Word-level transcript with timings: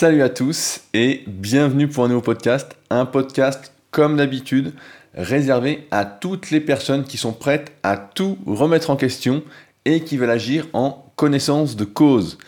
Salut 0.00 0.22
à 0.22 0.30
tous 0.30 0.80
et 0.94 1.24
bienvenue 1.26 1.86
pour 1.86 2.04
un 2.04 2.08
nouveau 2.08 2.22
podcast. 2.22 2.74
Un 2.88 3.04
podcast 3.04 3.70
comme 3.90 4.16
d'habitude 4.16 4.72
réservé 5.12 5.86
à 5.90 6.06
toutes 6.06 6.50
les 6.50 6.60
personnes 6.62 7.04
qui 7.04 7.18
sont 7.18 7.34
prêtes 7.34 7.72
à 7.82 7.98
tout 7.98 8.38
remettre 8.46 8.88
en 8.88 8.96
question 8.96 9.42
et 9.84 10.00
qui 10.00 10.16
veulent 10.16 10.30
agir 10.30 10.68
en 10.72 11.04
connaissance 11.16 11.76
de 11.76 11.84
cause. 11.84 12.38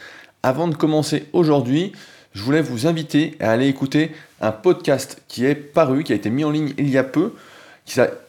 Avant 0.43 0.67
de 0.67 0.75
commencer 0.75 1.27
aujourd'hui, 1.35 1.93
je 2.33 2.43
voulais 2.43 2.63
vous 2.63 2.87
inviter 2.87 3.37
à 3.39 3.51
aller 3.51 3.69
écouter 3.69 4.13
un 4.41 4.53
podcast 4.53 5.23
qui 5.29 5.45
est 5.45 5.55
paru, 5.55 6.05
qui 6.05 6.15
a 6.15 6.17
été 6.17 6.31
mis 6.31 6.45
en 6.45 6.51
ligne 6.51 6.73
il 6.79 6.89
y 6.89 6.97
a 6.97 7.05
peu, 7.05 7.35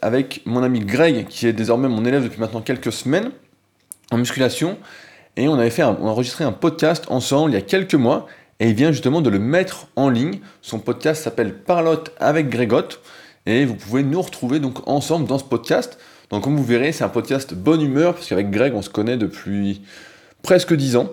avec 0.02 0.42
mon 0.46 0.64
ami 0.64 0.82
Greg, 0.82 1.28
qui 1.28 1.48
est 1.48 1.54
désormais 1.54 1.88
mon 1.88 2.04
élève 2.04 2.24
depuis 2.24 2.42
maintenant 2.42 2.60
quelques 2.60 2.92
semaines 2.92 3.32
en 4.12 4.18
musculation. 4.18 4.78
Et 5.38 5.48
on 5.48 5.54
avait 5.54 5.70
fait 5.70 5.84
on 5.84 6.08
a 6.08 6.10
enregistré 6.10 6.44
un 6.44 6.52
podcast 6.52 7.06
ensemble 7.08 7.52
il 7.52 7.54
y 7.54 7.58
a 7.58 7.62
quelques 7.62 7.96
mois 7.96 8.28
et 8.64 8.70
il 8.70 8.76
vient 8.76 8.94
justement 8.94 9.20
de 9.20 9.30
le 9.30 9.40
mettre 9.40 9.88
en 9.98 10.08
ligne. 10.08 10.40
Son 10.62 10.80
podcast 10.80 11.22
s'appelle 11.22 11.54
Parlotte 11.54 12.14
avec 12.18 12.48
Grégotte 12.48 13.02
et 13.46 13.66
vous 13.66 13.76
pouvez 13.76 14.04
nous 14.04 14.22
retrouver 14.22 14.62
donc 14.62 14.88
ensemble 14.88 15.28
dans 15.28 15.38
ce 15.38 15.44
podcast. 15.44 15.98
Donc 16.30 16.46
comme 16.46 16.56
vous 16.56 16.64
verrez, 16.64 16.94
c'est 16.94 17.04
un 17.04 17.10
podcast 17.10 17.54
bonne 17.54 17.82
humeur 17.82 18.14
parce 18.14 18.30
qu'avec 18.30 18.50
Greg, 18.52 18.74
on 18.74 18.82
se 18.82 18.90
connaît 18.90 19.18
depuis 19.18 19.82
presque 20.44 20.74
10 20.74 20.96
ans. 20.96 21.10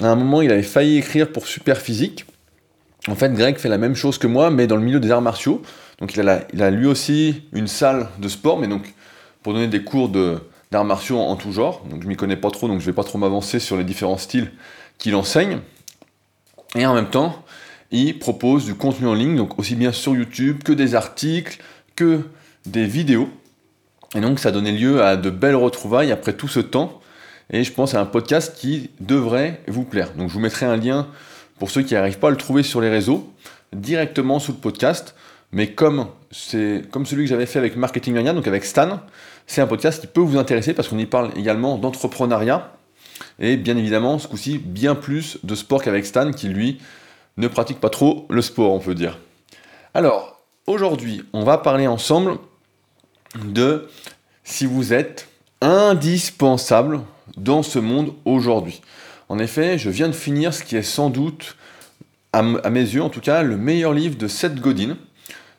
À 0.00 0.10
un 0.10 0.14
moment, 0.14 0.42
il 0.42 0.52
avait 0.52 0.62
failli 0.62 0.96
écrire 0.98 1.32
pour 1.32 1.48
Super 1.48 1.78
Physique. 1.78 2.24
En 3.08 3.16
fait, 3.16 3.34
Greg 3.34 3.58
fait 3.58 3.68
la 3.68 3.78
même 3.78 3.96
chose 3.96 4.16
que 4.16 4.28
moi, 4.28 4.52
mais 4.52 4.68
dans 4.68 4.76
le 4.76 4.82
milieu 4.82 5.00
des 5.00 5.10
arts 5.10 5.22
martiaux. 5.22 5.60
Donc 5.98 6.14
il 6.14 6.28
a, 6.28 6.70
lui 6.70 6.86
aussi 6.86 7.42
une 7.52 7.66
salle 7.66 8.10
de 8.20 8.28
sport, 8.28 8.60
mais 8.60 8.68
donc 8.68 8.94
pour 9.42 9.54
donner 9.54 9.66
des 9.66 9.82
cours 9.82 10.08
d'arts 10.08 10.84
martiaux 10.84 11.18
en, 11.18 11.34
tout 11.34 11.50
genre. 11.50 11.84
Donc 11.90 12.04
je 12.04 12.06
m'y 12.06 12.14
connais 12.14 12.36
pas 12.36 12.52
trop, 12.52 12.68
donc 12.68 12.78
je 12.78 12.86
vais 12.86 12.92
pas 12.92 13.02
trop 13.02 13.18
m'avancer 13.18 13.58
sur 13.58 13.76
les 13.76 13.82
différents 13.82 14.18
styles 14.18 14.52
qu'il 14.98 15.16
enseigne. 15.16 15.58
Et 16.74 16.86
en 16.86 16.94
même 16.94 17.10
temps, 17.10 17.44
il 17.90 18.18
propose 18.18 18.64
du 18.64 18.74
contenu 18.74 19.06
en 19.06 19.14
ligne, 19.14 19.36
donc 19.36 19.58
aussi 19.58 19.74
bien 19.74 19.92
sur 19.92 20.14
YouTube 20.14 20.62
que 20.62 20.72
des 20.72 20.94
articles, 20.94 21.58
que 21.94 22.22
des 22.66 22.86
vidéos. 22.86 23.28
Et 24.14 24.20
donc 24.20 24.38
ça 24.38 24.50
donnait 24.50 24.72
lieu 24.72 25.02
à 25.02 25.16
de 25.16 25.30
belles 25.30 25.56
retrouvailles 25.56 26.12
après 26.12 26.32
tout 26.32 26.48
ce 26.48 26.60
temps. 26.60 27.00
Et 27.50 27.64
je 27.64 27.72
pense 27.72 27.94
à 27.94 28.00
un 28.00 28.06
podcast 28.06 28.56
qui 28.56 28.90
devrait 29.00 29.60
vous 29.68 29.84
plaire. 29.84 30.12
Donc 30.14 30.28
je 30.28 30.34
vous 30.34 30.40
mettrai 30.40 30.64
un 30.66 30.76
lien 30.76 31.08
pour 31.58 31.70
ceux 31.70 31.82
qui 31.82 31.94
n'arrivent 31.94 32.18
pas 32.18 32.28
à 32.28 32.30
le 32.30 32.36
trouver 32.36 32.62
sur 32.62 32.80
les 32.80 32.88
réseaux, 32.88 33.30
directement 33.74 34.38
sous 34.38 34.52
le 34.52 34.58
podcast. 34.58 35.14
Mais 35.52 35.68
comme 35.68 36.06
c'est 36.30 36.82
comme 36.90 37.04
celui 37.04 37.24
que 37.24 37.28
j'avais 37.28 37.46
fait 37.46 37.58
avec 37.58 37.76
Marketing 37.76 38.14
Mania, 38.14 38.32
donc 38.32 38.46
avec 38.46 38.64
Stan, 38.64 39.00
c'est 39.46 39.60
un 39.60 39.66
podcast 39.66 40.00
qui 40.00 40.06
peut 40.06 40.22
vous 40.22 40.38
intéresser 40.38 40.72
parce 40.72 40.88
qu'on 40.88 40.98
y 40.98 41.04
parle 41.04 41.30
également 41.36 41.76
d'entrepreneuriat 41.76 42.72
et 43.38 43.56
bien 43.56 43.76
évidemment 43.76 44.18
ce 44.18 44.28
coup-ci 44.28 44.58
bien 44.58 44.94
plus 44.94 45.38
de 45.42 45.54
sport 45.54 45.82
qu'avec 45.82 46.06
Stan 46.06 46.30
qui 46.32 46.48
lui 46.48 46.80
ne 47.36 47.48
pratique 47.48 47.80
pas 47.80 47.90
trop 47.90 48.26
le 48.30 48.42
sport, 48.42 48.72
on 48.72 48.78
peut 48.78 48.94
dire. 48.94 49.18
Alors 49.94 50.40
aujourd'hui, 50.66 51.22
on 51.32 51.44
va 51.44 51.58
parler 51.58 51.86
ensemble 51.86 52.38
de 53.44 53.88
si 54.44 54.66
vous 54.66 54.92
êtes 54.92 55.28
indispensable 55.60 57.00
dans 57.36 57.62
ce 57.62 57.78
monde 57.78 58.12
aujourd'hui. 58.24 58.82
En 59.28 59.38
effet, 59.38 59.78
je 59.78 59.88
viens 59.88 60.08
de 60.08 60.12
finir 60.12 60.52
ce 60.52 60.62
qui 60.62 60.76
est 60.76 60.82
sans 60.82 61.08
doute, 61.08 61.56
à, 62.32 62.42
mes 62.42 62.80
yeux 62.80 63.02
en 63.02 63.08
tout 63.08 63.20
cas, 63.20 63.42
le 63.42 63.56
meilleur 63.56 63.92
livre 63.92 64.16
de 64.16 64.28
Seth 64.28 64.56
Godin. 64.56 64.96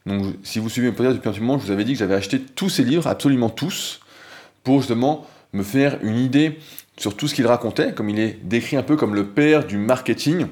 Donc, 0.05 0.35
si 0.43 0.59
vous 0.59 0.69
suivez 0.69 0.87
mes 0.87 0.93
podcasts 0.93 1.17
depuis 1.17 1.29
un 1.29 1.31
petit 1.31 1.41
moment, 1.41 1.57
je 1.57 1.65
vous 1.65 1.71
avais 1.71 1.83
dit 1.83 1.93
que 1.93 1.99
j'avais 1.99 2.15
acheté 2.15 2.39
tous 2.39 2.69
ces 2.69 2.83
livres, 2.83 3.07
absolument 3.07 3.49
tous, 3.49 4.01
pour 4.63 4.79
justement 4.79 5.25
me 5.53 5.63
faire 5.63 5.97
une 6.01 6.17
idée 6.17 6.59
sur 6.97 7.15
tout 7.15 7.27
ce 7.27 7.35
qu'il 7.35 7.47
racontait, 7.47 7.93
comme 7.93 8.09
il 8.09 8.19
est 8.19 8.39
décrit 8.43 8.77
un 8.77 8.83
peu 8.83 8.95
comme 8.95 9.15
le 9.15 9.27
père 9.27 9.65
du 9.65 9.77
marketing. 9.77 10.47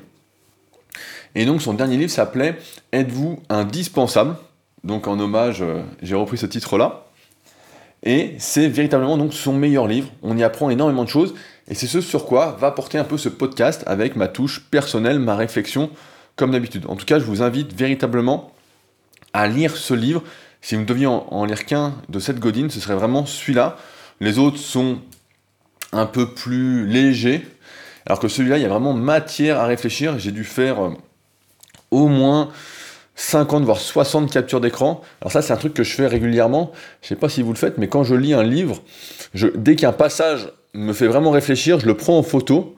Et 1.35 1.45
donc, 1.45 1.61
son 1.61 1.73
dernier 1.73 1.97
livre 1.97 2.11
s'appelait 2.11 2.57
Êtes-vous 2.91 3.41
indispensable? 3.49 4.35
Donc, 4.83 5.07
en 5.07 5.19
hommage, 5.19 5.61
euh, 5.61 5.81
j'ai 6.01 6.15
repris 6.15 6.37
ce 6.37 6.45
titre-là. 6.45 7.05
Et 8.03 8.35
c'est 8.39 8.67
véritablement 8.67 9.17
donc 9.17 9.33
son 9.33 9.53
meilleur 9.53 9.87
livre. 9.87 10.09
On 10.23 10.37
y 10.37 10.43
apprend 10.43 10.69
énormément 10.69 11.03
de 11.03 11.09
choses. 11.09 11.35
Et 11.67 11.75
c'est 11.75 11.87
ce 11.87 12.01
sur 12.01 12.25
quoi 12.25 12.57
va 12.59 12.71
porter 12.71 12.97
un 12.97 13.03
peu 13.03 13.17
ce 13.17 13.29
podcast 13.29 13.83
avec 13.85 14.15
ma 14.15 14.27
touche 14.27 14.65
personnelle, 14.71 15.19
ma 15.19 15.35
réflexion, 15.35 15.91
comme 16.35 16.51
d'habitude. 16.51 16.85
En 16.87 16.95
tout 16.95 17.05
cas, 17.05 17.19
je 17.19 17.25
vous 17.25 17.43
invite 17.43 17.73
véritablement 17.73 18.51
à 19.33 19.47
lire 19.47 19.77
ce 19.77 19.93
livre. 19.93 20.23
Si 20.61 20.75
vous 20.75 20.81
ne 20.81 20.85
deviez 20.85 21.07
en, 21.07 21.45
lire 21.45 21.65
qu'un 21.65 21.93
de 22.09 22.19
Seth 22.19 22.39
Godin, 22.39 22.67
ce 22.69 22.79
serait 22.79 22.95
vraiment 22.95 23.25
celui-là. 23.25 23.77
Les 24.19 24.39
autres 24.39 24.57
sont 24.57 24.99
un 25.91 26.05
peu 26.05 26.33
plus 26.33 26.85
légers, 26.85 27.45
alors 28.05 28.19
que 28.19 28.27
celui-là, 28.27 28.57
il 28.57 28.63
y 28.63 28.65
a 28.65 28.69
vraiment 28.69 28.93
matière 28.93 29.59
à 29.59 29.65
réfléchir. 29.65 30.17
J'ai 30.17 30.31
dû 30.31 30.43
faire 30.43 30.83
euh, 30.83 30.93
au 31.91 32.07
moins 32.07 32.49
50 33.15 33.63
voire 33.63 33.77
60 33.77 34.31
captures 34.31 34.61
d'écran. 34.61 35.01
Alors 35.21 35.31
ça 35.31 35.41
c'est 35.41 35.53
un 35.53 35.57
truc 35.57 35.73
que 35.73 35.83
je 35.83 35.93
fais 35.93 36.07
régulièrement. 36.07 36.71
Je 37.01 37.09
sais 37.09 37.15
pas 37.15 37.29
si 37.29 37.41
vous 37.41 37.51
le 37.51 37.57
faites, 37.57 37.77
mais 37.77 37.87
quand 37.87 38.03
je 38.03 38.15
lis 38.15 38.33
un 38.33 38.43
livre, 38.43 38.81
dès 39.55 39.75
qu'un 39.75 39.91
passage 39.91 40.49
me 40.73 40.93
fait 40.93 41.07
vraiment 41.07 41.31
réfléchir, 41.31 41.79
je 41.79 41.85
le 41.85 41.95
prends 41.95 42.17
en 42.17 42.23
photo. 42.23 42.75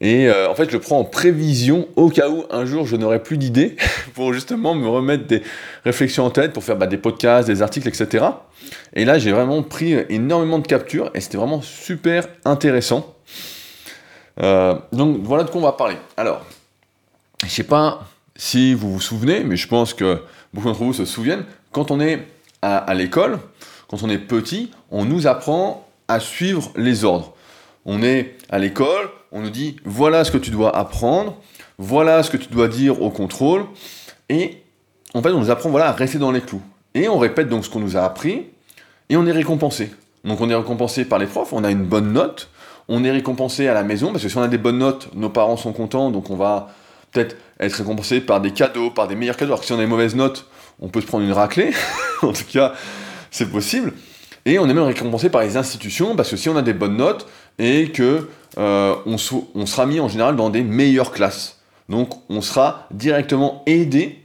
Et 0.00 0.28
euh, 0.28 0.48
en 0.48 0.54
fait, 0.54 0.70
je 0.70 0.76
le 0.76 0.80
prends 0.80 0.98
en 0.98 1.04
prévision 1.04 1.88
au 1.96 2.08
cas 2.08 2.28
où 2.28 2.44
un 2.50 2.64
jour 2.64 2.86
je 2.86 2.96
n'aurai 2.96 3.22
plus 3.22 3.36
d'idées 3.36 3.76
pour 4.14 4.32
justement 4.32 4.74
me 4.74 4.88
remettre 4.88 5.26
des 5.26 5.42
réflexions 5.84 6.24
en 6.24 6.30
tête, 6.30 6.52
pour 6.52 6.62
faire 6.62 6.76
bah, 6.76 6.86
des 6.86 6.98
podcasts, 6.98 7.48
des 7.48 7.62
articles, 7.62 7.88
etc. 7.88 8.26
Et 8.94 9.04
là, 9.04 9.18
j'ai 9.18 9.32
vraiment 9.32 9.62
pris 9.62 9.94
énormément 10.08 10.58
de 10.58 10.66
captures 10.66 11.10
et 11.14 11.20
c'était 11.20 11.38
vraiment 11.38 11.62
super 11.62 12.28
intéressant. 12.44 13.14
Euh, 14.40 14.76
donc 14.92 15.18
voilà 15.22 15.44
de 15.44 15.50
quoi 15.50 15.60
on 15.60 15.64
va 15.64 15.72
parler. 15.72 15.96
Alors, 16.16 16.44
je 17.44 17.50
sais 17.50 17.64
pas 17.64 18.06
si 18.36 18.74
vous 18.74 18.92
vous 18.92 19.00
souvenez, 19.00 19.42
mais 19.42 19.56
je 19.56 19.66
pense 19.66 19.94
que 19.94 20.22
beaucoup 20.54 20.68
d'entre 20.68 20.84
vous 20.84 20.92
se 20.92 21.04
souviennent, 21.04 21.44
quand 21.72 21.90
on 21.90 22.00
est 22.00 22.26
à, 22.62 22.92
l'école, 22.94 23.38
quand 23.88 24.02
on 24.02 24.10
est 24.10 24.18
petit, 24.18 24.70
on 24.90 25.04
nous 25.04 25.26
apprend 25.26 25.88
à 26.08 26.20
suivre 26.20 26.70
les 26.76 27.04
ordres. 27.04 27.34
On 27.84 28.02
est 28.02 28.36
à 28.48 28.58
l'école, 28.58 29.10
on 29.32 29.40
nous 29.40 29.50
dit 29.50 29.76
voilà 29.84 30.24
ce 30.24 30.30
que 30.30 30.38
tu 30.38 30.50
dois 30.50 30.74
apprendre, 30.76 31.36
voilà 31.78 32.22
ce 32.22 32.30
que 32.30 32.36
tu 32.36 32.48
dois 32.48 32.68
dire 32.68 33.02
au 33.02 33.10
contrôle, 33.10 33.64
et 34.28 34.62
en 35.14 35.22
fait 35.22 35.30
on 35.30 35.40
nous 35.40 35.50
apprend 35.50 35.70
voilà, 35.70 35.88
à 35.88 35.92
rester 35.92 36.18
dans 36.18 36.30
les 36.30 36.40
clous. 36.40 36.62
Et 36.94 37.08
on 37.08 37.18
répète 37.18 37.48
donc 37.48 37.64
ce 37.64 37.70
qu'on 37.70 37.80
nous 37.80 37.96
a 37.96 38.02
appris, 38.02 38.46
et 39.08 39.16
on 39.16 39.26
est 39.26 39.32
récompensé. 39.32 39.90
Donc 40.24 40.40
on 40.40 40.50
est 40.50 40.54
récompensé 40.54 41.04
par 41.04 41.18
les 41.18 41.26
profs, 41.26 41.52
on 41.52 41.64
a 41.64 41.70
une 41.70 41.84
bonne 41.84 42.12
note, 42.12 42.50
on 42.88 43.04
est 43.04 43.10
récompensé 43.10 43.68
à 43.68 43.74
la 43.74 43.82
maison, 43.82 44.12
parce 44.12 44.22
que 44.22 44.28
si 44.28 44.36
on 44.36 44.42
a 44.42 44.48
des 44.48 44.58
bonnes 44.58 44.78
notes, 44.78 45.10
nos 45.14 45.28
parents 45.28 45.56
sont 45.56 45.72
contents, 45.72 46.10
donc 46.10 46.30
on 46.30 46.36
va 46.36 46.68
peut-être 47.12 47.36
être 47.60 47.74
récompensé 47.74 48.20
par 48.20 48.40
des 48.40 48.52
cadeaux, 48.52 48.90
par 48.90 49.08
des 49.08 49.14
meilleurs 49.14 49.36
cadeaux. 49.36 49.52
Alors 49.52 49.60
que 49.60 49.66
si 49.66 49.72
on 49.72 49.78
a 49.78 49.82
une 49.82 49.88
mauvaise 49.88 50.14
note, 50.14 50.46
on 50.80 50.88
peut 50.88 51.00
se 51.00 51.06
prendre 51.06 51.24
une 51.24 51.32
raclée. 51.32 51.72
en 52.22 52.32
tout 52.32 52.44
cas, 52.50 52.72
c'est 53.30 53.50
possible. 53.50 53.92
Et 54.44 54.58
on 54.58 54.68
est 54.68 54.74
même 54.74 54.84
récompensé 54.84 55.28
par 55.28 55.42
les 55.42 55.56
institutions, 55.56 56.16
parce 56.16 56.30
que 56.30 56.36
si 56.36 56.48
on 56.48 56.56
a 56.56 56.62
des 56.62 56.72
bonnes 56.72 56.96
notes 56.96 57.26
et 57.58 57.90
que 57.90 58.28
euh, 58.58 58.94
on, 59.06 59.16
sera 59.18 59.86
mis 59.86 60.00
en 60.00 60.08
général 60.08 60.36
dans 60.36 60.50
des 60.50 60.62
meilleures 60.62 61.12
classes. 61.12 61.60
Donc 61.88 62.10
on 62.28 62.40
sera 62.40 62.86
directement 62.90 63.62
aidé 63.66 64.18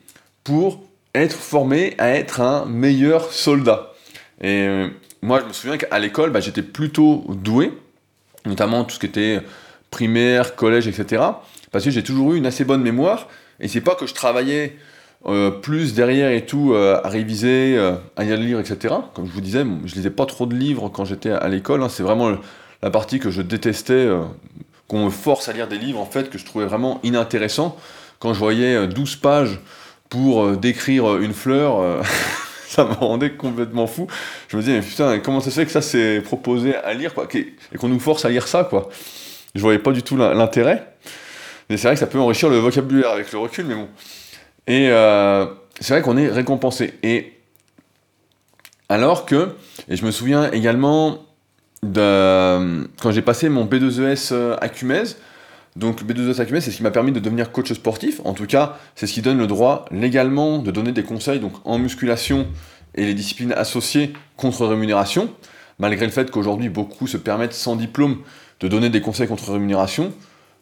pour 0.44 0.84
être 1.14 1.36
formé 1.36 1.94
à 1.98 2.10
être 2.10 2.42
un 2.42 2.66
meilleur 2.66 3.32
soldat. 3.32 3.94
Et 4.42 4.68
euh, 4.68 4.88
moi 5.22 5.40
je 5.42 5.46
me 5.46 5.54
souviens 5.54 5.78
qu'à 5.78 6.00
l'école, 6.00 6.32
bah, 6.32 6.40
j'étais 6.40 6.64
plutôt 6.64 7.26
doué, 7.30 7.72
notamment 8.46 8.84
tout 8.84 8.96
ce 8.96 9.00
qui 9.00 9.06
était 9.06 9.42
primaire, 9.92 10.56
collège, 10.56 10.88
etc 10.88 11.22
parce 11.72 11.86
que 11.86 11.90
j'ai 11.90 12.04
toujours 12.04 12.34
eu 12.34 12.38
une 12.38 12.46
assez 12.46 12.66
bonne 12.66 12.84
mémoire, 12.84 13.28
et 13.60 13.68
c'est 13.68 13.82
pas 13.82 13.96
que 13.96 14.06
je 14.06 14.14
travaillais 14.14 14.78
euh, 15.26 15.50
plus 15.50 15.96
derrière 15.96 16.30
et 16.30 16.46
tout, 16.46 16.76
à 16.76 17.10
réviser, 17.10 17.80
à 18.16 18.24
lire 18.24 18.60
etc. 18.60 18.94
Comme 19.16 19.26
je 19.26 19.32
vous 19.32 19.42
disais, 19.42 19.66
je 19.86 19.96
lisais 19.96 20.12
pas 20.12 20.28
trop 20.28 20.46
de 20.46 20.54
livres 20.54 20.90
quand 20.90 21.04
j'étais 21.04 21.32
à 21.32 21.48
l'école, 21.48 21.82
hein. 21.82 21.90
c'est 21.90 22.04
vraiment 22.04 22.38
la 22.84 22.92
partie 22.92 23.18
que 23.20 23.32
je 23.32 23.42
détestais, 23.42 24.08
qu'on 24.88 25.06
me 25.06 25.10
force 25.10 25.50
à 25.50 25.54
lire 25.54 25.68
des 25.68 25.78
livres, 25.78 26.00
en 26.00 26.06
fait, 26.06 26.30
que 26.30 26.38
je 26.38 26.46
trouvais 26.46 26.66
vraiment 26.66 27.00
inintéressant. 27.02 27.78
Quand 28.20 28.34
je 28.34 28.40
voyais 28.40 28.88
12 28.88 29.16
pages 29.16 29.60
pour 30.10 30.58
décrire 30.58 31.18
une 31.18 31.34
fleur, 31.34 32.04
ça 32.68 32.84
me 32.84 32.94
rendait 32.94 33.32
complètement 33.32 33.88
fou. 33.88 34.08
Je 34.50 34.58
me 34.58 34.62
disais, 34.62 34.74
mais 34.74 34.82
putain, 34.82 35.20
comment 35.20 35.40
ça 35.40 35.50
se 35.50 35.56
fait 35.56 35.66
que 35.66 35.72
ça 35.72 35.82
c'est 35.82 36.22
proposé 36.22 36.76
à 36.76 36.94
lire, 36.94 37.14
quoi, 37.14 37.26
et 37.34 37.78
qu'on 37.80 37.88
nous 37.88 38.02
force 38.02 38.26
à 38.26 38.30
lire 38.30 38.48
ça, 38.48 38.66
quoi. 38.66 38.90
Je 39.56 39.62
voyais 39.62 39.80
pas 39.80 39.92
du 39.92 40.04
tout 40.04 40.18
l'intérêt. 40.18 40.94
Mais 41.70 41.78
c'est 41.78 41.88
vrai 41.88 41.96
que 41.96 42.00
ça 42.02 42.08
peut 42.08 42.20
enrichir 42.20 42.50
le 42.50 42.58
vocabulaire 42.58 43.12
avec 43.12 43.32
le 43.32 43.40
recul, 43.40 43.66
mais 43.66 43.76
bon. 43.76 43.88
Et 44.68 44.90
euh, 44.90 45.46
c'est 45.80 45.94
vrai 45.94 46.02
qu'on 46.02 46.18
est 46.18 46.28
récompensé. 46.28 46.96
Et 47.02 47.34
alors 48.90 49.26
que, 49.26 49.56
et 49.88 49.96
je 49.96 50.06
me 50.06 50.12
souviens 50.12 50.52
également 50.52 51.20
quand 51.84 53.12
j'ai 53.12 53.22
passé 53.22 53.50
mon 53.50 53.66
B2ES 53.66 54.30
euh, 54.32 54.56
à 54.62 54.70
Cumez, 54.70 55.04
donc 55.76 56.04
B2ES 56.04 56.40
à 56.40 56.46
Cumez, 56.46 56.62
c'est 56.62 56.72
ce 56.72 56.78
qui 56.78 56.84
m'a 56.84 56.92
permis 56.92 57.12
de 57.12 57.20
devenir 57.20 57.52
coach 57.52 57.72
sportif. 57.74 58.22
En 58.26 58.34
tout 58.34 58.46
cas, 58.46 58.78
c'est 58.96 59.08
ce 59.08 59.14
qui 59.14 59.22
donne 59.22 59.38
le 59.38 59.48
droit 59.48 59.86
légalement 59.92 60.60
de 60.60 60.72
donner 60.72 60.92
des 60.92 61.04
conseils 61.04 61.40
donc 61.40 61.54
en 61.66 61.78
musculation 61.78 62.48
et 62.96 63.06
les 63.06 63.14
disciplines 63.14 63.54
associées 63.54 64.14
contre 64.38 64.66
rémunération, 64.66 65.30
malgré 65.80 66.06
le 66.06 66.12
fait 66.12 66.30
qu'aujourd'hui 66.30 66.70
beaucoup 66.70 67.08
se 67.08 67.18
permettent 67.18 67.54
sans 67.54 67.76
diplôme 67.76 68.18
de 68.60 68.68
donner 68.68 68.90
des 68.90 69.02
conseils 69.02 69.28
contre 69.28 69.52
rémunération 69.52 70.14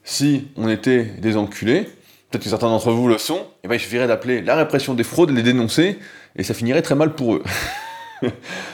si 0.04 0.48
on 0.58 0.68
était 0.70 1.04
des 1.04 1.38
enculés, 1.38 1.84
peut-être 2.30 2.44
que 2.44 2.50
certains 2.50 2.70
d'entre 2.70 2.92
vous 2.92 3.08
le 3.08 3.18
sont, 3.18 3.46
et 3.64 3.68
ben 3.68 3.76
il 3.76 3.80
suffirait 3.80 4.08
d'appeler 4.08 4.42
la 4.42 4.56
répression 4.56 4.94
des 4.94 5.04
fraudes, 5.04 5.32
les 5.32 5.44
dénoncer, 5.44 6.00
et 6.36 6.44
ça 6.44 6.54
finirait 6.54 6.82
très 6.82 6.96
mal 6.96 7.14
pour 7.14 7.36
eux. 7.36 7.44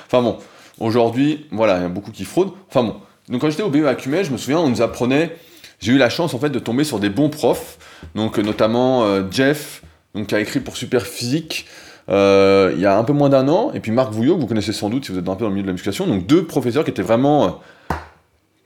enfin 0.05 0.21
bon, 0.21 0.37
aujourd'hui, 0.79 1.45
voilà, 1.51 1.77
il 1.77 1.81
y 1.83 1.85
a 1.85 1.89
beaucoup 1.89 2.11
qui 2.11 2.25
fraudent. 2.25 2.53
Enfin 2.69 2.83
bon, 2.83 2.95
donc 3.29 3.41
quand 3.41 3.49
j'étais 3.49 3.63
au 3.63 3.69
BE 3.69 3.85
à 3.85 3.95
Cumel, 3.95 4.25
je 4.25 4.31
me 4.31 4.37
souviens, 4.37 4.59
on 4.59 4.69
nous 4.69 4.81
apprenait, 4.81 5.35
j'ai 5.79 5.91
eu 5.91 5.97
la 5.97 6.09
chance 6.09 6.33
en 6.33 6.39
fait 6.39 6.49
de 6.49 6.59
tomber 6.59 6.83
sur 6.83 6.99
des 6.99 7.09
bons 7.09 7.29
profs, 7.29 7.77
donc 8.15 8.37
notamment 8.37 9.03
euh, 9.05 9.23
Jeff, 9.29 9.83
donc, 10.15 10.27
qui 10.27 10.35
a 10.35 10.39
écrit 10.39 10.59
pour 10.59 10.77
Superphysique, 10.77 11.65
euh, 12.09 12.71
il 12.75 12.81
y 12.81 12.85
a 12.85 12.97
un 12.97 13.03
peu 13.03 13.13
moins 13.13 13.29
d'un 13.29 13.47
an, 13.49 13.71
et 13.73 13.79
puis 13.79 13.91
Marc 13.91 14.11
Vouillot, 14.11 14.35
que 14.35 14.41
vous 14.41 14.47
connaissez 14.47 14.73
sans 14.73 14.89
doute 14.89 15.05
si 15.05 15.11
vous 15.11 15.19
êtes 15.19 15.27
un 15.27 15.35
peu 15.35 15.43
dans 15.43 15.49
le 15.49 15.55
milieu 15.55 15.63
de 15.63 15.67
la 15.67 15.73
musculation, 15.73 16.07
donc 16.07 16.25
deux 16.25 16.45
professeurs 16.45 16.83
qui 16.83 16.91
étaient 16.91 17.01
vraiment 17.01 17.45
euh, 17.45 17.49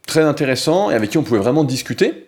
très 0.05 0.21
intéressants 0.21 0.91
et 0.91 0.93
avec 0.93 1.09
qui 1.09 1.17
on 1.17 1.23
pouvait 1.23 1.39
vraiment 1.39 1.63
discuter. 1.63 2.27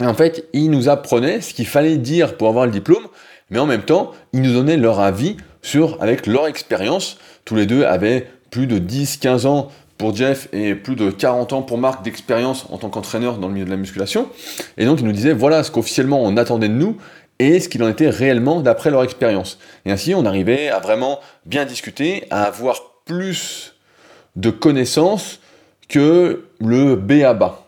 Et 0.00 0.06
en 0.06 0.14
fait, 0.14 0.48
ils 0.52 0.70
nous 0.70 0.88
apprenaient 0.88 1.40
ce 1.40 1.54
qu'il 1.54 1.66
fallait 1.66 1.96
dire 1.96 2.36
pour 2.36 2.48
avoir 2.48 2.66
le 2.66 2.72
diplôme, 2.72 3.06
mais 3.50 3.58
en 3.58 3.66
même 3.66 3.82
temps, 3.82 4.12
ils 4.32 4.42
nous 4.42 4.52
donnaient 4.52 4.76
leur 4.76 5.00
avis 5.00 5.36
sur, 5.62 6.02
avec 6.02 6.26
leur 6.26 6.46
expérience. 6.46 7.18
Tous 7.44 7.54
les 7.54 7.66
deux 7.66 7.84
avaient 7.84 8.28
plus 8.54 8.68
de 8.68 8.78
10-15 8.78 9.48
ans 9.48 9.68
pour 9.98 10.14
Jeff 10.14 10.46
et 10.52 10.76
plus 10.76 10.94
de 10.94 11.10
40 11.10 11.52
ans 11.54 11.62
pour 11.62 11.76
Marc 11.76 12.04
d'expérience 12.04 12.66
en 12.70 12.78
tant 12.78 12.88
qu'entraîneur 12.88 13.38
dans 13.38 13.48
le 13.48 13.54
milieu 13.54 13.64
de 13.64 13.70
la 13.70 13.76
musculation. 13.76 14.28
Et 14.76 14.84
donc, 14.84 15.00
ils 15.00 15.04
nous 15.04 15.10
disaient 15.10 15.32
voilà 15.32 15.64
ce 15.64 15.72
qu'officiellement 15.72 16.22
on 16.22 16.36
attendait 16.36 16.68
de 16.68 16.74
nous 16.74 16.96
et 17.40 17.58
ce 17.58 17.68
qu'il 17.68 17.82
en 17.82 17.88
était 17.88 18.08
réellement 18.08 18.60
d'après 18.60 18.92
leur 18.92 19.02
expérience. 19.02 19.58
Et 19.86 19.90
ainsi, 19.90 20.14
on 20.14 20.24
arrivait 20.24 20.68
à 20.68 20.78
vraiment 20.78 21.18
bien 21.46 21.64
discuter, 21.64 22.28
à 22.30 22.44
avoir 22.44 22.80
plus 23.04 23.74
de 24.36 24.50
connaissances 24.50 25.40
que 25.88 26.44
le 26.60 26.94
B 26.94 27.24
à. 27.24 27.66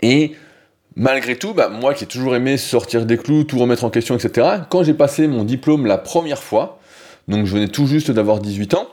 Et 0.00 0.34
malgré 0.96 1.36
tout, 1.36 1.52
bah, 1.52 1.68
moi 1.68 1.92
qui 1.92 2.04
ai 2.04 2.06
toujours 2.06 2.34
aimé 2.36 2.56
sortir 2.56 3.04
des 3.04 3.18
clous, 3.18 3.44
tout 3.44 3.58
remettre 3.58 3.84
en 3.84 3.90
question, 3.90 4.16
etc., 4.16 4.60
quand 4.70 4.82
j'ai 4.82 4.94
passé 4.94 5.26
mon 5.26 5.44
diplôme 5.44 5.84
la 5.84 5.98
première 5.98 6.42
fois, 6.42 6.78
donc 7.28 7.44
je 7.44 7.52
venais 7.52 7.68
tout 7.68 7.86
juste 7.86 8.10
d'avoir 8.10 8.38
18 8.38 8.72
ans, 8.72 8.88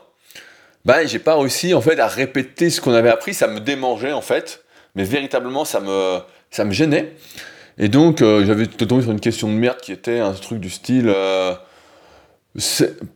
bah, 0.84 1.06
j'ai 1.06 1.18
pas 1.18 1.36
réussi 1.36 1.74
en 1.74 1.80
fait 1.80 1.98
à 2.00 2.06
répéter 2.06 2.70
ce 2.70 2.80
qu'on 2.80 2.92
avait 2.92 3.10
appris, 3.10 3.34
ça 3.34 3.46
me 3.46 3.60
démangeait 3.60 4.12
en 4.12 4.20
fait, 4.20 4.64
mais 4.94 5.04
véritablement 5.04 5.64
ça 5.64 5.80
me, 5.80 6.18
ça 6.50 6.64
me 6.64 6.72
gênait. 6.72 7.14
Et 7.78 7.88
donc 7.88 8.20
euh, 8.20 8.44
j'avais 8.44 8.66
tombé 8.66 9.02
sur 9.02 9.12
une 9.12 9.20
question 9.20 9.48
de 9.48 9.54
merde 9.54 9.78
qui 9.80 9.92
était 9.92 10.18
un 10.18 10.32
truc 10.32 10.60
du 10.60 10.70
style 10.70 11.08
euh, 11.08 11.54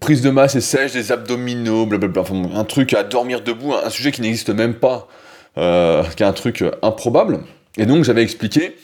prise 0.00 0.22
de 0.22 0.30
masse 0.30 0.54
et 0.54 0.60
sèche 0.60 0.92
des 0.92 1.12
abdominaux, 1.12 1.86
blablabla, 1.86 2.22
enfin, 2.22 2.42
un 2.54 2.64
truc 2.64 2.94
à 2.94 3.02
dormir 3.02 3.42
debout, 3.42 3.74
un, 3.74 3.90
sujet 3.90 4.12
qui 4.12 4.22
n'existe 4.22 4.50
même 4.50 4.74
pas, 4.74 5.08
euh, 5.58 6.04
qui 6.16 6.22
est 6.22 6.26
un 6.26 6.32
truc 6.32 6.64
improbable. 6.82 7.40
Et 7.76 7.84
donc 7.84 8.04
j'avais 8.04 8.22
expliqué 8.22 8.76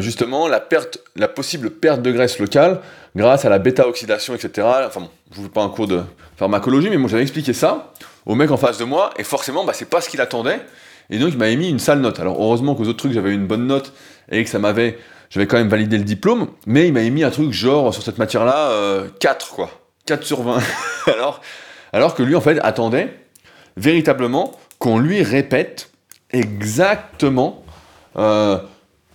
justement 0.00 0.48
la 0.48 0.60
perte, 0.60 0.98
la 1.16 1.28
possible 1.28 1.70
perte 1.70 2.02
de 2.02 2.10
graisse 2.12 2.38
locale 2.38 2.80
grâce 3.16 3.44
à 3.44 3.48
la 3.48 3.58
bêta-oxydation, 3.58 4.34
etc. 4.34 4.66
Enfin 4.86 5.00
bon, 5.00 5.10
je 5.30 5.36
vous 5.36 5.44
fais 5.44 5.48
pas 5.48 5.62
un 5.62 5.68
cours 5.68 5.86
de 5.86 6.02
pharmacologie, 6.36 6.90
mais 6.90 6.96
moi 6.96 7.08
j'avais 7.08 7.22
expliqué 7.22 7.52
ça 7.52 7.92
au 8.26 8.34
mec 8.34 8.50
en 8.50 8.56
face 8.56 8.78
de 8.78 8.84
moi, 8.84 9.10
et 9.18 9.24
forcément, 9.24 9.64
bah, 9.64 9.72
c'est 9.74 9.88
pas 9.88 10.00
ce 10.00 10.08
qu'il 10.08 10.20
attendait, 10.20 10.60
et 11.08 11.18
donc 11.18 11.30
il 11.32 11.38
m'avait 11.38 11.56
mis 11.56 11.68
une 11.68 11.78
sale 11.78 12.00
note. 12.00 12.20
Alors 12.20 12.40
heureusement 12.40 12.74
qu'aux 12.74 12.84
autres 12.84 12.98
trucs 12.98 13.12
j'avais 13.12 13.32
une 13.32 13.46
bonne 13.46 13.66
note, 13.66 13.92
et 14.30 14.44
que 14.44 14.50
ça 14.50 14.58
m'avait, 14.58 14.98
j'avais 15.30 15.46
quand 15.46 15.56
même 15.56 15.68
validé 15.68 15.98
le 15.98 16.04
diplôme, 16.04 16.48
mais 16.66 16.86
il 16.86 16.92
m'avait 16.92 17.10
mis 17.10 17.24
un 17.24 17.30
truc 17.30 17.52
genre 17.52 17.92
sur 17.92 18.02
cette 18.02 18.18
matière-là, 18.18 18.70
4 19.18 19.48
euh, 19.52 19.54
quoi, 19.54 19.70
4 20.06 20.24
sur 20.24 20.42
20. 20.42 20.58
alors, 21.06 21.40
alors 21.92 22.14
que 22.14 22.22
lui 22.22 22.36
en 22.36 22.40
fait 22.40 22.58
attendait 22.62 23.16
véritablement 23.76 24.52
qu'on 24.78 24.98
lui 24.98 25.22
répète 25.22 25.90
exactement 26.30 27.64
euh, 28.16 28.58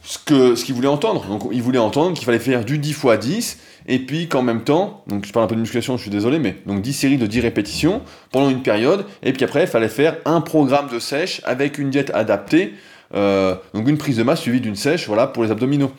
ce 0.05 0.19
qu'il 0.19 0.57
ce 0.57 0.63
qu'il 0.63 0.75
voulait 0.75 0.87
entendre. 0.87 1.25
Donc 1.27 1.47
il 1.51 1.61
voulait 1.61 1.79
entendre 1.79 2.15
qu'il 2.15 2.25
fallait 2.25 2.39
faire 2.39 2.63
du 2.63 2.77
10 2.77 2.91
x 2.91 3.19
10, 3.19 3.57
et 3.87 3.99
puis 3.99 4.27
qu'en 4.27 4.41
même 4.41 4.63
temps, 4.63 5.03
donc 5.07 5.25
je 5.25 5.33
parle 5.33 5.45
un 5.45 5.47
peu 5.47 5.55
de 5.55 5.61
musculation, 5.61 5.97
je 5.97 6.03
suis 6.03 6.11
désolé, 6.11 6.39
mais 6.39 6.57
donc 6.65 6.81
10 6.81 6.93
séries 6.93 7.17
de 7.17 7.25
10 7.25 7.39
répétitions 7.41 8.01
pendant 8.31 8.49
une 8.49 8.61
période, 8.61 9.05
et 9.23 9.33
puis 9.33 9.43
après 9.43 9.63
il 9.63 9.67
fallait 9.67 9.89
faire 9.89 10.17
un 10.25 10.41
programme 10.41 10.89
de 10.89 10.99
sèche 10.99 11.41
avec 11.43 11.77
une 11.77 11.89
diète 11.89 12.11
adaptée, 12.13 12.73
euh, 13.15 13.55
donc 13.73 13.87
une 13.87 13.97
prise 13.97 14.17
de 14.17 14.23
masse 14.23 14.41
suivie 14.41 14.61
d'une 14.61 14.75
sèche, 14.75 15.07
voilà, 15.07 15.27
pour 15.27 15.43
les 15.43 15.51
abdominaux. 15.51 15.91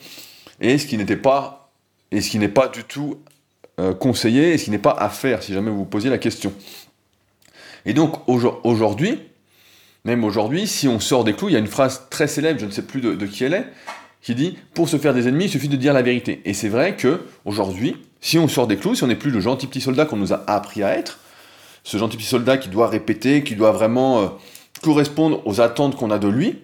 Et 0.60 0.78
ce 0.78 0.86
qui 0.86 0.96
n'était 0.96 1.16
pas, 1.16 1.70
et 2.12 2.20
ce 2.20 2.30
qui 2.30 2.38
n'est 2.38 2.48
pas 2.48 2.68
du 2.68 2.84
tout 2.84 3.18
euh, 3.80 3.92
conseillé, 3.92 4.54
et 4.54 4.58
ce 4.58 4.64
qui 4.64 4.70
n'est 4.70 4.78
pas 4.78 4.96
à 4.98 5.08
faire, 5.08 5.42
si 5.42 5.52
jamais 5.52 5.70
vous 5.70 5.78
vous 5.78 5.84
posiez 5.84 6.10
la 6.10 6.18
question. 6.18 6.52
Et 7.84 7.92
donc 7.92 8.16
aujourd'hui, 8.28 9.20
même 10.06 10.22
aujourd'hui, 10.22 10.68
si 10.68 10.86
on 10.86 11.00
sort 11.00 11.24
des 11.24 11.32
clous, 11.32 11.48
il 11.48 11.54
y 11.54 11.56
a 11.56 11.58
une 11.58 11.66
phrase 11.66 12.06
très 12.10 12.28
célèbre, 12.28 12.60
je 12.60 12.66
ne 12.66 12.70
sais 12.70 12.82
plus 12.82 13.00
de, 13.00 13.26
qui 13.26 13.42
elle 13.42 13.54
est, 13.54 13.66
qui 14.22 14.36
dit 14.36 14.56
Pour 14.72 14.88
se 14.88 14.98
faire 14.98 15.12
des 15.12 15.26
ennemis, 15.26 15.46
il 15.46 15.50
suffit 15.50 15.68
de 15.68 15.74
dire 15.74 15.92
la 15.92 16.02
vérité. 16.02 16.42
Et 16.44 16.54
c'est 16.54 16.68
vrai 16.68 16.94
que 16.94 17.22
aujourd'hui, 17.44 17.96
si 18.20 18.38
on 18.38 18.46
sort 18.46 18.68
des 18.68 18.76
clous, 18.76 18.94
si 18.94 19.02
on 19.02 19.08
n'est 19.08 19.16
plus 19.16 19.32
le 19.32 19.40
gentil 19.40 19.66
petit 19.66 19.80
soldat 19.80 20.06
qu'on 20.06 20.16
nous 20.16 20.32
a 20.32 20.44
appris 20.46 20.84
à 20.84 20.96
être, 20.96 21.18
ce 21.82 21.98
gentil 21.98 22.16
petit 22.16 22.26
soldat 22.26 22.56
qui 22.56 22.68
doit 22.68 22.86
répéter, 22.86 23.42
qui 23.42 23.56
doit 23.56 23.72
vraiment 23.72 24.20
euh, 24.20 24.26
correspondre 24.80 25.44
aux 25.44 25.60
attentes 25.60 25.96
qu'on 25.96 26.12
a 26.12 26.20
de 26.20 26.28
lui, 26.28 26.60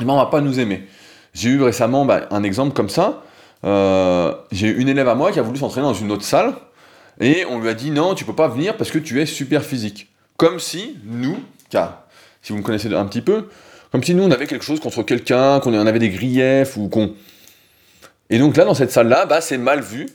eh 0.00 0.04
ben 0.04 0.12
on 0.12 0.16
va 0.16 0.26
pas 0.26 0.40
nous 0.40 0.60
aimer. 0.60 0.86
J'ai 1.34 1.50
eu 1.50 1.60
récemment 1.60 2.04
bah, 2.04 2.28
un 2.30 2.44
exemple 2.44 2.72
comme 2.72 2.88
ça. 2.88 3.24
Euh, 3.64 4.32
j'ai 4.52 4.68
eu 4.68 4.78
une 4.78 4.88
élève 4.88 5.08
à 5.08 5.16
moi 5.16 5.32
qui 5.32 5.40
a 5.40 5.42
voulu 5.42 5.58
s'entraîner 5.58 5.88
dans 5.88 5.94
une 5.94 6.12
autre 6.12 6.24
salle, 6.24 6.54
et 7.18 7.44
on 7.46 7.58
lui 7.58 7.68
a 7.68 7.74
dit 7.74 7.90
non, 7.90 8.14
tu 8.14 8.24
peux 8.24 8.32
pas 8.32 8.46
venir 8.46 8.76
parce 8.76 8.92
que 8.92 8.98
tu 9.00 9.20
es 9.20 9.26
super 9.26 9.64
physique. 9.64 10.06
Comme 10.36 10.60
si 10.60 10.98
nous, 11.04 11.36
car 11.68 11.99
si 12.42 12.52
vous 12.52 12.58
me 12.58 12.62
connaissez 12.62 12.92
un 12.92 13.06
petit 13.06 13.22
peu, 13.22 13.48
comme 13.92 14.02
si 14.02 14.14
nous 14.14 14.22
on 14.22 14.30
avait 14.30 14.46
quelque 14.46 14.64
chose 14.64 14.80
contre 14.80 15.02
quelqu'un, 15.02 15.60
qu'on 15.60 15.74
avait 15.74 15.98
des 15.98 16.10
griefs 16.10 16.76
ou 16.76 16.88
qu'on. 16.88 17.14
Et 18.30 18.38
donc 18.38 18.56
là, 18.56 18.64
dans 18.64 18.74
cette 18.74 18.92
salle-là, 18.92 19.26
bah, 19.26 19.40
c'est 19.40 19.58
mal 19.58 19.80
vu 19.80 20.06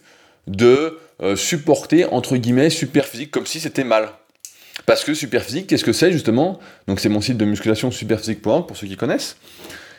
de 0.47 0.97
euh, 1.21 1.35
supporter 1.35 2.05
entre 2.05 2.37
guillemets 2.37 2.69
super 2.69 3.05
physique 3.05 3.31
comme 3.31 3.45
si 3.45 3.59
c'était 3.59 3.83
mal. 3.83 4.09
Parce 4.85 5.03
que 5.03 5.13
super 5.13 5.43
physique, 5.43 5.67
qu'est-ce 5.67 5.85
que 5.85 5.93
c'est 5.93 6.11
justement? 6.11 6.59
Donc 6.87 6.99
c'est 6.99 7.09
mon 7.09 7.21
site 7.21 7.37
de 7.37 7.45
musculation 7.45 7.91
superphysique.org 7.91 8.67
pour 8.67 8.77
ceux 8.77 8.87
qui 8.87 8.97
connaissent. 8.97 9.37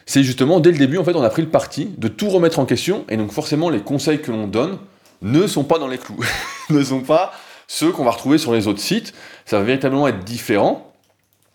C'est 0.04 0.22
justement 0.22 0.60
dès 0.60 0.70
le 0.70 0.78
début 0.78 0.98
en 0.98 1.04
fait 1.04 1.14
on 1.14 1.22
a 1.22 1.30
pris 1.30 1.42
le 1.42 1.48
parti 1.48 1.90
de 1.96 2.08
tout 2.08 2.28
remettre 2.28 2.58
en 2.58 2.66
question 2.66 3.04
et 3.08 3.16
donc 3.16 3.32
forcément 3.32 3.70
les 3.70 3.80
conseils 3.80 4.20
que 4.20 4.30
l'on 4.30 4.46
donne 4.46 4.78
ne 5.22 5.46
sont 5.46 5.64
pas 5.64 5.78
dans 5.78 5.88
les 5.88 5.98
clous, 5.98 6.22
ne 6.70 6.82
sont 6.84 7.00
pas 7.00 7.32
ceux 7.66 7.90
qu'on 7.90 8.04
va 8.04 8.12
retrouver 8.12 8.38
sur 8.38 8.52
les 8.52 8.68
autres 8.68 8.80
sites. 8.80 9.14
Ça 9.46 9.58
va 9.58 9.64
véritablement 9.64 10.06
être 10.06 10.22
différent 10.22 10.85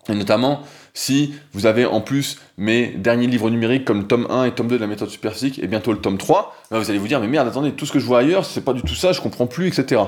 et 0.09 0.15
notamment, 0.15 0.62
si 0.94 1.33
vous 1.53 1.65
avez 1.65 1.86
en 1.86 2.01
plus 2.01 2.38
mes 2.57 2.88
derniers 2.88 3.27
livres 3.27 3.50
numériques 3.50 3.86
comme 3.86 4.07
tome 4.07 4.27
1 4.30 4.45
et 4.45 4.51
tome 4.51 4.68
2 4.68 4.75
de 4.75 4.81
la 4.81 4.88
méthode 4.88 5.09
superphysique 5.09 5.59
et 5.59 5.68
bientôt 5.68 5.92
le 5.94 6.00
tome 6.00 6.18
3, 6.18 6.56
bah, 6.69 6.80
vous 6.80 6.89
allez 6.89 7.00
vous 7.00 7.07
dire, 7.07 7.19
mais 7.19 7.27
merde, 7.27 7.48
attendez, 7.48 7.71
tout 7.71 7.86
ce 7.86 7.92
que 7.92 8.00
je 8.00 8.06
vois 8.06 8.19
ailleurs, 8.19 8.45
c'est 8.45 8.62
pas 8.62 8.74
du 8.74 8.81
tout 8.81 8.95
ça, 8.95 9.13
je 9.13 9.22
comprends 9.22 9.48
plus, 9.48 9.67
etc. 9.67 10.01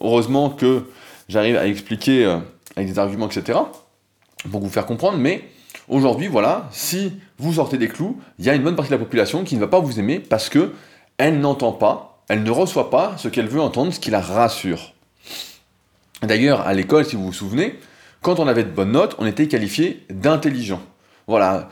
Heureusement 0.00 0.50
que 0.50 0.84
j'arrive 1.28 1.56
à 1.56 1.66
expliquer 1.66 2.24
euh, 2.24 2.38
avec 2.76 2.88
des 2.88 2.98
arguments, 2.98 3.28
etc. 3.28 3.58
pour 4.50 4.60
vous 4.60 4.70
faire 4.70 4.86
comprendre, 4.86 5.18
mais 5.18 5.44
aujourd'hui, 5.88 6.28
voilà, 6.28 6.68
si 6.72 7.12
vous 7.38 7.54
sortez 7.54 7.78
des 7.78 7.88
clous, 7.88 8.18
il 8.38 8.44
y 8.44 8.50
a 8.50 8.54
une 8.54 8.62
bonne 8.62 8.76
partie 8.76 8.90
de 8.90 8.96
la 8.96 9.02
population 9.02 9.44
qui 9.44 9.54
ne 9.54 9.60
va 9.60 9.68
pas 9.68 9.80
vous 9.80 10.00
aimer 10.00 10.18
parce 10.18 10.48
que 10.48 10.72
elle 11.18 11.40
n'entend 11.40 11.72
pas, 11.72 12.22
elle 12.28 12.42
ne 12.42 12.50
reçoit 12.50 12.90
pas 12.90 13.14
ce 13.16 13.28
qu'elle 13.28 13.48
veut 13.48 13.60
entendre, 13.60 13.92
ce 13.92 14.00
qui 14.00 14.10
la 14.10 14.20
rassure. 14.20 14.92
D'ailleurs, 16.22 16.62
à 16.62 16.74
l'école, 16.74 17.04
si 17.04 17.16
vous 17.16 17.26
vous 17.26 17.32
souvenez, 17.32 17.78
quand 18.22 18.40
on 18.40 18.48
avait 18.48 18.64
de 18.64 18.70
bonnes 18.70 18.92
notes, 18.92 19.16
on 19.18 19.26
était 19.26 19.46
qualifié 19.46 20.04
d'intelligent. 20.10 20.80
Voilà. 21.26 21.68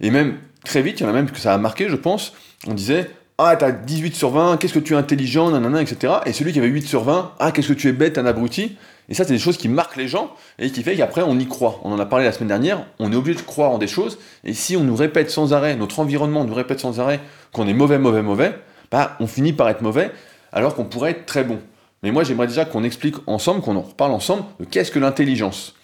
Et 0.00 0.10
même 0.10 0.38
très 0.64 0.82
vite, 0.82 1.00
il 1.00 1.02
y 1.02 1.06
en 1.06 1.10
a 1.10 1.12
même 1.12 1.30
que 1.30 1.38
ça 1.38 1.54
a 1.54 1.58
marqué, 1.58 1.88
je 1.88 1.96
pense, 1.96 2.32
on 2.66 2.74
disait 2.74 3.10
Ah, 3.38 3.56
t'as 3.56 3.72
18 3.72 4.14
sur 4.14 4.30
20, 4.30 4.56
qu'est-ce 4.56 4.74
que 4.74 4.78
tu 4.78 4.94
es 4.94 4.96
intelligent, 4.96 5.50
nanana, 5.50 5.82
etc. 5.82 6.14
Et 6.26 6.32
celui 6.32 6.52
qui 6.52 6.58
avait 6.58 6.68
8 6.68 6.82
sur 6.82 7.04
20, 7.04 7.32
Ah, 7.38 7.52
qu'est-ce 7.52 7.68
que 7.68 7.72
tu 7.74 7.88
es 7.88 7.92
bête, 7.92 8.18
un 8.18 8.26
abruti. 8.26 8.76
Et 9.08 9.14
ça, 9.14 9.24
c'est 9.24 9.32
des 9.32 9.38
choses 9.38 9.56
qui 9.56 9.68
marquent 9.68 9.96
les 9.96 10.08
gens 10.08 10.34
et 10.58 10.70
qui 10.70 10.82
fait 10.82 10.94
qu'après, 10.94 11.22
on 11.22 11.38
y 11.38 11.46
croit. 11.46 11.80
On 11.82 11.92
en 11.92 11.98
a 11.98 12.04
parlé 12.04 12.26
la 12.26 12.32
semaine 12.32 12.48
dernière, 12.48 12.84
on 12.98 13.10
est 13.10 13.16
obligé 13.16 13.38
de 13.38 13.44
croire 13.44 13.70
en 13.70 13.78
des 13.78 13.86
choses. 13.86 14.18
Et 14.44 14.52
si 14.52 14.76
on 14.76 14.84
nous 14.84 14.96
répète 14.96 15.30
sans 15.30 15.54
arrêt, 15.54 15.76
notre 15.76 16.00
environnement 16.00 16.44
nous 16.44 16.54
répète 16.54 16.80
sans 16.80 17.00
arrêt 17.00 17.20
qu'on 17.52 17.66
est 17.66 17.74
mauvais, 17.74 17.98
mauvais, 17.98 18.22
mauvais, 18.22 18.54
bah, 18.90 19.16
on 19.20 19.26
finit 19.26 19.54
par 19.54 19.68
être 19.68 19.82
mauvais 19.82 20.10
alors 20.52 20.74
qu'on 20.74 20.84
pourrait 20.84 21.12
être 21.12 21.26
très 21.26 21.44
bon. 21.44 21.58
Mais 22.02 22.10
moi, 22.10 22.22
j'aimerais 22.22 22.46
déjà 22.46 22.64
qu'on 22.64 22.84
explique 22.84 23.16
ensemble, 23.26 23.60
qu'on 23.60 23.76
en 23.76 23.82
reparle 23.82 24.12
ensemble 24.12 24.44
qu'est-ce 24.70 24.90
que 24.90 24.98
l'intelligence? 24.98 25.74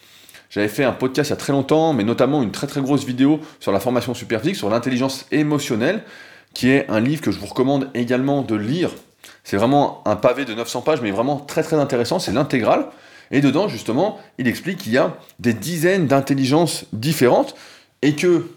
J'avais 0.49 0.67
fait 0.67 0.83
un 0.83 0.91
podcast 0.91 1.29
il 1.29 1.33
y 1.33 1.33
a 1.33 1.37
très 1.37 1.53
longtemps, 1.53 1.93
mais 1.93 2.03
notamment 2.03 2.43
une 2.43 2.51
très 2.51 2.67
très 2.67 2.81
grosse 2.81 3.05
vidéo 3.05 3.39
sur 3.59 3.71
la 3.71 3.79
formation 3.79 4.13
superphysique, 4.13 4.55
sur 4.55 4.69
l'intelligence 4.69 5.25
émotionnelle, 5.31 6.03
qui 6.53 6.69
est 6.69 6.89
un 6.89 6.99
livre 6.99 7.21
que 7.21 7.31
je 7.31 7.39
vous 7.39 7.47
recommande 7.47 7.89
également 7.93 8.41
de 8.41 8.55
lire. 8.55 8.91
C'est 9.43 9.57
vraiment 9.57 10.01
un 10.05 10.15
pavé 10.15 10.45
de 10.45 10.53
900 10.53 10.81
pages, 10.81 11.01
mais 11.01 11.11
vraiment 11.11 11.37
très 11.37 11.63
très 11.63 11.77
intéressant, 11.77 12.19
c'est 12.19 12.31
l'intégrale. 12.31 12.87
Et 13.31 13.41
dedans, 13.41 13.67
justement, 13.67 14.19
il 14.37 14.47
explique 14.47 14.79
qu'il 14.79 14.93
y 14.93 14.97
a 14.97 15.17
des 15.39 15.53
dizaines 15.53 16.07
d'intelligences 16.07 16.85
différentes 16.93 17.55
et 18.01 18.15
que, 18.15 18.47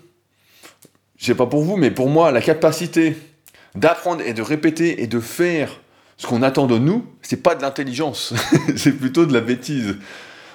je 1.16 1.26
sais 1.26 1.34
pas 1.34 1.46
pour 1.46 1.62
vous, 1.62 1.76
mais 1.76 1.90
pour 1.90 2.08
moi, 2.08 2.30
la 2.30 2.42
capacité 2.42 3.16
d'apprendre 3.74 4.22
et 4.22 4.34
de 4.34 4.42
répéter 4.42 5.02
et 5.02 5.06
de 5.06 5.20
faire 5.20 5.80
ce 6.16 6.26
qu'on 6.26 6.42
attend 6.42 6.66
de 6.66 6.78
nous, 6.78 7.06
c'est 7.22 7.42
pas 7.42 7.54
de 7.54 7.62
l'intelligence, 7.62 8.34
c'est 8.76 8.92
plutôt 8.92 9.24
de 9.24 9.32
la 9.32 9.40
bêtise. 9.40 9.96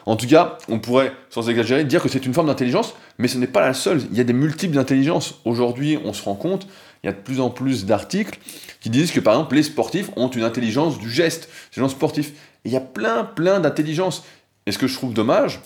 En 0.06 0.16
tout 0.16 0.28
cas, 0.28 0.58
on 0.68 0.80
pourrait, 0.80 1.14
sans 1.30 1.50
exagérer, 1.50 1.84
dire 1.86 2.02
que 2.02 2.10
c'est 2.10 2.26
une 2.26 2.34
forme 2.34 2.48
d'intelligence, 2.48 2.94
mais 3.18 3.28
ce 3.28 3.38
n'est 3.38 3.48
pas 3.48 3.62
la 3.62 3.74
seule. 3.74 4.02
Il 4.12 4.18
y 4.18 4.22
a 4.22 4.26
des 4.26 4.34
multiples 4.34 4.78
intelligences. 4.78 5.36
Aujourd'hui, 5.46 5.98
on 6.04 6.14
se 6.14 6.24
rend 6.24 6.36
compte 6.36 6.68
il 7.04 7.08
y 7.08 7.10
a 7.10 7.14
de 7.14 7.20
plus 7.20 7.42
en 7.42 7.50
plus 7.50 7.86
d'articles 7.86 8.40
qui 8.80 8.90
disent 8.90 9.12
que 9.12 9.20
par 9.20 9.34
exemple 9.34 9.56
les 9.56 9.64
sportifs 9.64 10.10
ont 10.16 10.30
une 10.30 10.44
intelligence 10.44 11.00
du 11.00 11.10
geste, 11.10 11.50
sportifs. 11.90 12.32
Et 12.64 12.70
il 12.70 12.72
y 12.72 12.78
a 12.78 12.82
plein, 12.82 13.26
plein 13.26 13.60
d'intelligence. 13.60 14.24
Et 14.66 14.72
ce 14.72 14.78
que 14.78 14.88
je 14.88 14.96
trouve 14.96 15.14
dommage, 15.14 15.60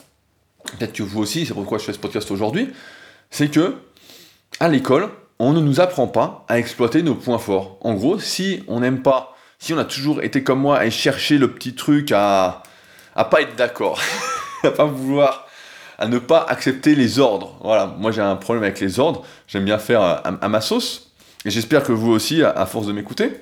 peut-être 0.77 0.93
que 0.93 1.03
vous 1.03 1.21
aussi, 1.21 1.45
c'est 1.45 1.53
pourquoi 1.53 1.77
je 1.77 1.83
fais 1.83 1.93
ce 1.93 1.99
podcast 1.99 2.31
aujourd'hui, 2.31 2.69
c'est 3.29 3.49
que 3.49 3.75
à 4.59 4.67
l'école, 4.67 5.09
on 5.37 5.53
ne 5.53 5.59
nous 5.59 5.79
apprend 5.79 6.07
pas 6.07 6.43
à 6.47 6.57
exploiter 6.57 7.03
nos 7.03 7.13
points 7.13 7.37
forts. 7.37 7.77
En 7.81 7.93
gros, 7.93 8.17
si 8.17 8.63
on 8.67 8.79
n'aime 8.79 9.03
pas, 9.03 9.35
si 9.59 9.73
on 9.73 9.77
a 9.77 9.85
toujours 9.85 10.23
été 10.23 10.43
comme 10.43 10.59
moi 10.59 10.83
et 10.87 10.89
cherché 10.89 11.37
le 11.37 11.51
petit 11.51 11.75
truc 11.75 12.11
à, 12.11 12.63
à 13.17 13.25
pas 13.25 13.41
être 13.41 13.55
d'accord, 13.57 13.99
à 14.63 14.71
pas 14.71 14.85
vouloir 14.85 15.47
à 15.99 16.07
ne 16.07 16.19
pas 16.19 16.45
accepter 16.47 16.95
les 16.95 17.19
ordres. 17.19 17.57
Voilà, 17.61 17.87
moi 17.97 18.11
j'ai 18.11 18.21
un 18.21 18.35
problème 18.35 18.63
avec 18.63 18.79
les 18.79 18.99
ordres, 18.99 19.23
j'aime 19.47 19.65
bien 19.65 19.79
faire 19.79 20.01
à, 20.01 20.47
ma 20.47 20.61
sauce, 20.61 21.11
et 21.43 21.49
j'espère 21.49 21.83
que 21.83 21.91
vous 21.91 22.11
aussi, 22.11 22.43
à, 22.43 22.65
force 22.65 22.87
de 22.87 22.91
m'écouter, 22.91 23.41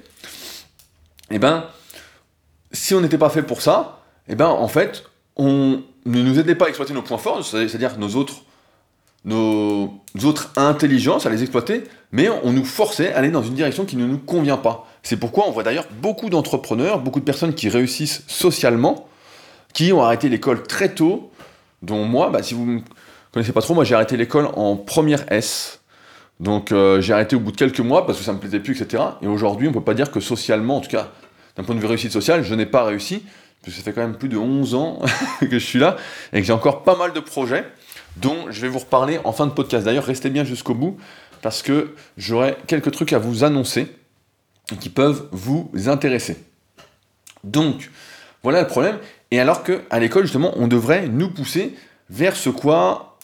eh 1.32 1.40
ben, 1.40 1.66
si 2.72 2.94
on 2.94 3.02
n'était 3.02 3.18
pas 3.18 3.30
fait 3.30 3.44
pour 3.44 3.62
ça, 3.62 4.00
eh 4.28 4.36
ben, 4.36 4.48
en 4.48 4.68
fait, 4.68 5.04
on 5.36 5.82
ne 6.06 6.22
nous 6.22 6.40
aidait 6.40 6.56
pas 6.56 6.66
à 6.66 6.68
exploiter 6.70 6.94
nos 6.94 7.02
points 7.02 7.18
forts, 7.18 7.44
c'est-à-dire 7.44 7.98
nos 7.98 8.26
nos 9.26 10.02
autres 10.24 10.52
intelligences, 10.56 11.26
à 11.26 11.32
les 11.32 11.42
exploiter, 11.42 11.84
mais 12.12 12.30
on 12.44 12.54
nous 12.54 12.64
forçait 12.64 13.12
à 13.12 13.18
aller 13.18 13.32
dans 13.32 13.42
une 13.42 13.56
direction 13.56 13.84
qui 13.84 13.98
ne 13.98 14.06
nous 14.06 14.20
convient 14.20 14.58
pas. 14.58 14.88
C'est 15.02 15.18
pourquoi 15.18 15.48
on 15.48 15.52
voit 15.52 15.64
d'ailleurs 15.64 15.88
beaucoup 16.00 16.30
d'entrepreneurs, 16.30 17.00
beaucoup 17.00 17.20
de 17.20 17.26
personnes 17.26 17.56
qui 17.56 17.68
réussissent 17.68 18.24
socialement, 18.28 19.10
qui 19.76 19.92
ont 19.92 20.02
arrêté 20.02 20.30
l'école 20.30 20.64
très 20.64 20.96
tôt, 20.96 21.32
dont 21.84 22.06
moi, 22.06 22.32
bah, 22.32 22.42
si 22.42 22.56
vous 22.56 22.66
ne 22.66 22.72
me 22.76 22.82
connaissez 23.32 23.52
pas 23.52 23.62
trop, 23.62 23.76
moi 23.76 23.84
j'ai 23.84 23.94
arrêté 23.94 24.18
l'école 24.18 24.48
en 24.56 24.78
première 24.78 25.32
S. 25.32 25.82
Donc 26.40 26.72
euh, 26.72 27.02
j'ai 27.02 27.14
arrêté 27.14 27.36
au 27.36 27.40
bout 27.40 27.52
de 27.52 27.58
quelques 27.58 27.82
mois 27.82 28.06
parce 28.08 28.18
que 28.18 28.24
ça 28.24 28.34
me 28.34 28.40
plaisait 28.40 28.62
plus, 28.62 28.82
etc. 28.82 29.04
Et 29.22 29.28
aujourd'hui, 29.28 29.68
on 29.68 29.74
peut 29.74 29.82
pas 29.82 29.94
dire 29.94 30.12
que 30.12 30.22
socialement, 30.22 30.78
en 30.78 30.82
tout 30.82 30.90
cas 30.90 31.12
d'un 31.58 31.64
point 31.64 31.76
de 31.76 31.80
vue 31.80 31.88
réussite 31.88 32.12
sociale, 32.12 32.44
je 32.44 32.56
n'ai 32.56 32.66
pas 32.66 32.84
réussi. 32.84 33.24
Parce 33.62 33.74
que 33.74 33.82
ça 33.82 33.84
fait 33.84 33.94
quand 33.94 34.02
même 34.02 34.18
plus 34.18 34.30
de 34.30 34.38
11 34.38 34.76
ans 34.76 35.02
que 35.42 35.60
je 35.60 35.66
suis 35.66 35.80
là 35.80 35.98
et 36.32 36.40
que 36.40 36.48
j'ai 36.48 36.54
encore 36.54 36.84
pas 36.84 36.96
mal 36.96 37.14
de 37.14 37.20
projets 37.20 37.66
dont 38.16 38.46
je 38.50 38.62
vais 38.62 38.70
vous 38.70 38.80
reparler 38.80 39.20
en 39.26 39.34
fin 39.34 39.46
de 39.46 39.52
podcast. 39.52 39.86
D'ailleurs, 39.86 40.06
restez 40.06 40.30
bien 40.30 40.46
jusqu'au 40.46 40.74
bout 40.74 40.98
parce 41.42 41.62
que 41.62 41.96
j'aurai 42.16 42.56
quelques 42.68 42.92
trucs 42.92 43.12
à 43.12 43.18
vous 43.18 43.44
annoncer 43.44 43.94
qui 44.80 44.90
peuvent 44.90 45.28
vous 45.32 45.70
intéresser. 45.88 46.38
Donc, 47.44 47.90
voilà 48.46 48.62
le 48.62 48.68
problème. 48.68 49.00
Et 49.32 49.40
alors 49.40 49.64
qu'à 49.64 50.00
l'école, 50.00 50.24
justement, 50.24 50.54
on 50.56 50.68
devrait 50.68 51.08
nous 51.08 51.30
pousser 51.30 51.76
vers 52.10 52.36
ce 52.36 52.50
quoi 52.50 53.18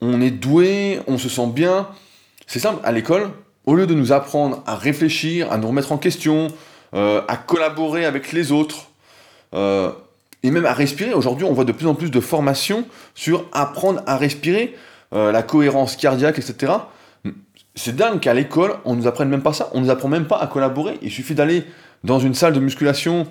on 0.00 0.20
est 0.20 0.30
doué, 0.30 1.00
on 1.06 1.16
se 1.16 1.28
sent 1.28 1.46
bien. 1.46 1.88
C'est 2.46 2.58
simple, 2.58 2.80
à 2.84 2.92
l'école, 2.92 3.30
au 3.66 3.74
lieu 3.74 3.86
de 3.86 3.94
nous 3.94 4.12
apprendre 4.12 4.62
à 4.66 4.74
réfléchir, 4.74 5.50
à 5.52 5.58
nous 5.58 5.68
remettre 5.68 5.92
en 5.92 5.98
question, 5.98 6.48
euh, 6.94 7.22
à 7.28 7.36
collaborer 7.36 8.04
avec 8.04 8.32
les 8.32 8.52
autres, 8.52 8.88
euh, 9.54 9.92
et 10.42 10.50
même 10.50 10.66
à 10.66 10.72
respirer, 10.72 11.14
aujourd'hui 11.14 11.44
on 11.44 11.52
voit 11.52 11.64
de 11.64 11.72
plus 11.72 11.86
en 11.86 11.94
plus 11.94 12.10
de 12.10 12.20
formations 12.20 12.84
sur 13.14 13.46
apprendre 13.52 14.02
à 14.06 14.16
respirer, 14.16 14.74
euh, 15.14 15.30
la 15.30 15.42
cohérence 15.42 15.94
cardiaque, 15.94 16.38
etc. 16.38 16.72
C'est 17.74 17.94
dingue 17.94 18.18
qu'à 18.18 18.34
l'école, 18.34 18.74
on 18.84 18.96
nous 18.96 19.06
apprenne 19.06 19.28
même 19.28 19.42
pas 19.42 19.52
ça, 19.52 19.70
on 19.72 19.80
nous 19.80 19.90
apprend 19.90 20.08
même 20.08 20.26
pas 20.26 20.38
à 20.38 20.46
collaborer. 20.48 20.98
Il 21.00 21.10
suffit 21.10 21.34
d'aller 21.34 21.64
dans 22.02 22.18
une 22.18 22.34
salle 22.34 22.52
de 22.52 22.60
musculation 22.60 23.28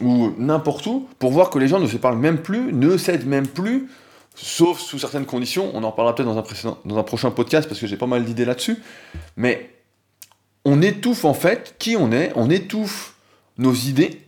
ou 0.00 0.32
n'importe 0.38 0.86
où, 0.86 1.08
pour 1.18 1.30
voir 1.30 1.50
que 1.50 1.58
les 1.58 1.68
gens 1.68 1.78
ne 1.78 1.86
se 1.86 1.96
parlent 1.96 2.18
même 2.18 2.38
plus, 2.38 2.72
ne 2.72 2.96
s'aident 2.96 3.26
même 3.26 3.46
plus, 3.46 3.88
sauf 4.34 4.80
sous 4.80 4.98
certaines 4.98 5.26
conditions. 5.26 5.70
On 5.74 5.82
en 5.82 5.92
parlera 5.92 6.14
peut-être 6.14 6.28
dans 6.28 6.38
un, 6.38 6.76
dans 6.84 6.98
un 6.98 7.02
prochain 7.02 7.30
podcast 7.30 7.68
parce 7.68 7.80
que 7.80 7.86
j'ai 7.86 7.96
pas 7.96 8.06
mal 8.06 8.24
d'idées 8.24 8.44
là-dessus. 8.44 8.78
Mais 9.36 9.70
on 10.64 10.82
étouffe 10.82 11.24
en 11.24 11.34
fait 11.34 11.74
qui 11.78 11.96
on 11.96 12.12
est, 12.12 12.32
on 12.36 12.50
étouffe 12.50 13.14
nos 13.58 13.74
idées. 13.74 14.22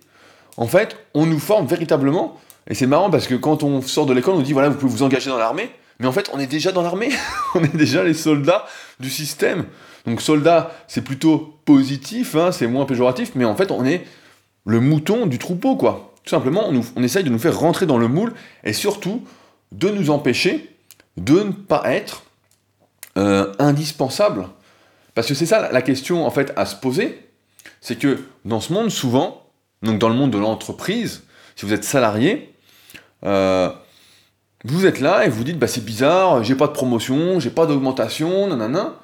En 0.56 0.66
fait, 0.66 0.96
on 1.14 1.26
nous 1.26 1.38
forme 1.38 1.66
véritablement. 1.66 2.38
Et 2.68 2.74
c'est 2.74 2.86
marrant 2.86 3.10
parce 3.10 3.26
que 3.26 3.34
quand 3.34 3.62
on 3.62 3.82
sort 3.82 4.06
de 4.06 4.12
l'école, 4.12 4.34
on 4.34 4.40
dit 4.40 4.52
voilà, 4.52 4.68
vous 4.68 4.78
pouvez 4.78 4.92
vous 4.92 5.02
engager 5.02 5.30
dans 5.30 5.38
l'armée. 5.38 5.70
Mais 5.98 6.06
en 6.06 6.12
fait, 6.12 6.30
on 6.32 6.38
est 6.38 6.46
déjà 6.46 6.72
dans 6.72 6.82
l'armée. 6.82 7.10
on 7.54 7.62
est 7.62 7.76
déjà 7.76 8.02
les 8.02 8.14
soldats 8.14 8.66
du 9.00 9.10
système. 9.10 9.66
Donc, 10.06 10.20
soldat, 10.20 10.72
c'est 10.88 11.02
plutôt 11.02 11.54
positif, 11.64 12.34
hein, 12.34 12.50
c'est 12.50 12.66
moins 12.66 12.86
péjoratif, 12.86 13.32
mais 13.34 13.44
en 13.44 13.54
fait, 13.54 13.70
on 13.70 13.84
est 13.84 14.04
le 14.64 14.80
mouton 14.80 15.26
du 15.26 15.38
troupeau, 15.38 15.76
quoi. 15.76 16.12
Tout 16.24 16.30
simplement, 16.30 16.70
on, 16.96 17.02
essaye 17.02 17.24
de 17.24 17.30
nous 17.30 17.38
faire 17.38 17.58
rentrer 17.58 17.86
dans 17.86 17.98
le 17.98 18.06
moule 18.06 18.32
et 18.62 18.72
surtout 18.72 19.24
de 19.72 19.88
nous 19.88 20.10
empêcher 20.10 20.76
de 21.16 21.40
ne 21.40 21.50
pas 21.50 21.82
être 21.86 22.22
euh, 23.18 23.52
indispensable. 23.58 24.46
Parce 25.14 25.26
que 25.26 25.34
c'est 25.34 25.46
ça 25.46 25.70
la 25.70 25.82
question 25.82 26.24
en 26.26 26.30
fait 26.30 26.52
à 26.56 26.64
se 26.64 26.76
poser, 26.76 27.28
c'est 27.80 27.96
que 27.96 28.20
dans 28.44 28.60
ce 28.60 28.72
monde 28.72 28.90
souvent, 28.90 29.46
donc 29.82 29.98
dans 29.98 30.08
le 30.08 30.14
monde 30.14 30.30
de 30.30 30.38
l'entreprise, 30.38 31.24
si 31.56 31.66
vous 31.66 31.72
êtes 31.72 31.84
salarié, 31.84 32.54
euh, 33.24 33.70
vous 34.64 34.86
êtes 34.86 35.00
là 35.00 35.26
et 35.26 35.28
vous 35.28 35.44
dites 35.44 35.58
bah 35.58 35.66
c'est 35.66 35.84
bizarre, 35.84 36.44
j'ai 36.44 36.54
pas 36.54 36.68
de 36.68 36.72
promotion, 36.72 37.40
j'ai 37.40 37.50
pas 37.50 37.66
d'augmentation, 37.66 38.46
nanana. 38.46 38.94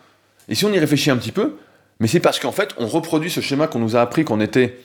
Et 0.49 0.55
si 0.55 0.65
on 0.65 0.73
y 0.73 0.79
réfléchit 0.79 1.11
un 1.11 1.17
petit 1.17 1.33
peu, 1.33 1.57
mais 2.01 2.07
c'est 2.07 2.21
parce 2.21 2.39
qu'en 2.39 2.53
fait 2.53 2.75
on 2.79 2.87
reproduit 2.87 3.31
ce 3.31 3.41
schéma 3.41 3.67
qu'on 3.67 3.81
nous 3.81 3.97
a 3.97 4.01
appris 4.01 4.25
qu'on 4.25 4.41
était 4.41 4.79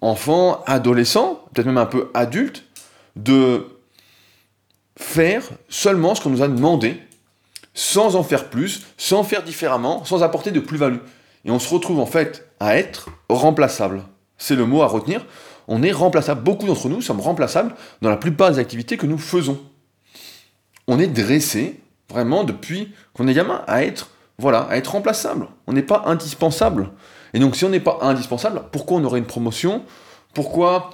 enfant, 0.00 0.62
adolescent, 0.66 1.44
peut-être 1.52 1.66
même 1.66 1.78
un 1.78 1.86
peu 1.86 2.10
adulte, 2.14 2.64
de 3.16 3.66
faire 4.96 5.44
seulement 5.68 6.14
ce 6.14 6.22
qu'on 6.22 6.30
nous 6.30 6.42
a 6.42 6.48
demandé, 6.48 7.00
sans 7.74 8.16
en 8.16 8.22
faire 8.22 8.50
plus, 8.50 8.84
sans 8.96 9.22
faire 9.22 9.42
différemment, 9.42 10.04
sans 10.04 10.22
apporter 10.22 10.50
de 10.50 10.60
plus-value. 10.60 10.98
Et 11.44 11.50
on 11.50 11.58
se 11.58 11.72
retrouve 11.72 12.00
en 12.00 12.06
fait 12.06 12.48
à 12.60 12.76
être 12.76 13.08
remplaçable. 13.28 14.02
C'est 14.36 14.56
le 14.56 14.66
mot 14.66 14.82
à 14.82 14.86
retenir. 14.86 15.24
On 15.68 15.82
est 15.82 15.92
remplaçable. 15.92 16.42
Beaucoup 16.42 16.66
d'entre 16.66 16.88
nous 16.88 17.02
sommes 17.02 17.20
remplaçables 17.20 17.74
dans 18.02 18.10
la 18.10 18.16
plupart 18.16 18.50
des 18.50 18.58
activités 18.58 18.96
que 18.96 19.06
nous 19.06 19.18
faisons. 19.18 19.60
On 20.86 20.98
est 20.98 21.08
dressé, 21.08 21.80
vraiment, 22.08 22.44
depuis 22.44 22.92
qu'on 23.12 23.28
est 23.28 23.34
gamin, 23.34 23.62
à 23.66 23.84
être, 23.84 24.10
voilà, 24.38 24.60
à 24.70 24.76
être 24.76 24.92
remplaçable. 24.92 25.48
On 25.66 25.72
n'est 25.72 25.82
pas 25.82 26.04
indispensable. 26.06 26.90
Et 27.34 27.38
donc 27.38 27.56
si 27.56 27.64
on 27.64 27.68
n'est 27.68 27.80
pas 27.80 27.98
indispensable, 28.02 28.62
pourquoi 28.72 28.98
on 28.98 29.04
aurait 29.04 29.18
une 29.18 29.26
promotion? 29.26 29.82
Pourquoi 30.34 30.90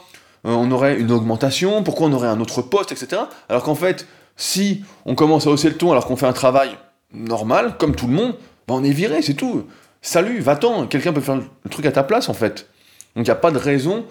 euh, 0.46 0.50
on 0.50 0.70
aurait 0.70 0.98
une 0.98 1.10
augmentation? 1.10 1.82
Pourquoi 1.82 2.08
on 2.08 2.12
aurait 2.12 2.28
un 2.28 2.40
autre 2.40 2.62
poste, 2.62 2.92
etc. 2.92 3.22
Alors 3.48 3.62
qu'en 3.62 3.74
fait, 3.74 4.06
si 4.36 4.84
on 5.04 5.14
commence 5.14 5.46
à 5.46 5.50
hausser 5.50 5.68
le 5.68 5.76
ton 5.76 5.92
alors 5.92 6.06
qu'on 6.06 6.16
fait 6.16 6.26
un 6.26 6.32
travail 6.32 6.70
normal, 7.12 7.76
comme 7.78 7.94
tout 7.94 8.06
le 8.06 8.12
monde, 8.12 8.34
ben 8.66 8.74
on 8.74 8.84
est 8.84 8.90
viré, 8.90 9.22
c'est 9.22 9.34
tout. 9.34 9.66
Salut, 10.02 10.40
va-t'en, 10.40 10.86
quelqu'un 10.86 11.12
peut 11.12 11.20
faire 11.20 11.36
le 11.36 11.70
truc 11.70 11.86
à 11.86 11.92
ta 11.92 12.02
place 12.02 12.28
en 12.28 12.34
fait. 12.34 12.68
Donc 13.16 13.26
il 13.26 13.30
n'y 13.30 13.30
a 13.30 13.36
pas 13.36 13.50
de 13.50 13.58
raison 13.58 14.04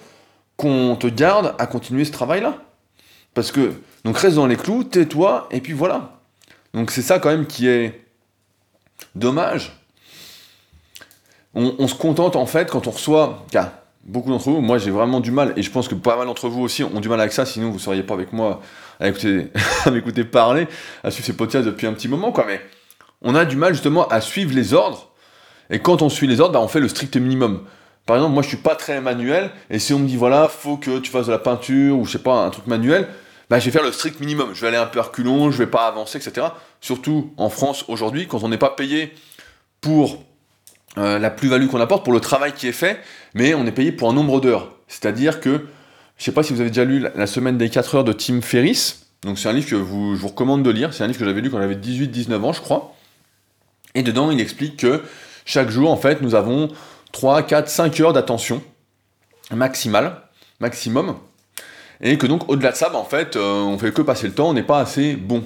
qu'on 0.58 0.96
te 0.96 1.08
garde 1.08 1.56
à 1.60 1.68
continuer 1.68 2.06
ce 2.06 2.12
travail-là. 2.12 2.58
Parce 3.34 3.52
que, 3.52 3.74
donc 4.06 4.18
reste 4.18 4.36
dans 4.36 4.48
les 4.48 4.56
clous, 4.56 4.84
tais-toi, 4.84 5.48
et 5.52 5.60
puis 5.60 5.74
voilà. 5.74 6.20
Donc 6.74 6.92
c'est 6.92 7.02
ça 7.02 7.20
quand 7.20 7.30
même 7.30 7.48
qui 7.48 7.68
est 7.68 8.06
dommage 9.16 9.83
on, 11.54 11.88
se 11.88 11.96
contente 11.96 12.36
en 12.36 12.46
fait 12.46 12.70
quand 12.70 12.88
on 12.88 12.92
reçoit, 12.92 13.46
beaucoup 14.04 14.30
d'entre 14.30 14.50
vous, 14.50 14.62
moi 14.62 14.78
j'ai 14.78 14.92
vraiment 14.92 15.20
du 15.20 15.32
mal, 15.32 15.54
et 15.56 15.62
je 15.62 15.72
pense 15.72 15.88
que 15.88 15.96
pas 15.96 16.18
mal 16.18 16.28
d'entre 16.28 16.50
vous 16.50 16.62
aussi 16.62 16.84
ont 16.84 17.00
du 17.00 17.10
mal 17.10 17.20
avec 17.20 17.34
ça, 17.34 17.46
sinon 17.46 17.70
vous 17.70 17.76
ne 17.76 17.80
seriez 17.80 18.04
pas 18.04 18.14
avec 18.14 18.34
moi 18.34 18.62
à 19.00 19.92
m'écouter 19.92 20.24
parler, 20.24 20.68
à 21.04 21.12
suivre 21.12 21.26
ces 21.26 21.34
podcasts 21.34 21.66
depuis 21.66 21.88
un 21.88 21.94
petit 21.94 22.08
moment, 22.08 22.32
quoi, 22.32 22.46
mais 22.48 22.62
on 23.22 23.36
a 23.36 23.46
du 23.46 23.56
mal 23.56 23.74
justement 23.74 24.08
à 24.08 24.22
suivre 24.22 24.54
les 24.54 24.74
ordres, 24.74 25.12
et 25.70 25.80
quand 25.80 26.02
on 26.02 26.10
suit 26.10 26.28
les 26.28 26.42
ordres, 26.42 26.54
bah, 26.54 26.62
on 26.62 26.68
fait 26.68 26.80
le 26.80 26.88
strict 26.88 27.16
minimum. 27.18 27.64
Par 28.06 28.18
exemple, 28.18 28.34
moi 28.34 28.44
je 28.44 28.50
suis 28.50 28.58
pas 28.58 28.76
très 28.76 29.00
manuel, 29.00 29.52
et 29.70 29.80
si 29.80 29.94
on 29.94 30.00
me 30.00 30.08
dit 30.08 30.18
voilà, 30.18 30.48
faut 30.48 30.78
que 30.78 31.00
tu 31.00 31.10
fasses 31.10 31.28
de 31.28 31.32
la 31.32 31.40
peinture, 31.40 31.98
ou 31.98 32.06
je 32.06 32.12
sais 32.12 32.20
pas, 32.20 32.44
un 32.44 32.50
truc 32.50 32.68
manuel, 32.68 33.08
bah, 33.50 33.60
je 33.60 33.66
vais 33.66 33.72
faire 33.72 33.84
le 33.84 33.92
strict 33.92 34.20
minimum. 34.20 34.50
Je 34.54 34.62
vais 34.62 34.68
aller 34.68 34.78
un 34.78 34.86
peu 34.86 35.00
reculons, 35.00 35.52
je 35.52 35.58
vais 35.58 35.68
pas 35.68 35.88
avancer, 35.88 36.18
etc. 36.18 36.48
Surtout 36.82 37.34
en 37.38 37.50
France 37.50 37.86
aujourd'hui, 37.88 38.28
quand 38.28 38.44
on 38.44 38.50
n'est 38.50 38.58
pas 38.58 38.72
payé 38.72 39.14
pour 39.80 40.24
euh, 40.98 41.20
la 41.20 41.30
plus-value 41.30 41.68
qu'on 41.68 41.82
apporte 41.82 42.04
pour 42.04 42.14
le 42.14 42.20
travail 42.20 42.54
qui 42.54 42.68
est 42.68 42.74
fait, 42.74 43.00
mais 43.34 43.54
on 43.54 43.66
est 43.66 43.72
payé 43.72 43.92
pour 43.92 44.10
un 44.10 44.14
nombre 44.14 44.40
d'heures. 44.42 44.76
C'est-à-dire 44.88 45.40
que, 45.40 45.66
je 46.18 46.24
sais 46.24 46.32
pas 46.32 46.44
si 46.44 46.54
vous 46.54 46.62
avez 46.62 46.70
déjà 46.70 46.86
lu 46.86 47.06
La 47.16 47.28
semaine 47.28 47.58
des 47.58 47.70
4 47.70 47.96
heures 47.96 48.04
de 48.04 48.14
Tim 48.14 48.42
Ferriss, 48.42 49.08
donc 49.24 49.40
c'est 49.40 49.50
un 49.50 49.54
livre 49.54 49.70
que 49.70 49.78
je 49.78 49.82
vous 49.82 50.28
recommande 50.28 50.64
de 50.64 50.70
lire, 50.70 50.94
c'est 50.94 51.04
un 51.04 51.08
livre 51.08 51.20
que 51.20 51.26
j'avais 51.26 51.42
lu 51.42 51.50
quand 51.50 51.60
j'avais 51.60 51.76
18-19 51.76 52.42
ans, 52.44 52.54
je 52.54 52.62
crois. 52.62 52.96
Et 53.96 54.04
dedans, 54.04 54.32
il 54.32 54.40
explique 54.40 54.78
que 54.78 55.04
chaque 55.46 55.70
jour, 55.70 55.90
en 55.92 55.98
fait, 55.98 56.22
nous 56.22 56.36
avons 56.36 56.70
3, 57.12 57.44
4, 57.44 57.68
5 57.70 58.00
heures 58.02 58.14
d'attention 58.14 58.62
maximale, 59.52 60.22
maximum, 60.60 61.18
et 62.02 62.18
que 62.18 62.28
donc 62.28 62.50
au-delà 62.50 62.72
de 62.72 62.76
ça, 62.76 62.90
bah, 62.90 62.98
en 62.98 63.06
fait, 63.06 63.36
euh, 63.36 63.62
on 63.62 63.78
fait 63.78 63.94
que 63.94 64.02
passer 64.02 64.28
le 64.28 64.34
temps, 64.34 64.50
on 64.50 64.54
n'est 64.54 64.64
pas 64.64 64.80
assez 64.80 65.16
bon. 65.16 65.44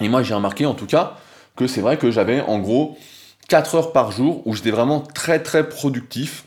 Et 0.00 0.08
moi, 0.08 0.22
j'ai 0.22 0.34
remarqué 0.34 0.66
en 0.66 0.74
tout 0.74 0.86
cas 0.86 1.16
que 1.56 1.66
c'est 1.66 1.80
vrai 1.80 1.98
que 1.98 2.10
j'avais 2.10 2.40
en 2.40 2.58
gros 2.58 2.98
4 3.48 3.74
heures 3.74 3.92
par 3.92 4.10
jour 4.10 4.46
où 4.46 4.54
j'étais 4.54 4.70
vraiment 4.70 5.00
très 5.00 5.42
très 5.42 5.68
productif, 5.68 6.44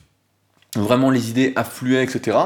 vraiment 0.75 1.09
les 1.09 1.29
idées 1.29 1.53
affluaient, 1.55 2.03
etc. 2.03 2.37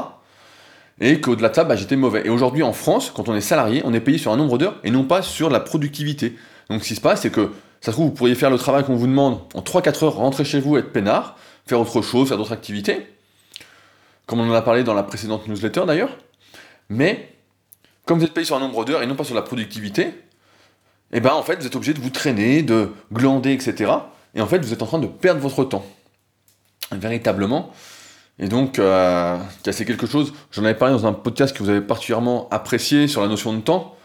Et 1.00 1.20
qu'au-delà 1.20 1.48
de 1.48 1.54
ça, 1.54 1.64
bah, 1.64 1.76
j'étais 1.76 1.96
mauvais. 1.96 2.26
Et 2.26 2.28
aujourd'hui 2.28 2.62
en 2.62 2.72
France, 2.72 3.10
quand 3.14 3.28
on 3.28 3.34
est 3.34 3.40
salarié, 3.40 3.82
on 3.84 3.92
est 3.92 4.00
payé 4.00 4.18
sur 4.18 4.32
un 4.32 4.36
nombre 4.36 4.58
d'heures 4.58 4.78
et 4.84 4.90
non 4.90 5.04
pas 5.04 5.22
sur 5.22 5.50
la 5.50 5.60
productivité. 5.60 6.36
Donc 6.70 6.82
ce 6.82 6.88
qui 6.88 6.94
se 6.94 7.00
passe, 7.00 7.22
c'est 7.22 7.30
que 7.30 7.50
ça 7.80 7.90
se 7.90 7.96
trouve, 7.96 8.06
vous 8.06 8.12
pourriez 8.12 8.34
faire 8.34 8.50
le 8.50 8.58
travail 8.58 8.84
qu'on 8.84 8.94
vous 8.94 9.08
demande 9.08 9.40
en 9.54 9.60
3-4 9.60 10.04
heures, 10.04 10.14
rentrer 10.14 10.44
chez 10.44 10.60
vous, 10.60 10.76
être 10.76 10.92
peinard, 10.92 11.36
faire 11.66 11.80
autre 11.80 12.02
chose, 12.02 12.28
faire 12.28 12.38
d'autres 12.38 12.52
activités, 12.52 13.06
comme 14.26 14.40
on 14.40 14.48
en 14.48 14.54
a 14.54 14.62
parlé 14.62 14.84
dans 14.84 14.94
la 14.94 15.02
précédente 15.02 15.48
newsletter 15.48 15.82
d'ailleurs. 15.86 16.16
Mais, 16.88 17.34
comme 18.06 18.18
vous 18.18 18.24
êtes 18.24 18.34
payé 18.34 18.44
sur 18.44 18.56
un 18.56 18.60
nombre 18.60 18.84
d'heures 18.84 19.02
et 19.02 19.06
non 19.06 19.16
pas 19.16 19.24
sur 19.24 19.34
la 19.34 19.42
productivité, 19.42 20.02
et 21.14 21.18
eh 21.18 21.20
ben 21.20 21.32
en 21.32 21.42
fait, 21.42 21.56
vous 21.56 21.66
êtes 21.66 21.76
obligé 21.76 21.92
de 21.92 22.00
vous 22.00 22.08
traîner, 22.08 22.62
de 22.62 22.90
glander, 23.12 23.52
etc. 23.52 23.92
Et 24.34 24.40
en 24.40 24.46
fait, 24.46 24.58
vous 24.58 24.72
êtes 24.72 24.82
en 24.82 24.86
train 24.86 24.98
de 24.98 25.06
perdre 25.06 25.40
votre 25.40 25.64
temps. 25.64 25.84
Véritablement. 26.90 27.70
Et 28.38 28.48
donc, 28.48 28.78
euh, 28.78 29.38
c'est 29.70 29.84
quelque 29.84 30.06
chose, 30.06 30.32
j'en 30.50 30.64
avais 30.64 30.74
parlé 30.74 30.94
dans 30.94 31.06
un 31.06 31.12
podcast 31.12 31.56
que 31.56 31.62
vous 31.62 31.68
avez 31.68 31.80
particulièrement 31.80 32.48
apprécié 32.50 33.06
sur 33.06 33.20
la 33.20 33.28
notion 33.28 33.52
de 33.52 33.60
temps. 33.60 33.96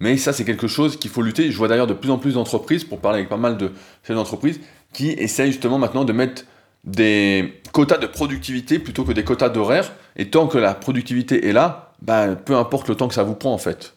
Mais 0.00 0.16
ça, 0.16 0.32
c'est 0.32 0.44
quelque 0.44 0.66
chose 0.66 0.98
qu'il 0.98 1.10
faut 1.10 1.22
lutter. 1.22 1.50
Je 1.50 1.56
vois 1.56 1.68
d'ailleurs 1.68 1.86
de 1.86 1.94
plus 1.94 2.10
en 2.10 2.18
plus 2.18 2.34
d'entreprises, 2.34 2.84
pour 2.84 2.98
parler 2.98 3.18
avec 3.18 3.28
pas 3.28 3.36
mal 3.36 3.56
de 3.56 3.72
ces 4.02 4.14
entreprises, 4.14 4.60
qui 4.92 5.10
essayent 5.10 5.52
justement 5.52 5.78
maintenant 5.78 6.04
de 6.04 6.12
mettre 6.12 6.44
des 6.84 7.60
quotas 7.72 7.98
de 7.98 8.06
productivité 8.06 8.78
plutôt 8.78 9.04
que 9.04 9.12
des 9.12 9.24
quotas 9.24 9.48
d'horaire. 9.48 9.92
Et 10.16 10.30
tant 10.30 10.46
que 10.46 10.58
la 10.58 10.74
productivité 10.74 11.48
est 11.48 11.52
là, 11.52 11.92
bah, 12.02 12.34
peu 12.34 12.56
importe 12.56 12.88
le 12.88 12.94
temps 12.94 13.08
que 13.08 13.14
ça 13.14 13.22
vous 13.22 13.34
prend 13.34 13.52
en 13.52 13.58
fait. 13.58 13.94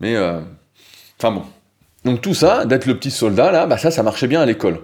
Mais, 0.00 0.16
euh, 0.16 0.40
enfin 1.18 1.32
bon. 1.32 1.44
Donc 2.04 2.20
tout 2.20 2.34
ça, 2.34 2.64
d'être 2.66 2.86
le 2.86 2.96
petit 2.98 3.10
soldat 3.10 3.50
là, 3.50 3.66
bah 3.66 3.78
ça, 3.78 3.90
ça 3.90 4.02
marchait 4.02 4.26
bien 4.26 4.40
à 4.40 4.46
l'école. 4.46 4.80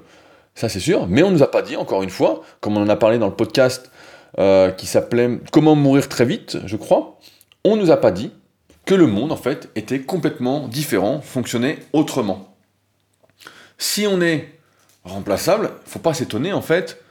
Ça 0.55 0.69
c'est 0.69 0.81
sûr. 0.81 1.07
Mais 1.09 1.23
on 1.23 1.31
ne 1.31 1.37
nous 1.37 1.43
a 1.43 1.51
pas 1.51 1.63
dit, 1.63 1.77
encore 1.77 2.03
une 2.03 2.11
fois, 2.11 2.43
comme 2.61 2.77
on 2.77 2.83
en 2.83 2.89
a 2.89 2.97
parlé 2.97 3.19
dans 3.19 3.29
le 3.29 3.35
podcast 3.35 3.91
euh, 4.39 4.71
qui 4.71 4.87
s'appelait 4.87 5.39
Comment 5.53 5.75
mourir 5.75 6.09
très 6.09 6.25
vite, 6.25 6.59
je 6.65 6.77
crois, 6.77 7.19
on 7.65 7.77
ne 7.77 7.83
nous 7.83 7.91
a 7.91 7.97
pas 7.97 8.11
dit 8.11 8.33
que 8.87 8.95
le 8.95 9.07
monde, 9.07 9.33
en 9.33 9.37
fait, 9.37 9.69
était 9.77 10.01
complètement 10.01 10.67
différent, 10.67 11.21
fonctionnait 11.21 11.79
autrement. 11.93 12.55
Si 13.79 14.07
on 14.07 14.21
est 14.21 14.59
remplaçable, 15.05 15.71
faut 15.85 15.99
pas 15.99 16.15
s'étonner, 16.15 16.53
en 16.53 16.63
fait, 16.63 17.03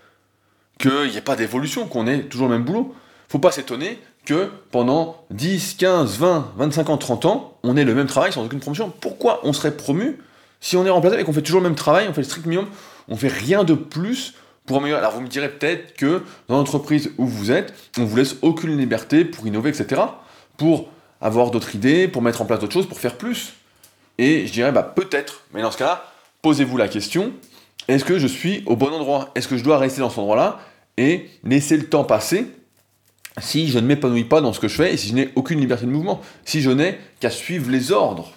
qu'il 0.79 1.09
n'y 1.09 1.17
ait 1.17 1.21
pas 1.21 1.35
d'évolution, 1.35 1.87
qu'on 1.87 2.07
ait 2.07 2.23
toujours 2.23 2.47
le 2.47 2.55
même 2.55 2.65
boulot. 2.65 2.95
faut 3.27 3.39
pas 3.39 3.51
s'étonner 3.51 3.99
que 4.29 4.51
pendant 4.69 5.25
10, 5.31 5.73
15, 5.79 6.19
20, 6.19 6.53
25 6.55 6.89
ans, 6.89 6.97
30 6.97 7.25
ans, 7.25 7.57
on 7.63 7.75
ait 7.75 7.83
le 7.83 7.95
même 7.95 8.05
travail 8.05 8.31
sans 8.31 8.45
aucune 8.45 8.59
promotion. 8.59 8.93
Pourquoi 9.01 9.39
on 9.43 9.53
serait 9.53 9.75
promu 9.75 10.19
si 10.61 10.77
on 10.77 10.85
est 10.85 10.89
remplaçable 10.91 11.21
et 11.21 11.25
qu'on 11.25 11.33
fait 11.33 11.41
toujours 11.41 11.61
le 11.61 11.67
même 11.67 11.75
travail, 11.75 12.05
on 12.07 12.13
fait 12.13 12.21
le 12.21 12.25
strict 12.25 12.45
minimum, 12.45 12.69
on 13.07 13.15
fait 13.15 13.27
rien 13.27 13.63
de 13.63 13.73
plus 13.73 14.35
pour 14.67 14.77
améliorer? 14.77 14.99
Alors 14.99 15.13
vous 15.13 15.21
me 15.21 15.27
direz 15.27 15.49
peut-être 15.49 15.95
que 15.95 16.21
dans 16.47 16.57
l'entreprise 16.57 17.11
où 17.17 17.25
vous 17.25 17.49
êtes, 17.49 17.73
on 17.97 18.03
vous 18.03 18.17
laisse 18.17 18.35
aucune 18.43 18.77
liberté 18.77 19.25
pour 19.25 19.47
innover, 19.47 19.71
etc. 19.71 19.99
Pour 20.57 20.89
avoir 21.21 21.49
d'autres 21.49 21.73
idées, 21.75 22.07
pour 22.07 22.21
mettre 22.21 22.43
en 22.43 22.45
place 22.45 22.59
d'autres 22.59 22.73
choses, 22.73 22.87
pour 22.87 22.99
faire 22.99 23.17
plus 23.17 23.53
Et 24.19 24.45
je 24.45 24.53
dirais, 24.53 24.71
bah, 24.71 24.83
peut-être, 24.83 25.41
mais 25.55 25.63
dans 25.63 25.71
ce 25.71 25.77
cas-là, 25.77 26.05
posez-vous 26.43 26.77
la 26.77 26.87
question, 26.87 27.33
est-ce 27.87 28.05
que 28.05 28.19
je 28.19 28.27
suis 28.27 28.63
au 28.67 28.75
bon 28.75 28.93
endroit? 28.93 29.31
Est-ce 29.33 29.47
que 29.47 29.57
je 29.57 29.63
dois 29.63 29.79
rester 29.79 30.01
dans 30.01 30.11
cet 30.11 30.19
endroit-là 30.19 30.59
et 30.97 31.31
laisser 31.43 31.77
le 31.77 31.87
temps 31.87 32.03
passer 32.03 32.45
si 33.37 33.69
je 33.69 33.79
ne 33.79 33.85
m'épanouis 33.85 34.23
pas 34.23 34.41
dans 34.41 34.53
ce 34.53 34.59
que 34.59 34.67
je 34.67 34.75
fais 34.75 34.93
et 34.93 34.97
si 34.97 35.09
je 35.09 35.13
n'ai 35.13 35.31
aucune 35.35 35.59
liberté 35.59 35.85
de 35.85 35.91
mouvement, 35.91 36.21
si 36.45 36.61
je 36.61 36.71
n'ai 36.71 36.99
qu'à 37.19 37.29
suivre 37.29 37.69
les 37.69 37.91
ordres 37.91 38.33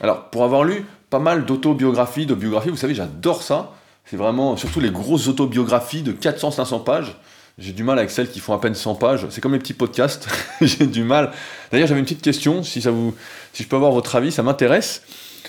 Alors, 0.00 0.30
pour 0.30 0.44
avoir 0.44 0.64
lu 0.64 0.84
pas 1.10 1.18
mal 1.18 1.44
d'autobiographies, 1.44 2.26
de 2.26 2.34
biographies, 2.34 2.70
vous 2.70 2.76
savez, 2.76 2.94
j'adore 2.94 3.42
ça. 3.42 3.74
C'est 4.04 4.16
vraiment, 4.16 4.56
surtout 4.56 4.80
les 4.80 4.90
grosses 4.90 5.28
autobiographies 5.28 6.02
de 6.02 6.12
400-500 6.12 6.84
pages. 6.84 7.16
J'ai 7.58 7.72
du 7.72 7.84
mal 7.84 7.98
avec 7.98 8.10
celles 8.10 8.30
qui 8.30 8.40
font 8.40 8.54
à 8.54 8.58
peine 8.58 8.74
100 8.74 8.94
pages. 8.94 9.26
C'est 9.30 9.40
comme 9.40 9.52
les 9.52 9.58
petits 9.58 9.74
podcasts. 9.74 10.26
J'ai 10.62 10.86
du 10.86 11.04
mal. 11.04 11.32
D'ailleurs, 11.70 11.86
j'avais 11.86 12.00
une 12.00 12.06
petite 12.06 12.22
question. 12.22 12.62
Si, 12.62 12.80
ça 12.80 12.90
vous, 12.90 13.14
si 13.52 13.62
je 13.62 13.68
peux 13.68 13.76
avoir 13.76 13.92
votre 13.92 14.16
avis, 14.16 14.32
ça 14.32 14.42
m'intéresse. 14.42 15.02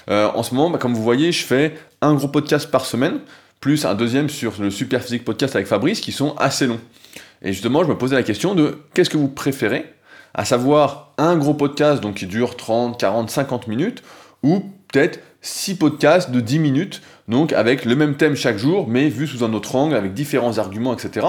Euh, 0.10 0.30
en 0.36 0.44
ce 0.44 0.54
moment, 0.54 0.70
bah, 0.70 0.78
comme 0.78 0.94
vous 0.94 1.04
voyez, 1.04 1.32
je 1.32 1.46
fais 1.46 1.78
un 2.02 2.14
gros 2.14 2.28
podcast 2.28 2.70
par 2.70 2.86
semaine, 2.86 3.20
plus 3.62 3.86
un 3.86 3.96
deuxième 3.96 4.30
sur 4.30 4.62
le 4.62 4.70
Super 4.70 5.02
Physique 5.02 5.24
Podcast 5.24 5.56
avec 5.56 5.68
Fabrice, 5.68 6.02
qui 6.02 6.12
sont 6.12 6.36
assez 6.36 6.68
longs. 6.68 6.82
Et 7.44 7.52
justement, 7.52 7.84
je 7.84 7.90
me 7.90 7.98
posais 7.98 8.16
la 8.16 8.24
question 8.24 8.56
de 8.56 8.80
qu'est-ce 8.94 9.10
que 9.10 9.18
vous 9.18 9.28
préférez? 9.28 9.94
À 10.34 10.46
savoir 10.46 11.14
un 11.18 11.38
gros 11.38 11.54
podcast 11.54 12.02
donc 12.02 12.16
qui 12.16 12.26
dure 12.26 12.56
30, 12.58 13.00
40, 13.00 13.30
50 13.30 13.68
minutes, 13.68 14.02
ou 14.42 14.62
peut-être 14.92 15.20
6 15.42 15.76
podcasts 15.76 16.32
de 16.32 16.40
10 16.40 16.60
minutes, 16.60 17.02
donc 17.28 17.54
avec 17.54 17.86
le 17.86 17.96
même 17.96 18.16
thème 18.16 18.36
chaque 18.36 18.58
jour, 18.58 18.88
mais 18.88 19.10
vu 19.10 19.28
sous 19.28 19.44
un 19.44 19.54
autre 19.54 19.76
angle, 19.76 19.96
avec 19.96 20.14
différents 20.14 20.58
arguments, 20.58 20.94
etc. 20.94 21.28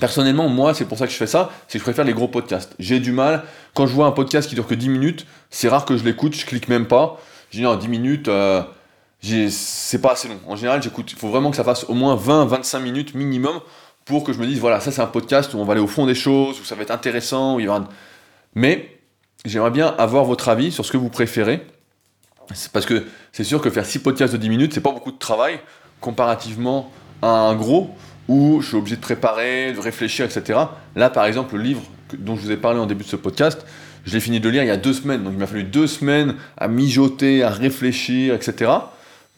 Personnellement, 0.00 0.48
moi, 0.48 0.74
c'est 0.74 0.86
pour 0.86 0.98
ça 0.98 1.06
que 1.06 1.12
je 1.12 1.16
fais 1.16 1.26
ça, 1.26 1.50
c'est 1.68 1.74
que 1.74 1.80
je 1.80 1.84
préfère 1.84 2.04
les 2.04 2.12
gros 2.12 2.28
podcasts. 2.28 2.74
J'ai 2.78 2.98
du 2.98 3.12
mal, 3.12 3.44
quand 3.74 3.86
je 3.86 3.92
vois 3.92 4.06
un 4.06 4.12
podcast 4.12 4.48
qui 4.48 4.54
dure 4.54 4.66
que 4.66 4.74
10 4.74 4.88
minutes, 4.88 5.26
c'est 5.50 5.68
rare 5.68 5.84
que 5.84 5.96
je 5.96 6.04
l'écoute, 6.04 6.34
je 6.34 6.44
clique 6.46 6.68
même 6.68 6.86
pas. 6.86 7.20
Je 7.50 7.58
dis 7.58 7.62
non, 7.62 7.76
10 7.76 7.88
minutes, 7.88 8.28
euh, 8.28 8.62
c'est 9.50 10.00
pas 10.00 10.12
assez 10.12 10.28
long. 10.28 10.40
En 10.46 10.56
général, 10.56 10.82
j'écoute, 10.82 11.12
il 11.12 11.18
faut 11.18 11.28
vraiment 11.28 11.50
que 11.50 11.56
ça 11.56 11.64
fasse 11.64 11.84
au 11.84 11.94
moins 11.94 12.16
20-25 12.16 12.80
minutes 12.80 13.14
minimum 13.14 13.60
pour 14.06 14.22
que 14.22 14.32
je 14.32 14.38
me 14.38 14.46
dise, 14.46 14.60
voilà, 14.60 14.80
ça 14.80 14.92
c'est 14.92 15.02
un 15.02 15.06
podcast 15.06 15.52
où 15.52 15.58
on 15.58 15.64
va 15.64 15.72
aller 15.72 15.82
au 15.82 15.88
fond 15.88 16.06
des 16.06 16.14
choses, 16.14 16.60
où 16.60 16.64
ça 16.64 16.76
va 16.76 16.82
être 16.82 16.92
intéressant, 16.92 17.56
où 17.56 17.60
il 17.60 17.66
y 17.66 17.68
aura... 17.68 17.88
Mais 18.54 18.98
j'aimerais 19.44 19.72
bien 19.72 19.94
avoir 19.98 20.24
votre 20.24 20.48
avis 20.48 20.70
sur 20.70 20.86
ce 20.86 20.92
que 20.92 20.96
vous 20.96 21.10
préférez. 21.10 21.66
Parce 22.72 22.86
que 22.86 23.04
c'est 23.32 23.44
sûr 23.44 23.60
que 23.60 23.68
faire 23.68 23.84
6 23.84 23.98
podcasts 23.98 24.32
de 24.32 24.38
10 24.38 24.48
minutes, 24.48 24.72
c'est 24.72 24.80
pas 24.80 24.92
beaucoup 24.92 25.10
de 25.10 25.18
travail 25.18 25.58
comparativement 26.00 26.92
à 27.20 27.28
un 27.28 27.56
gros 27.56 27.90
où 28.28 28.60
je 28.62 28.68
suis 28.68 28.76
obligé 28.76 28.94
de 28.94 29.00
préparer, 29.00 29.72
de 29.72 29.80
réfléchir, 29.80 30.24
etc. 30.24 30.60
Là, 30.94 31.10
par 31.10 31.26
exemple, 31.26 31.56
le 31.56 31.62
livre 31.62 31.82
dont 32.16 32.36
je 32.36 32.42
vous 32.42 32.50
ai 32.52 32.56
parlé 32.56 32.78
en 32.78 32.86
début 32.86 33.02
de 33.02 33.08
ce 33.08 33.16
podcast, 33.16 33.66
je 34.04 34.12
l'ai 34.12 34.20
fini 34.20 34.38
de 34.38 34.48
lire 34.48 34.62
il 34.62 34.68
y 34.68 34.70
a 34.70 34.76
deux 34.76 34.92
semaines. 34.92 35.24
Donc 35.24 35.32
il 35.32 35.38
m'a 35.40 35.48
fallu 35.48 35.64
deux 35.64 35.88
semaines 35.88 36.36
à 36.56 36.68
mijoter, 36.68 37.42
à 37.42 37.50
réfléchir, 37.50 38.34
etc. 38.34 38.70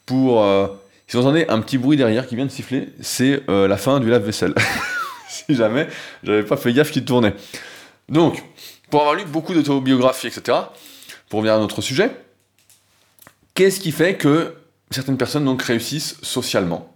Pour. 0.04 0.42
Euh, 0.42 0.66
si 1.08 1.16
vous 1.16 1.22
entendez 1.22 1.46
un 1.48 1.60
petit 1.60 1.78
bruit 1.78 1.96
derrière 1.96 2.26
qui 2.26 2.36
vient 2.36 2.44
de 2.44 2.50
siffler, 2.50 2.90
c'est 3.00 3.42
euh, 3.48 3.66
la 3.66 3.78
fin 3.78 3.98
du 3.98 4.10
lave-vaisselle. 4.10 4.54
si 5.28 5.54
jamais 5.54 5.88
j'avais 6.22 6.42
pas 6.42 6.58
fait 6.58 6.72
gaffe 6.72 6.90
qu'il 6.90 7.04
tournait. 7.06 7.34
Donc, 8.10 8.44
pour 8.90 9.00
avoir 9.00 9.16
lu 9.16 9.24
beaucoup 9.24 9.54
d'autobiographies, 9.54 10.26
etc., 10.26 10.58
pour 11.30 11.38
revenir 11.38 11.54
à 11.54 11.58
notre 11.58 11.80
sujet, 11.80 12.10
qu'est-ce 13.54 13.80
qui 13.80 13.90
fait 13.90 14.16
que 14.16 14.54
certaines 14.90 15.16
personnes 15.16 15.48
réussissent 15.60 16.16
socialement? 16.22 16.94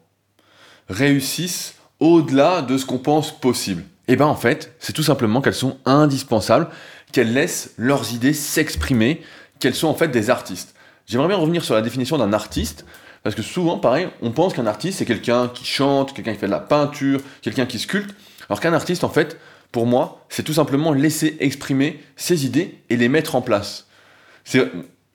Réussissent 0.91 1.77
au-delà 1.99 2.61
de 2.61 2.77
ce 2.77 2.85
qu'on 2.85 2.99
pense 2.99 3.39
possible 3.39 3.83
Eh 4.09 4.17
bien 4.17 4.27
en 4.27 4.37
fait, 4.37 4.75
c'est 4.79 4.93
tout 4.93 5.03
simplement 5.03 5.41
qu'elles 5.41 5.55
sont 5.55 5.79
indispensables, 5.87 6.69
qu'elles 7.13 7.33
laissent 7.33 7.73
leurs 7.79 8.13
idées 8.13 8.35
s'exprimer, 8.35 9.23
qu'elles 9.59 9.75
sont 9.75 9.89
en 9.89 9.95
fait 9.95 10.09
des 10.09 10.29
artistes. 10.29 10.75
J'aimerais 11.07 11.29
bien 11.29 11.37
revenir 11.37 11.65
sur 11.65 11.75
la 11.75 11.81
définition 11.83 12.19
d'un 12.19 12.33
artiste, 12.33 12.85
parce 13.23 13.35
que 13.35 13.43
souvent, 13.43 13.79
pareil, 13.79 14.09
on 14.21 14.31
pense 14.31 14.55
qu'un 14.55 14.67
artiste, 14.67 14.99
c'est 14.99 15.05
quelqu'un 15.05 15.49
qui 15.49 15.65
chante, 15.65 16.13
quelqu'un 16.15 16.33
qui 16.33 16.39
fait 16.39 16.47
de 16.47 16.53
la 16.53 16.61
peinture, 16.61 17.21
quelqu'un 17.41 17.67
qui 17.67 17.79
sculpte, 17.79 18.15
alors 18.49 18.61
qu'un 18.61 18.73
artiste, 18.73 19.05
en 19.05 19.09
fait, 19.09 19.39
pour 19.71 19.87
moi, 19.87 20.25
c'est 20.29 20.43
tout 20.43 20.53
simplement 20.53 20.93
laisser 20.93 21.37
exprimer 21.41 22.01
ses 22.17 22.45
idées 22.45 22.79
et 22.91 22.97
les 22.97 23.09
mettre 23.09 23.35
en 23.37 23.43
place. 23.43 23.87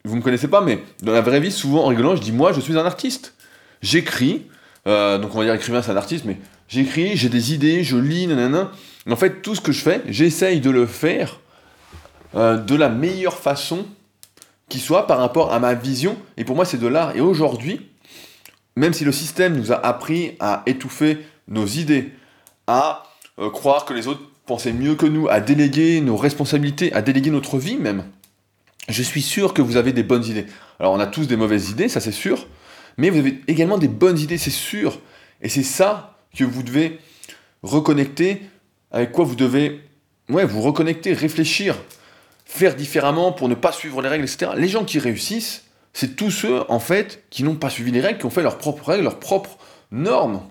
Vous 0.06 0.16
me 0.16 0.22
connaissez 0.22 0.48
pas, 0.48 0.62
mais 0.62 0.84
dans 1.04 1.12
la 1.12 1.22
vraie 1.22 1.40
vie, 1.40 1.52
souvent 1.52 1.84
en 1.84 1.88
rigolant, 1.88 2.16
je 2.16 2.22
dis 2.22 2.32
moi, 2.32 2.54
je 2.54 2.62
suis 2.62 2.78
un 2.78 2.86
artiste. 2.86 3.34
J'écris, 3.82 4.48
euh, 4.88 5.18
donc 5.18 5.36
on 5.36 5.40
va 5.40 5.44
dire 5.44 5.54
écrivain, 5.54 5.82
c'est 5.82 5.92
un 5.92 5.98
artiste, 5.98 6.26
mais 6.26 6.38
J'écris, 6.68 7.16
j'ai 7.16 7.30
des 7.30 7.54
idées, 7.54 7.84
je 7.84 7.98
lis, 7.98 8.28
nanana. 8.28 8.72
En 9.10 9.16
fait, 9.16 9.42
tout 9.42 9.56
ce 9.56 9.62
que 9.62 9.72
je 9.72 9.82
fais, 9.82 10.02
j'essaye 10.08 10.60
de 10.60 10.70
le 10.70 10.86
faire 10.86 11.40
euh, 12.36 12.58
de 12.58 12.76
la 12.76 12.90
meilleure 12.90 13.38
façon 13.38 13.86
qui 14.68 14.80
soit 14.80 15.08
par 15.08 15.20
rapport 15.20 15.54
à 15.54 15.60
ma 15.60 15.74
vision. 15.76 16.18
Et 16.36 16.44
pour 16.44 16.58
moi, 16.58 16.66
c'est 16.66 16.78
de 16.78 16.88
l'art. 16.88 17.16
Et 17.16 17.22
aujourd'hui, 17.22 17.90
même 18.78 18.94
si 18.94 19.04
le 19.04 19.12
système 19.12 19.58
nous 19.58 19.72
a 19.72 19.86
appris 19.86 20.34
à 20.40 20.62
étouffer 20.68 21.18
nos 21.48 21.66
idées, 21.66 22.12
à 22.68 23.04
euh, 23.40 23.50
croire 23.50 23.86
que 23.86 23.94
les 23.94 24.08
autres 24.08 24.22
pensaient 24.46 24.72
mieux 24.72 24.94
que 24.94 25.08
nous, 25.08 25.28
à 25.28 25.40
déléguer 25.40 26.00
nos 26.00 26.16
responsabilités, 26.16 26.94
à 26.94 27.02
déléguer 27.02 27.32
notre 27.32 27.58
vie 27.58 27.78
même, 27.78 28.04
je 28.88 29.02
suis 29.02 29.24
sûr 29.24 29.56
que 29.56 29.64
vous 29.64 29.78
avez 29.78 29.94
des 29.94 30.04
bonnes 30.04 30.24
idées. 30.24 30.46
Alors 30.80 30.94
on 30.94 31.00
a 31.00 31.08
tous 31.08 31.28
des 31.28 31.36
mauvaises 31.36 31.72
idées, 31.72 31.90
ça 31.90 32.00
c'est 32.00 32.12
sûr, 32.12 32.48
mais 32.98 33.10
vous 33.10 33.18
avez 33.18 33.42
également 33.48 33.80
des 33.80 33.88
bonnes 33.88 34.20
idées, 34.20 34.38
c'est 34.38 34.52
sûr. 34.52 35.00
Et 35.42 35.50
c'est 35.50 35.64
ça 35.64 36.16
que 36.38 36.44
vous 36.44 36.62
devez 36.62 37.00
reconnecter, 37.64 38.44
avec 38.92 39.12
quoi 39.12 39.26
vous 39.26 39.36
devez 39.36 39.82
ouais, 40.30 40.46
vous 40.46 40.62
reconnecter, 40.62 41.14
réfléchir, 41.14 41.76
faire 42.46 42.76
différemment 42.76 43.32
pour 43.32 43.50
ne 43.50 43.56
pas 43.56 43.72
suivre 43.72 44.04
les 44.04 44.10
règles, 44.10 44.26
etc. 44.26 44.52
Les 44.56 44.70
gens 44.70 44.86
qui 44.86 45.00
réussissent, 45.00 45.67
c'est 46.00 46.16
tous 46.16 46.30
ceux, 46.30 46.62
en 46.70 46.80
fait, 46.80 47.24
qui 47.32 47.44
n'ont 47.44 47.56
pas 47.56 47.72
suivi 47.72 47.90
les 47.90 48.02
règles, 48.02 48.20
qui 48.20 48.28
ont 48.28 48.30
fait 48.30 48.44
leurs 48.44 48.60
propres 48.60 48.90
règles, 48.90 49.06
leurs 49.06 49.18
propres 49.18 49.58
normes. 49.90 50.42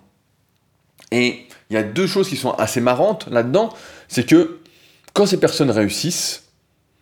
Et 1.12 1.46
il 1.70 1.74
y 1.74 1.76
a 1.76 1.84
deux 1.84 2.08
choses 2.08 2.28
qui 2.28 2.34
sont 2.34 2.50
assez 2.54 2.80
marrantes 2.80 3.28
là-dedans, 3.30 3.72
c'est 4.08 4.26
que 4.26 4.58
quand 5.12 5.24
ces 5.24 5.38
personnes 5.38 5.70
réussissent, 5.70 6.48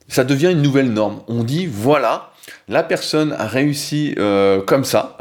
ça 0.08 0.24
devient 0.24 0.50
une 0.50 0.60
nouvelle 0.60 0.92
norme. 0.92 1.22
On 1.26 1.42
dit, 1.42 1.64
voilà, 1.64 2.32
la 2.68 2.82
personne 2.82 3.32
a 3.32 3.46
réussi 3.46 4.14
euh, 4.18 4.60
comme 4.60 4.84
ça, 4.84 5.16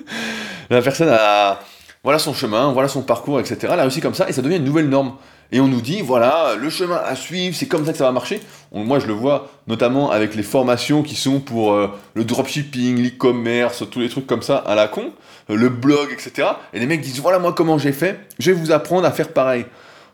la 0.70 0.82
personne 0.82 1.10
a 1.10 1.60
voilà 2.02 2.18
son 2.18 2.34
chemin, 2.34 2.72
voilà 2.72 2.88
son 2.88 3.02
parcours, 3.02 3.38
etc. 3.38 3.68
Elle 3.72 3.78
a 3.78 3.82
réussi 3.82 4.00
comme 4.00 4.14
ça, 4.14 4.28
et 4.28 4.32
ça 4.32 4.42
devient 4.42 4.56
une 4.56 4.64
nouvelle 4.64 4.88
norme. 4.88 5.14
Et 5.50 5.60
on 5.60 5.68
nous 5.68 5.80
dit, 5.80 6.02
voilà, 6.02 6.56
le 6.60 6.68
chemin 6.68 7.00
à 7.02 7.16
suivre, 7.16 7.56
c'est 7.56 7.66
comme 7.66 7.86
ça 7.86 7.92
que 7.92 7.98
ça 7.98 8.04
va 8.04 8.12
marcher. 8.12 8.40
moi, 8.72 8.98
je 8.98 9.06
le 9.06 9.14
vois 9.14 9.50
notamment 9.66 10.10
avec 10.10 10.34
les 10.34 10.42
formations 10.42 11.02
qui 11.02 11.14
sont 11.14 11.40
pour 11.40 11.72
euh, 11.72 11.88
le 12.14 12.24
dropshipping, 12.24 13.02
l'e-commerce, 13.02 13.84
tous 13.90 14.00
les 14.00 14.10
trucs 14.10 14.26
comme 14.26 14.42
ça 14.42 14.58
à 14.58 14.74
la 14.74 14.88
con, 14.88 15.12
euh, 15.48 15.56
le 15.56 15.70
blog, 15.70 16.12
etc. 16.12 16.48
Et 16.74 16.80
les 16.80 16.86
mecs 16.86 17.00
disent, 17.00 17.20
voilà 17.20 17.38
moi 17.38 17.54
comment 17.54 17.78
j'ai 17.78 17.92
fait, 17.92 18.20
je 18.38 18.50
vais 18.50 18.58
vous 18.58 18.72
apprendre 18.72 19.06
à 19.06 19.10
faire 19.10 19.28
pareil. 19.28 19.64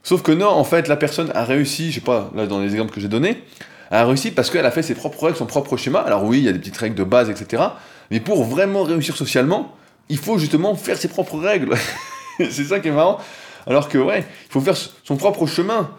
Sauf 0.04 0.22
que 0.22 0.30
non, 0.30 0.48
en 0.48 0.64
fait, 0.64 0.86
la 0.86 0.96
personne 0.96 1.32
a 1.34 1.44
réussi, 1.44 1.90
je 1.90 1.96
sais 1.96 2.00
pas, 2.00 2.30
là 2.34 2.46
dans 2.46 2.60
les 2.60 2.72
exemples 2.72 2.92
que 2.92 3.00
j'ai 3.00 3.08
donnés, 3.08 3.42
a 3.90 4.04
réussi 4.04 4.30
parce 4.30 4.50
qu'elle 4.50 4.66
a 4.66 4.70
fait 4.70 4.82
ses 4.82 4.94
propres 4.94 5.24
règles, 5.24 5.36
son 5.36 5.46
propre 5.46 5.76
schéma. 5.76 6.00
Alors 6.00 6.24
oui, 6.24 6.38
il 6.38 6.44
y 6.44 6.48
a 6.48 6.52
des 6.52 6.58
petites 6.58 6.76
règles 6.76 6.94
de 6.94 7.04
base, 7.04 7.28
etc. 7.30 7.62
Mais 8.10 8.20
pour 8.20 8.44
vraiment 8.44 8.82
réussir 8.82 9.16
socialement, 9.16 9.74
il 10.08 10.18
faut 10.18 10.38
justement 10.38 10.74
faire 10.74 10.96
ses 10.96 11.08
propres 11.08 11.38
règles. 11.38 11.74
c'est 12.38 12.64
ça 12.64 12.80
qui 12.80 12.88
est 12.88 12.92
marrant. 12.92 13.18
Alors 13.66 13.88
que 13.88 13.98
ouais, 13.98 14.20
il 14.20 14.52
faut 14.52 14.60
faire 14.60 14.76
son 14.76 15.16
propre 15.16 15.46
chemin, 15.46 15.90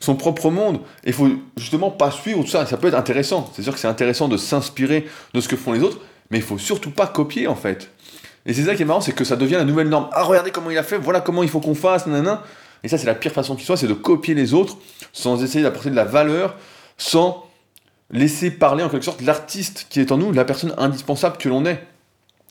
son 0.00 0.16
propre 0.16 0.50
monde. 0.50 0.80
Et 1.04 1.08
il 1.08 1.12
faut 1.12 1.28
justement 1.56 1.90
pas 1.90 2.10
suivre 2.10 2.42
tout 2.42 2.48
ça. 2.48 2.66
Ça 2.66 2.76
peut 2.76 2.88
être 2.88 2.94
intéressant. 2.94 3.50
C'est 3.54 3.62
sûr 3.62 3.74
que 3.74 3.78
c'est 3.78 3.88
intéressant 3.88 4.28
de 4.28 4.36
s'inspirer 4.36 5.06
de 5.34 5.40
ce 5.40 5.48
que 5.48 5.56
font 5.56 5.72
les 5.72 5.82
autres, 5.82 5.98
mais 6.30 6.38
il 6.38 6.44
faut 6.44 6.58
surtout 6.58 6.90
pas 6.90 7.06
copier 7.06 7.46
en 7.46 7.56
fait. 7.56 7.90
Et 8.46 8.54
c'est 8.54 8.64
ça 8.64 8.74
qui 8.74 8.82
est 8.82 8.86
marrant, 8.86 9.02
c'est 9.02 9.12
que 9.12 9.24
ça 9.24 9.36
devient 9.36 9.54
la 9.54 9.64
nouvelle 9.64 9.88
norme. 9.88 10.08
Ah 10.12 10.22
regardez 10.22 10.50
comment 10.50 10.70
il 10.70 10.78
a 10.78 10.82
fait, 10.82 10.96
voilà 10.96 11.20
comment 11.20 11.42
il 11.42 11.48
faut 11.48 11.60
qu'on 11.60 11.74
fasse, 11.74 12.06
nanana. 12.06 12.42
Et 12.82 12.88
ça 12.88 12.96
c'est 12.96 13.06
la 13.06 13.14
pire 13.14 13.32
façon 13.32 13.54
qui 13.54 13.64
soit, 13.64 13.76
c'est 13.76 13.86
de 13.86 13.94
copier 13.94 14.34
les 14.34 14.54
autres 14.54 14.78
sans 15.12 15.42
essayer 15.44 15.62
d'apporter 15.62 15.90
de 15.90 15.96
la 15.96 16.04
valeur, 16.04 16.56
sans 16.96 17.46
laisser 18.10 18.50
parler 18.50 18.82
en 18.82 18.88
quelque 18.88 19.04
sorte 19.04 19.20
l'artiste 19.20 19.86
qui 19.90 20.00
est 20.00 20.10
en 20.10 20.16
nous, 20.16 20.32
la 20.32 20.44
personne 20.44 20.74
indispensable 20.78 21.36
que 21.36 21.48
l'on 21.48 21.66
est. 21.66 21.84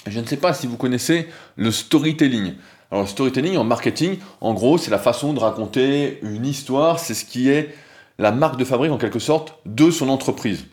Je 0.07 0.19
ne 0.19 0.25
sais 0.25 0.37
pas 0.37 0.53
si 0.53 0.67
vous 0.67 0.77
connaissez 0.77 1.27
le 1.57 1.71
storytelling. 1.71 2.53
Alors, 2.91 3.07
storytelling 3.07 3.57
en 3.57 3.63
marketing, 3.63 4.17
en 4.41 4.53
gros, 4.53 4.77
c'est 4.77 4.91
la 4.91 4.99
façon 4.99 5.33
de 5.33 5.39
raconter 5.39 6.19
une 6.23 6.45
histoire, 6.45 6.99
c'est 6.99 7.13
ce 7.13 7.25
qui 7.25 7.49
est 7.49 7.75
la 8.17 8.31
marque 8.31 8.57
de 8.57 8.65
fabrique 8.65 8.91
en 8.91 8.97
quelque 8.97 9.19
sorte 9.19 9.59
de 9.65 9.91
son 9.91 10.09
entreprise. 10.09 10.65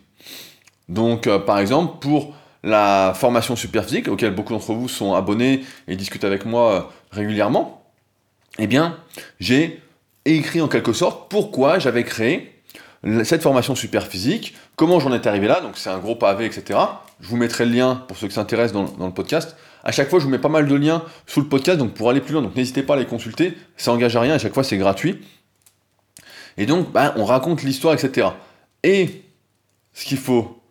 Donc, 0.89 1.27
euh, 1.27 1.39
par 1.39 1.59
exemple, 1.59 1.99
pour 1.99 2.33
la 2.63 3.13
formation 3.15 3.55
Superphysique, 3.55 4.07
auquel 4.07 4.33
beaucoup 4.33 4.53
d'entre 4.53 4.73
vous 4.73 4.89
sont 4.89 5.13
abonnés 5.13 5.63
et 5.87 5.95
discutent 5.95 6.23
avec 6.23 6.45
moi 6.45 6.71
euh, 6.71 6.81
régulièrement, 7.11 7.83
eh 8.57 8.67
bien, 8.67 8.97
j'ai 9.39 9.81
écrit 10.25 10.61
en 10.61 10.67
quelque 10.67 10.93
sorte 10.93 11.29
pourquoi 11.29 11.79
j'avais 11.79 12.03
créé 12.03 12.53
cette 13.23 13.43
formation 13.43 13.75
Superphysique, 13.75 14.55
comment 14.75 14.99
j'en 14.99 15.13
étais 15.13 15.29
arrivé 15.29 15.47
là, 15.47 15.61
donc 15.61 15.77
c'est 15.77 15.89
un 15.89 15.99
gros 15.99 16.15
pavé, 16.15 16.45
etc. 16.45 16.79
Je 17.19 17.27
vous 17.27 17.37
mettrai 17.37 17.65
le 17.65 17.71
lien 17.71 18.03
pour 18.07 18.17
ceux 18.17 18.27
qui 18.27 18.33
s'intéressent 18.33 18.73
dans, 18.97 19.05
le 19.05 19.13
podcast. 19.13 19.55
À 19.87 19.93
chaque 19.93 20.09
fois, 20.09 20.19
je 20.19 20.25
vous 20.25 20.29
mets 20.29 20.37
pas 20.37 20.49
mal 20.49 20.67
de 20.67 20.75
liens 20.75 21.01
sous 21.27 21.39
le 21.39 21.47
podcast, 21.47 21.79
donc 21.79 21.93
pour 21.93 22.09
aller 22.09 22.19
plus 22.19 22.33
loin, 22.33 22.41
donc 22.41 22.57
n'hésitez 22.57 22.83
pas 22.83 22.95
à 22.95 22.97
les 22.97 23.05
consulter, 23.05 23.53
ça 23.77 23.93
engage 23.93 24.17
à 24.17 24.19
rien, 24.19 24.33
à 24.33 24.37
chaque 24.37 24.53
fois 24.53 24.65
c'est 24.65 24.77
gratuit. 24.77 25.21
Et 26.57 26.65
donc, 26.65 26.91
bah, 26.91 27.13
on 27.15 27.23
raconte 27.23 27.63
l'histoire, 27.63 27.93
etc. 27.93 28.27
Et 28.83 29.23
ce 29.93 30.03
qu'il 30.03 30.17
faut 30.17 30.61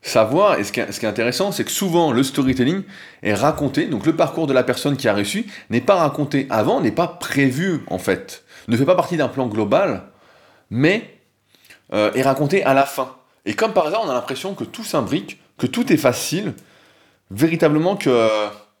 savoir, 0.00 0.58
et 0.58 0.64
ce 0.64 0.72
qui 0.72 0.80
est, 0.80 1.04
intéressant, 1.04 1.52
c'est 1.52 1.64
que 1.64 1.70
souvent 1.70 2.10
le 2.10 2.22
storytelling 2.22 2.84
est 3.22 3.34
raconté, 3.34 3.84
donc 3.84 4.06
le 4.06 4.16
parcours 4.16 4.46
de 4.46 4.54
la 4.54 4.62
personne 4.62 4.96
qui 4.96 5.08
a 5.08 5.14
reçu 5.14 5.44
n'est 5.68 5.82
pas 5.82 5.96
raconté 5.96 6.46
avant, 6.48 6.80
n'est 6.80 6.90
pas 6.90 7.06
prévu 7.06 7.82
en 7.88 7.98
fait, 7.98 8.44
ne 8.68 8.78
fait 8.78 8.86
pas 8.86 8.96
partie 8.96 9.18
d'un 9.18 9.28
plan 9.28 9.46
global, 9.46 10.04
mais 10.70 11.18
euh, 11.92 12.10
est 12.14 12.22
raconté 12.22 12.64
à 12.64 12.72
la 12.72 12.86
fin. 12.86 13.14
Et 13.44 13.52
comme 13.52 13.74
par 13.74 13.88
hasard, 13.88 14.04
on 14.06 14.08
a 14.08 14.14
l'impression 14.14 14.54
que 14.54 14.64
tout 14.64 14.84
s'imbrique, 14.84 15.38
que 15.58 15.66
tout 15.66 15.92
est 15.92 15.98
facile, 15.98 16.54
véritablement 17.30 17.96
que, 17.96 18.28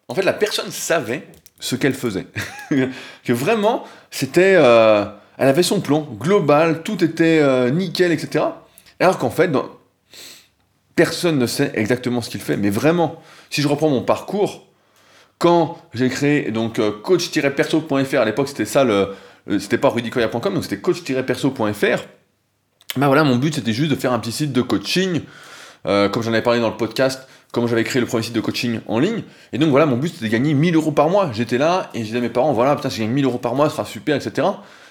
en 0.08 0.14
fait, 0.14 0.22
la 0.22 0.32
personne 0.32 0.70
savait 0.70 1.26
ce 1.64 1.76
qu'elle 1.76 1.94
faisait. 1.94 2.26
que 2.70 3.32
vraiment, 3.32 3.84
c'était, 4.10 4.54
euh, 4.56 5.06
elle 5.38 5.48
avait 5.48 5.62
son 5.62 5.80
plan 5.80 6.02
global, 6.02 6.82
tout 6.82 7.02
était 7.02 7.38
euh, 7.40 7.70
nickel, 7.70 8.12
etc. 8.12 8.44
Alors 9.00 9.18
qu'en 9.18 9.30
fait, 9.30 9.50
personne 10.94 11.38
ne 11.38 11.46
sait 11.46 11.72
exactement 11.74 12.20
ce 12.20 12.30
qu'il 12.30 12.40
fait. 12.40 12.56
Mais 12.56 12.70
vraiment, 12.70 13.22
si 13.50 13.62
je 13.62 13.68
reprends 13.68 13.88
mon 13.88 14.02
parcours, 14.02 14.66
quand 15.38 15.78
j'ai 15.94 16.08
créé 16.10 16.50
donc 16.50 16.78
euh, 16.78 16.92
coach-perso.fr, 17.02 18.18
à 18.18 18.24
l'époque 18.24 18.48
c'était 18.48 18.64
ça 18.64 18.84
le, 18.84 19.14
c'était 19.58 19.78
pas 19.78 19.88
rudicoya.com, 19.88 20.54
donc 20.54 20.62
c'était 20.62 20.80
coach-perso.fr. 20.80 22.04
Ben 22.96 23.06
voilà, 23.08 23.24
mon 23.24 23.36
but 23.36 23.54
c'était 23.54 23.72
juste 23.72 23.90
de 23.90 23.96
faire 23.96 24.12
un 24.12 24.18
petit 24.20 24.32
site 24.32 24.52
de 24.52 24.62
coaching, 24.62 25.22
comme 25.82 26.22
j'en 26.22 26.32
avais 26.32 26.42
parlé 26.42 26.60
dans 26.60 26.70
le 26.70 26.76
podcast, 26.76 27.26
comment 27.54 27.68
j'avais 27.68 27.84
créé 27.84 28.00
le 28.00 28.06
premier 28.06 28.24
site 28.24 28.34
de 28.34 28.40
coaching 28.40 28.80
en 28.86 28.98
ligne. 28.98 29.22
Et 29.52 29.58
donc 29.58 29.70
voilà, 29.70 29.86
mon 29.86 29.96
but 29.96 30.08
c'était 30.08 30.26
de 30.26 30.30
gagner 30.30 30.52
1000 30.54 30.74
euros 30.74 30.90
par 30.90 31.08
mois. 31.08 31.30
J'étais 31.32 31.56
là 31.56 31.88
et 31.94 32.00
je 32.00 32.06
disais 32.06 32.18
à 32.18 32.20
mes 32.20 32.28
parents, 32.28 32.52
voilà, 32.52 32.74
putain, 32.74 32.90
si 32.90 32.96
je 32.96 33.02
gagne 33.02 33.12
1000 33.12 33.24
euros 33.24 33.38
par 33.38 33.54
mois, 33.54 33.68
ce 33.68 33.76
sera 33.76 33.86
super, 33.86 34.16
etc. 34.16 34.48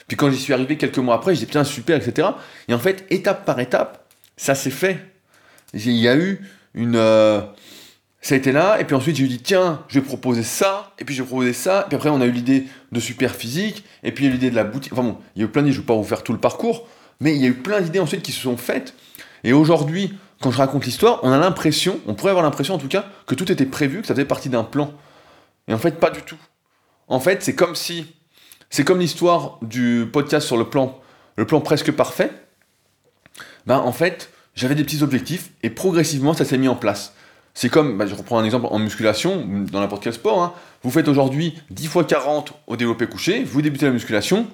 Puis 0.07 0.17
quand 0.17 0.31
j'y 0.31 0.39
suis 0.39 0.53
arrivé 0.53 0.77
quelques 0.77 0.97
mois 0.97 1.15
après, 1.15 1.33
je 1.33 1.39
disais, 1.39 1.47
putain, 1.47 1.65
super, 1.65 1.97
etc. 1.97 2.29
Et 2.69 2.73
en 2.73 2.79
fait, 2.79 3.05
étape 3.09 3.45
par 3.45 3.59
étape, 3.59 4.07
ça 4.37 4.55
s'est 4.55 4.71
fait. 4.71 4.97
Il 5.73 5.91
y 5.91 6.07
a 6.07 6.15
eu 6.15 6.39
une. 6.73 6.95
Euh, 6.95 7.41
ça 8.21 8.35
a 8.35 8.37
été 8.37 8.53
là, 8.53 8.79
et 8.79 8.85
puis 8.85 8.95
ensuite 8.95 9.17
j'ai 9.17 9.27
dit, 9.27 9.39
tiens, 9.39 9.83
je 9.89 9.99
vais 9.99 10.05
proposer 10.05 10.43
ça, 10.43 10.93
et 10.97 11.03
puis 11.03 11.13
je 11.13 11.21
vais 11.21 11.27
proposer 11.27 11.51
ça, 11.51 11.81
et 11.81 11.89
puis 11.89 11.97
après 11.97 12.09
on 12.09 12.21
a 12.21 12.25
eu 12.25 12.31
l'idée 12.31 12.67
de 12.93 12.99
super 13.01 13.35
physique, 13.35 13.83
et 14.01 14.13
puis 14.13 14.23
il 14.23 14.27
y 14.27 14.31
a 14.31 14.31
eu 14.31 14.35
l'idée 14.35 14.49
de 14.49 14.55
la 14.55 14.63
boutique. 14.63 14.93
Enfin 14.93 15.03
bon, 15.03 15.17
il 15.35 15.41
y 15.41 15.41
a 15.43 15.47
eu 15.47 15.51
plein 15.51 15.61
d'idées, 15.61 15.73
je 15.73 15.79
ne 15.79 15.83
vais 15.83 15.87
pas 15.87 15.95
vous 15.95 16.05
faire 16.05 16.23
tout 16.23 16.31
le 16.31 16.39
parcours, 16.39 16.87
mais 17.19 17.35
il 17.35 17.41
y 17.41 17.45
a 17.45 17.49
eu 17.49 17.55
plein 17.55 17.81
d'idées 17.81 17.99
ensuite 17.99 18.21
qui 18.21 18.31
se 18.31 18.39
sont 18.39 18.55
faites. 18.55 18.93
Et 19.43 19.51
aujourd'hui, 19.51 20.13
quand 20.43 20.51
je 20.51 20.57
raconte 20.57 20.85
l'histoire, 20.85 21.21
on 21.23 21.31
a 21.31 21.37
l'impression, 21.37 22.01
on 22.05 22.15
pourrait 22.15 22.31
avoir 22.31 22.43
l'impression 22.43 22.75
en 22.75 22.77
tout 22.77 22.89
cas, 22.89 23.05
que 23.27 23.33
tout 23.33 23.49
était 23.49 23.65
prévu, 23.65 24.01
que 24.01 24.07
ça 24.07 24.13
faisait 24.13 24.25
partie 24.25 24.49
d'un 24.49 24.65
plan. 24.65 24.91
Et 25.69 25.73
en 25.73 25.77
fait, 25.77 25.99
pas 25.99 26.09
du 26.09 26.21
tout. 26.21 26.37
En 27.07 27.21
fait, 27.21 27.41
c'est 27.41 27.55
comme 27.55 27.75
si. 27.75 28.05
C'est 28.69 28.83
comme 28.83 28.99
l'histoire 28.99 29.57
du 29.61 30.09
podcast 30.11 30.45
sur 30.45 30.57
le 30.57 30.65
plan, 30.65 30.99
le 31.37 31.45
plan 31.45 31.61
presque 31.61 31.91
parfait. 31.93 32.31
Ben, 33.67 33.77
en 33.77 33.93
fait, 33.93 34.31
j'avais 34.53 34.75
des 34.75 34.83
petits 34.83 35.01
objectifs 35.01 35.51
et 35.61 35.69
progressivement, 35.69 36.33
ça 36.33 36.43
s'est 36.43 36.57
mis 36.57 36.67
en 36.67 36.75
place. 36.75 37.13
C'est 37.53 37.69
comme, 37.69 37.97
ben, 37.97 38.05
je 38.05 38.15
reprends 38.15 38.37
un 38.37 38.43
exemple 38.43 38.67
en 38.69 38.79
musculation, 38.79 39.45
dans 39.71 39.79
n'importe 39.79 40.03
quel 40.03 40.13
sport. 40.13 40.43
Hein. 40.43 40.53
Vous 40.81 40.91
faites 40.91 41.07
aujourd'hui 41.07 41.57
10 41.69 41.87
fois 41.87 42.03
40 42.03 42.53
au 42.67 42.75
développé 42.75 43.07
couché, 43.07 43.43
vous 43.43 43.61
débutez 43.61 43.85
la 43.85 43.91
musculation, 43.91 44.47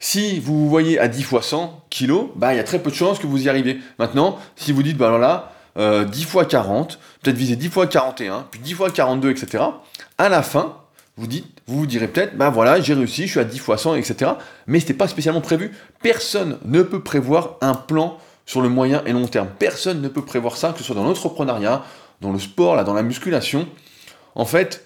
si 0.00 0.38
vous 0.38 0.58
vous 0.58 0.68
voyez 0.68 0.98
à 0.98 1.08
10 1.08 1.22
fois 1.22 1.42
100 1.42 1.84
kg, 1.90 2.28
bah, 2.36 2.54
il 2.54 2.56
y 2.56 2.60
a 2.60 2.64
très 2.64 2.78
peu 2.78 2.90
de 2.90 2.94
chances 2.94 3.18
que 3.18 3.26
vous 3.26 3.44
y 3.44 3.48
arrivez. 3.48 3.78
Maintenant, 3.98 4.38
si 4.56 4.72
vous 4.72 4.82
dites, 4.82 4.96
bah 4.96 5.06
alors 5.08 5.18
là, 5.18 5.52
10 5.76 5.82
euh, 5.82 6.26
fois 6.26 6.44
40, 6.44 6.98
peut-être 7.22 7.36
viser 7.36 7.56
10 7.56 7.68
fois 7.68 7.86
41, 7.86 8.46
puis 8.50 8.60
10 8.60 8.74
fois 8.74 8.90
42, 8.90 9.30
etc. 9.30 9.64
À 10.18 10.28
la 10.28 10.42
fin, 10.42 10.76
vous 11.16 11.26
dites, 11.26 11.46
vous 11.66 11.80
vous 11.80 11.86
direz 11.86 12.08
peut-être, 12.08 12.36
bah 12.36 12.50
voilà, 12.50 12.80
j'ai 12.80 12.94
réussi, 12.94 13.26
je 13.26 13.32
suis 13.32 13.40
à 13.40 13.44
10 13.44 13.58
fois 13.58 13.76
100, 13.76 13.96
etc. 13.96 14.32
Mais 14.66 14.78
ce 14.78 14.84
n'était 14.84 14.94
pas 14.94 15.08
spécialement 15.08 15.40
prévu. 15.40 15.72
Personne 16.00 16.58
ne 16.64 16.82
peut 16.82 17.00
prévoir 17.00 17.56
un 17.60 17.74
plan 17.74 18.18
sur 18.46 18.62
le 18.62 18.68
moyen 18.68 19.02
et 19.04 19.12
long 19.12 19.26
terme. 19.26 19.48
Personne 19.58 20.00
ne 20.00 20.08
peut 20.08 20.24
prévoir 20.24 20.56
ça, 20.56 20.72
que 20.72 20.78
ce 20.78 20.84
soit 20.84 20.94
dans 20.94 21.04
l'entrepreneuriat, 21.04 21.84
dans 22.20 22.32
le 22.32 22.38
sport, 22.38 22.82
dans 22.84 22.94
la 22.94 23.02
musculation. 23.02 23.68
En 24.34 24.44
fait, 24.44 24.84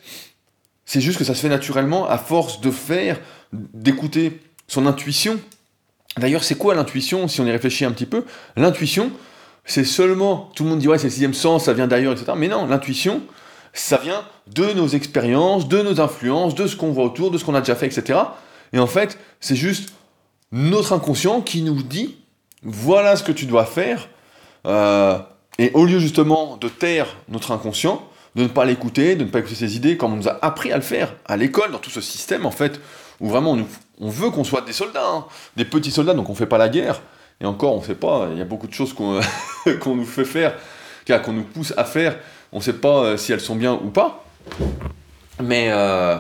c'est 0.87 1.01
juste 1.01 1.19
que 1.19 1.25
ça 1.25 1.35
se 1.35 1.41
fait 1.41 1.49
naturellement 1.49 2.09
à 2.09 2.19
force 2.19 2.61
de 2.61 2.71
faire, 2.71 3.21
d'écouter 3.53 4.41
son 4.73 4.87
intuition. 4.87 5.39
D'ailleurs, 6.17 6.45
c'est 6.45 6.55
quoi 6.55 6.75
l'intuition 6.75 7.29
si 7.29 7.43
on 7.43 7.47
y 7.47 7.51
réfléchit 7.51 7.85
un 7.85 7.93
petit 7.93 8.07
peu? 8.07 8.25
L'intuition, 8.57 9.13
c'est 9.67 9.85
seulement, 9.85 10.51
tout 10.57 10.65
le 10.65 10.71
monde 10.71 10.79
dit 10.79 10.89
ouais, 10.89 10.97
c'est 10.97 11.11
sixième 11.11 11.35
sens, 11.35 11.67
ça 11.67 11.75
vient 11.75 11.87
d'ailleurs, 11.87 12.15
etc. 12.15 12.33
Mais 12.37 12.49
non, 12.49 12.67
l'intuition, 12.67 13.21
ça 13.75 13.99
vient 13.99 14.25
de 14.47 14.73
nos 14.73 14.89
expériences, 14.89 15.69
de 15.69 15.83
nos 15.83 16.01
influences, 16.01 16.55
de 16.55 16.67
ce 16.67 16.75
qu'on 16.75 16.91
voit 16.91 17.05
autour, 17.05 17.31
de 17.31 17.37
ce 17.37 17.45
qu'on 17.45 17.55
a 17.55 17.61
déjà 17.61 17.75
fait, 17.75 17.85
etc. 17.85 18.19
Et 18.73 18.79
en 18.79 18.87
fait, 18.87 19.19
c'est 19.41 19.57
juste 19.57 19.93
notre 20.53 20.95
inconscient 20.95 21.43
qui 21.43 21.61
nous 21.61 21.83
dit 21.83 22.17
voilà 22.63 23.17
ce 23.17 23.23
que 23.23 23.33
tu 23.33 23.45
dois 23.45 23.67
faire. 23.67 24.09
Euh, 24.67 25.19
et 25.59 25.71
au 25.75 25.85
lieu 25.85 25.99
justement 25.99 26.57
de 26.57 26.69
taire 26.69 27.09
notre 27.29 27.53
inconscient, 27.53 28.09
de 28.37 28.45
ne 28.45 28.49
pas 28.49 28.65
l'écouter, 28.65 29.17
de 29.17 29.25
ne 29.25 29.29
pas 29.29 29.41
écouter 29.41 29.55
ses 29.55 29.77
idées, 29.77 29.99
comme 29.99 30.15
on 30.15 30.17
nous 30.17 30.29
a 30.29 30.39
appris 30.41 30.73
à 30.73 30.77
le 30.77 30.83
faire 30.83 31.15
à 31.27 31.37
l'école, 31.37 31.73
dans 31.73 31.79
tout 31.79 31.91
ce 31.91 32.01
système 32.01 32.47
en 32.47 32.51
fait, 32.51 32.81
où 33.23 33.29
vraiment 33.29 33.57
on, 34.01 34.09
veut 34.09 34.31
qu'on 34.31 34.45
soit 34.45 34.61
des 34.63 34.73
soldats, 34.73 35.07
hein. 35.07 35.25
des 35.57 35.65
petits 35.65 35.93
soldats, 35.93 36.13
donc 36.13 36.29
on 36.29 36.35
fait 36.35 36.47
pas 36.47 36.59
la 36.59 36.69
guerre. 36.69 37.01
Et 37.41 37.47
encore, 37.47 37.75
on 37.75 37.81
ne 37.81 37.85
sait 37.85 37.95
pas, 37.95 38.29
il 38.33 38.39
y 38.39 38.43
a 38.43 38.45
beaucoup 38.45 38.67
de 38.67 38.75
choses 38.75 38.93
qu'on 38.93 39.21
nous 39.87 40.05
fait 40.05 40.25
faire, 40.25 40.57
qu'on 41.23 41.33
nous 41.33 41.45
pousse 41.45 41.73
à 41.77 41.85
faire, 41.85 42.19
on 42.53 42.59
ne 42.59 42.63
sait 42.63 42.75
pas 42.75 43.05
euh, 43.05 43.17
si 43.17 43.33
elles 43.33 43.41
sont 43.41 43.57
bien 43.57 43.73
ou 43.75 43.91
pas. 43.91 44.25
Mais, 45.41 45.69
euh, 45.71 46.19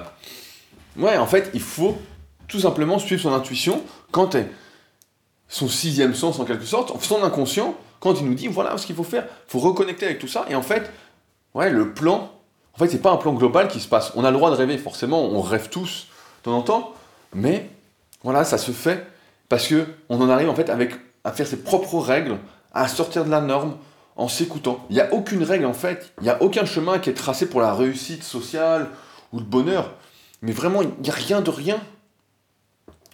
ouais, 0.96 1.16
en 1.18 1.26
fait, 1.26 1.50
il 1.54 1.60
faut 1.60 1.98
tout 2.46 2.60
simplement 2.60 2.98
suivre 2.98 3.20
son 3.20 3.32
intuition 3.32 3.82
quand 4.10 4.36
son 5.48 5.68
sixième 5.68 6.14
sens 6.14 6.38
en 6.38 6.44
quelque 6.44 6.64
sorte, 6.64 6.92
son 7.02 7.22
inconscient, 7.22 7.74
quand 8.00 8.20
il 8.20 8.26
nous 8.26 8.34
dit 8.34 8.48
voilà 8.48 8.78
ce 8.78 8.86
qu'il 8.86 8.96
faut 8.96 9.04
faire, 9.04 9.26
faut 9.48 9.58
reconnecter 9.58 10.06
avec 10.06 10.18
tout 10.18 10.28
ça. 10.28 10.44
Et 10.48 10.54
en 10.54 10.62
fait, 10.62 10.90
ouais, 11.54 11.68
le 11.68 11.92
plan, 11.92 12.30
en 12.74 12.78
fait, 12.78 12.88
c'est 12.88 13.02
pas 13.02 13.10
un 13.10 13.16
plan 13.16 13.32
global 13.32 13.68
qui 13.68 13.80
se 13.80 13.88
passe. 13.88 14.12
On 14.14 14.24
a 14.24 14.30
le 14.30 14.36
droit 14.36 14.50
de 14.50 14.56
rêver, 14.56 14.78
forcément, 14.78 15.24
on 15.24 15.40
rêve 15.40 15.68
tous 15.68 16.06
temps, 16.42 16.94
mais 17.34 17.70
voilà, 18.22 18.44
ça 18.44 18.58
se 18.58 18.72
fait 18.72 19.06
parce 19.48 19.66
que 19.66 19.86
on 20.08 20.20
en 20.20 20.28
arrive 20.28 20.48
en 20.48 20.54
fait 20.54 20.70
avec 20.70 20.94
à 21.24 21.32
faire 21.32 21.46
ses 21.46 21.62
propres 21.62 21.98
règles, 21.98 22.38
à 22.72 22.88
sortir 22.88 23.24
de 23.24 23.30
la 23.30 23.40
norme 23.40 23.76
en 24.16 24.28
s'écoutant. 24.28 24.84
Il 24.90 24.94
n'y 24.94 25.00
a 25.00 25.12
aucune 25.12 25.42
règle 25.42 25.66
en 25.66 25.72
fait, 25.72 26.12
il 26.18 26.24
n'y 26.24 26.30
a 26.30 26.42
aucun 26.42 26.64
chemin 26.64 26.98
qui 26.98 27.10
est 27.10 27.14
tracé 27.14 27.48
pour 27.48 27.60
la 27.60 27.74
réussite 27.74 28.22
sociale 28.22 28.88
ou 29.32 29.38
le 29.38 29.44
bonheur. 29.44 29.92
Mais 30.42 30.52
vraiment, 30.52 30.82
il 30.82 30.90
n'y 31.02 31.10
a 31.10 31.14
rien 31.14 31.40
de 31.40 31.50
rien. 31.50 31.80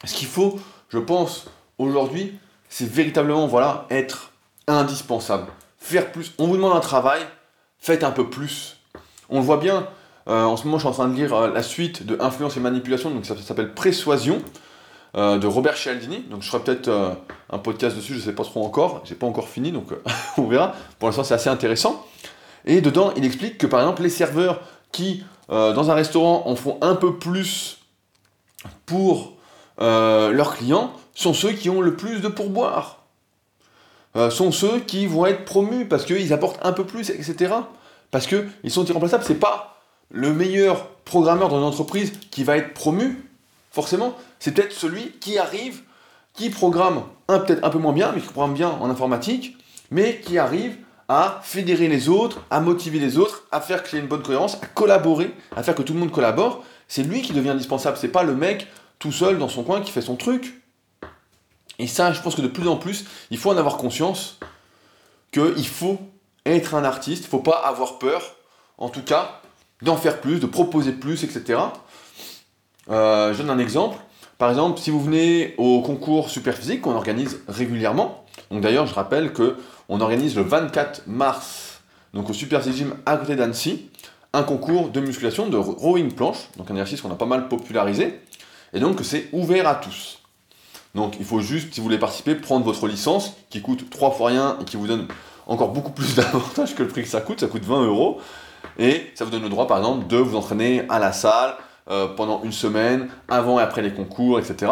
Ce 0.05 0.15
qu'il 0.15 0.29
faut, 0.29 0.59
je 0.89 0.99
pense, 0.99 1.47
aujourd'hui, 1.77 2.39
c'est 2.69 2.89
véritablement 2.89 3.47
voilà, 3.47 3.87
être 3.91 4.33
indispensable. 4.67 5.49
Faire 5.79 6.11
plus. 6.13 6.33
On 6.39 6.47
vous 6.47 6.57
demande 6.57 6.77
un 6.77 6.81
travail, 6.81 7.21
faites 7.79 8.05
un 8.05 8.11
peu 8.11 8.29
plus. 8.29 8.79
On 9.29 9.41
le 9.41 9.45
voit 9.45 9.59
bien, 9.59 9.87
euh, 10.29 10.45
en 10.45 10.57
ce 10.57 10.65
moment 10.65 10.77
je 10.77 10.83
suis 10.83 10.89
en 10.89 10.93
train 10.93 11.09
de 11.09 11.15
lire 11.15 11.33
euh, 11.35 11.51
la 11.51 11.63
suite 11.63 12.05
de 12.05 12.19
Influence 12.21 12.57
et 12.57 12.61
Manipulation, 12.61 13.11
donc 13.11 13.25
ça, 13.25 13.35
s'appelle 13.39 13.73
Persuasion 13.73 14.43
euh, 15.17 15.39
de 15.39 15.47
Robert 15.47 15.77
Cialdini. 15.77 16.19
Donc 16.31 16.43
je 16.43 16.49
ferai 16.49 16.63
peut-être 16.63 17.17
un 17.51 17.59
podcast 17.59 17.97
dessus, 17.97 18.13
je 18.13 18.19
ne 18.19 18.25
sais 18.25 18.35
pas 18.35 18.45
trop 18.45 18.65
encore, 18.65 19.03
j'ai 19.05 19.15
pas 19.15 19.27
encore 19.27 19.49
fini, 19.49 19.73
donc 19.73 19.87
on 20.37 20.47
verra. 20.47 20.75
Pour 20.99 21.09
l'instant 21.09 21.25
c'est 21.25 21.35
assez 21.35 21.49
intéressant. 21.49 22.05
Et 22.67 22.81
dedans 22.81 23.13
il 23.17 23.25
explique 23.25 23.57
que 23.57 23.67
par 23.67 23.81
exemple 23.81 24.03
les 24.03 24.11
serveurs 24.11 24.61
qui 24.93 25.25
dans 25.49 25.91
un 25.91 25.95
restaurant 25.95 26.43
en 26.45 26.57
font 26.57 26.77
un 26.83 26.95
peu 26.95 27.17
plus 27.17 27.79
pour 28.85 29.33
leurs 29.79 30.57
clients 30.57 30.93
sont 31.15 31.33
ceux 31.33 31.53
qui 31.53 31.71
ont 31.71 31.81
le 31.81 31.97
plus 31.97 32.21
de 32.21 32.29
pourboire. 32.29 33.05
sont 34.31 34.53
ceux 34.53 34.81
qui 34.81 35.07
vont 35.07 35.25
être 35.25 35.47
promus 35.47 35.87
parce 35.87 36.05
qu'ils 36.05 36.35
apportent 36.35 36.61
un 36.63 36.73
peu 36.73 36.85
plus, 36.85 37.09
etc. 37.09 37.55
Parce 38.11 38.27
qu'ils 38.27 38.71
sont 38.71 38.85
irremplaçables, 38.85 39.25
c'est 39.27 39.41
pas 39.41 39.78
le 40.11 40.33
meilleur 40.33 40.89
programmeur 41.05 41.49
dans 41.49 41.59
une 41.59 41.65
entreprise 41.65 42.13
qui 42.31 42.45
va 42.45 42.57
être 42.57 42.75
promu, 42.75 43.25
forcément, 43.71 44.17
c'est 44.39 44.53
peut-être 44.53 44.73
celui 44.73 45.13
qui 45.13 45.39
arrive, 45.39 45.83
qui 46.35 46.51
programme 46.51 47.03
un 47.29 47.41
peut-être 47.41 47.65
un 47.65 47.71
peu 47.71 47.79
moins 47.79 47.93
bien, 47.93 48.13
mais 48.15 48.21
qui 48.21 48.27
programme 48.29 48.55
bien 48.55 48.71
en 48.71 48.89
informatique, 48.91 49.57
mais 49.91 50.21
qui 50.21 50.39
arrive 50.39 50.77
à 51.09 51.41
fédérer 51.43 51.89
les 51.89 52.09
autres, 52.09 52.43
à 52.51 52.61
motiver 52.61 52.99
les 52.99 53.17
autres, 53.17 53.45
à 53.51 53.61
faire 53.61 53.83
qu'il 53.83 53.97
y 53.97 53.99
ait 53.99 54.03
une 54.03 54.09
bonne 54.09 54.23
cohérence, 54.23 54.59
à 54.63 54.67
collaborer, 54.67 55.35
à 55.57 55.63
faire 55.63 55.75
que 55.75 55.83
tout 55.83 55.95
le 55.95 55.99
monde 55.99 56.13
collabore. 56.13 56.65
C'est 56.87 57.03
lui 57.03 57.23
qui 57.23 57.33
devient 57.33 57.51
indispensable, 57.51 57.97
c'est 57.99 58.09
pas 58.09 58.23
le 58.23 58.35
mec 58.35 58.67
tout 58.99 59.13
seul 59.13 59.39
dans 59.39 59.49
son 59.49 59.63
coin 59.63 59.81
qui 59.81 59.91
fait 59.91 60.03
son 60.03 60.17
truc. 60.17 60.63
Et 61.79 61.87
ça, 61.87 62.13
je 62.13 62.21
pense 62.21 62.35
que 62.35 62.43
de 62.43 62.49
plus 62.49 62.69
en 62.69 62.77
plus, 62.77 63.05
il 63.31 63.39
faut 63.39 63.51
en 63.51 63.57
avoir 63.57 63.77
conscience 63.77 64.39
qu'il 65.33 65.69
faut 65.69 65.99
être 66.45 66.75
un 66.75 66.85
artiste, 66.85 67.25
il 67.25 67.27
ne 67.27 67.31
faut 67.31 67.39
pas 67.39 67.59
avoir 67.65 67.99
peur, 67.99 68.37
en 68.79 68.89
tout 68.89 69.03
cas, 69.03 69.41
d'en 69.83 69.97
faire 69.97 70.21
plus, 70.21 70.41
de 70.41 70.47
proposer 70.47 70.93
plus, 70.93 71.25
etc. 71.25 71.61
Euh, 72.91 73.33
je 73.33 73.39
donne 73.39 73.51
un 73.51 73.59
exemple. 73.59 73.99
Par 74.39 74.51
exemple, 74.51 74.79
si 74.79 74.91
vous 74.91 75.01
venez 75.01 75.55
au 75.59 75.81
concours 75.83 76.31
Superphysique 76.31 76.83
qu'on 76.83 76.95
organise 76.95 77.41
régulièrement, 77.49 78.25
donc 78.51 78.61
d'ailleurs 78.61 78.87
je 78.87 78.95
rappelle 78.95 79.33
que 79.33 79.57
on 79.89 80.01
organise 80.01 80.37
le 80.37 80.43
24 80.43 81.03
mars, 81.07 81.81
donc 82.15 82.31
au 82.31 82.33
Super 82.33 82.63
Gym 82.63 82.95
à 83.05 83.17
côté 83.17 83.37
d'Annecy, 83.37 83.91
un 84.33 84.43
concours 84.43 84.91
de 84.91 85.01
musculation 85.01 85.49
de 85.49 85.57
rowing 85.57 86.13
planche, 86.13 86.49
donc 86.57 86.71
un 86.71 86.75
exercice 86.75 87.01
qu'on 87.01 87.11
a 87.11 87.17
pas 87.17 87.27
mal 87.27 87.49
popularisé, 87.49 88.21
et 88.73 88.81
donc 88.81 89.01
c'est 89.03 89.29
ouvert 89.33 89.67
à 89.67 89.75
tous. 89.75 90.19
Donc 90.95 91.17
il 91.19 91.25
faut 91.25 91.41
juste, 91.41 91.75
si 91.75 91.81
vous 91.81 91.85
voulez 91.85 91.99
participer, 91.99 92.35
prendre 92.35 92.65
votre 92.65 92.87
licence 92.87 93.33
qui 93.51 93.61
coûte 93.61 93.91
trois 93.91 94.11
fois 94.11 94.29
rien 94.29 94.57
et 94.61 94.65
qui 94.65 94.77
vous 94.77 94.87
donne 94.87 95.07
encore 95.47 95.71
beaucoup 95.71 95.93
plus 95.93 96.15
d'avantages 96.17 96.75
que 96.75 96.83
le 96.83 96.89
prix 96.89 97.03
que 97.03 97.09
ça 97.09 97.21
coûte, 97.21 97.41
ça 97.41 97.47
coûte 97.47 97.65
20 97.65 97.85
euros. 97.87 98.21
Et 98.79 99.11
ça 99.15 99.25
vous 99.25 99.31
donne 99.31 99.43
le 99.43 99.49
droit, 99.49 99.67
par 99.67 99.79
exemple, 99.79 100.07
de 100.07 100.17
vous 100.17 100.37
entraîner 100.37 100.85
à 100.89 100.99
la 100.99 101.13
salle 101.13 101.55
euh, 101.91 102.07
pendant 102.07 102.43
une 102.43 102.53
semaine, 102.53 103.09
avant 103.29 103.59
et 103.59 103.63
après 103.63 103.81
les 103.81 103.93
concours, 103.93 104.39
etc. 104.39 104.71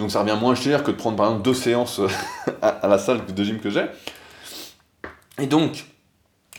Donc 0.00 0.10
ça 0.10 0.20
revient 0.20 0.36
moins 0.40 0.56
cher 0.56 0.82
que 0.82 0.90
de 0.90 0.96
prendre, 0.96 1.16
par 1.16 1.26
exemple, 1.26 1.44
deux 1.44 1.54
séances 1.54 2.00
euh, 2.00 2.08
à, 2.62 2.88
la 2.88 2.98
salle 2.98 3.24
de 3.24 3.44
gym 3.44 3.60
que 3.60 3.70
j'ai. 3.70 3.86
Et 5.38 5.46
donc, 5.46 5.86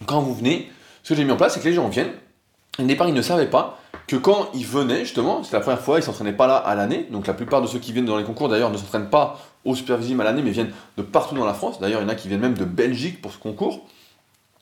quand 0.06 0.22
vous 0.22 0.34
venez, 0.34 0.72
ce 1.04 1.10
que 1.10 1.16
j'ai 1.16 1.26
mis 1.26 1.32
en 1.32 1.36
place, 1.36 1.54
c'est 1.54 1.60
que 1.60 1.68
les 1.68 1.74
gens 1.74 1.90
viennent. 1.90 2.14
Au 2.80 2.84
départ, 2.84 3.10
ils 3.10 3.14
ne 3.14 3.22
savaient 3.22 3.50
pas 3.50 3.78
que 4.08 4.16
quand 4.16 4.50
ils 4.54 4.66
venaient, 4.66 5.02
justement, 5.02 5.44
c'est 5.44 5.52
la 5.52 5.60
première 5.60 5.82
fois, 5.82 5.98
ils 5.98 6.00
ne 6.00 6.06
s'entraînaient 6.06 6.32
pas 6.32 6.48
là 6.48 6.56
à 6.56 6.76
l'année. 6.76 7.06
Donc 7.12 7.28
la 7.28 7.34
plupart 7.34 7.62
de 7.62 7.68
ceux 7.68 7.80
qui 7.80 7.92
viennent 7.92 8.06
dans 8.06 8.18
les 8.18 8.24
concours, 8.24 8.48
d'ailleurs, 8.48 8.72
ne 8.72 8.78
s'entraînent 8.78 9.10
pas 9.10 9.38
au 9.66 9.76
Supervisim 9.76 10.20
à 10.22 10.24
l'année, 10.24 10.42
mais 10.42 10.52
viennent 10.52 10.72
de 10.98 11.04
partout 11.04 11.36
dans 11.36 11.46
la 11.46 11.54
France. 11.54 11.80
D'ailleurs, 11.82 12.00
il 12.00 12.04
y 12.04 12.08
en 12.08 12.10
a 12.10 12.16
qui 12.16 12.30
viennent 12.30 12.40
même 12.40 12.58
de 12.58 12.64
Belgique 12.64 13.22
pour 13.22 13.34
ce 13.34 13.38
concours. 13.38 13.86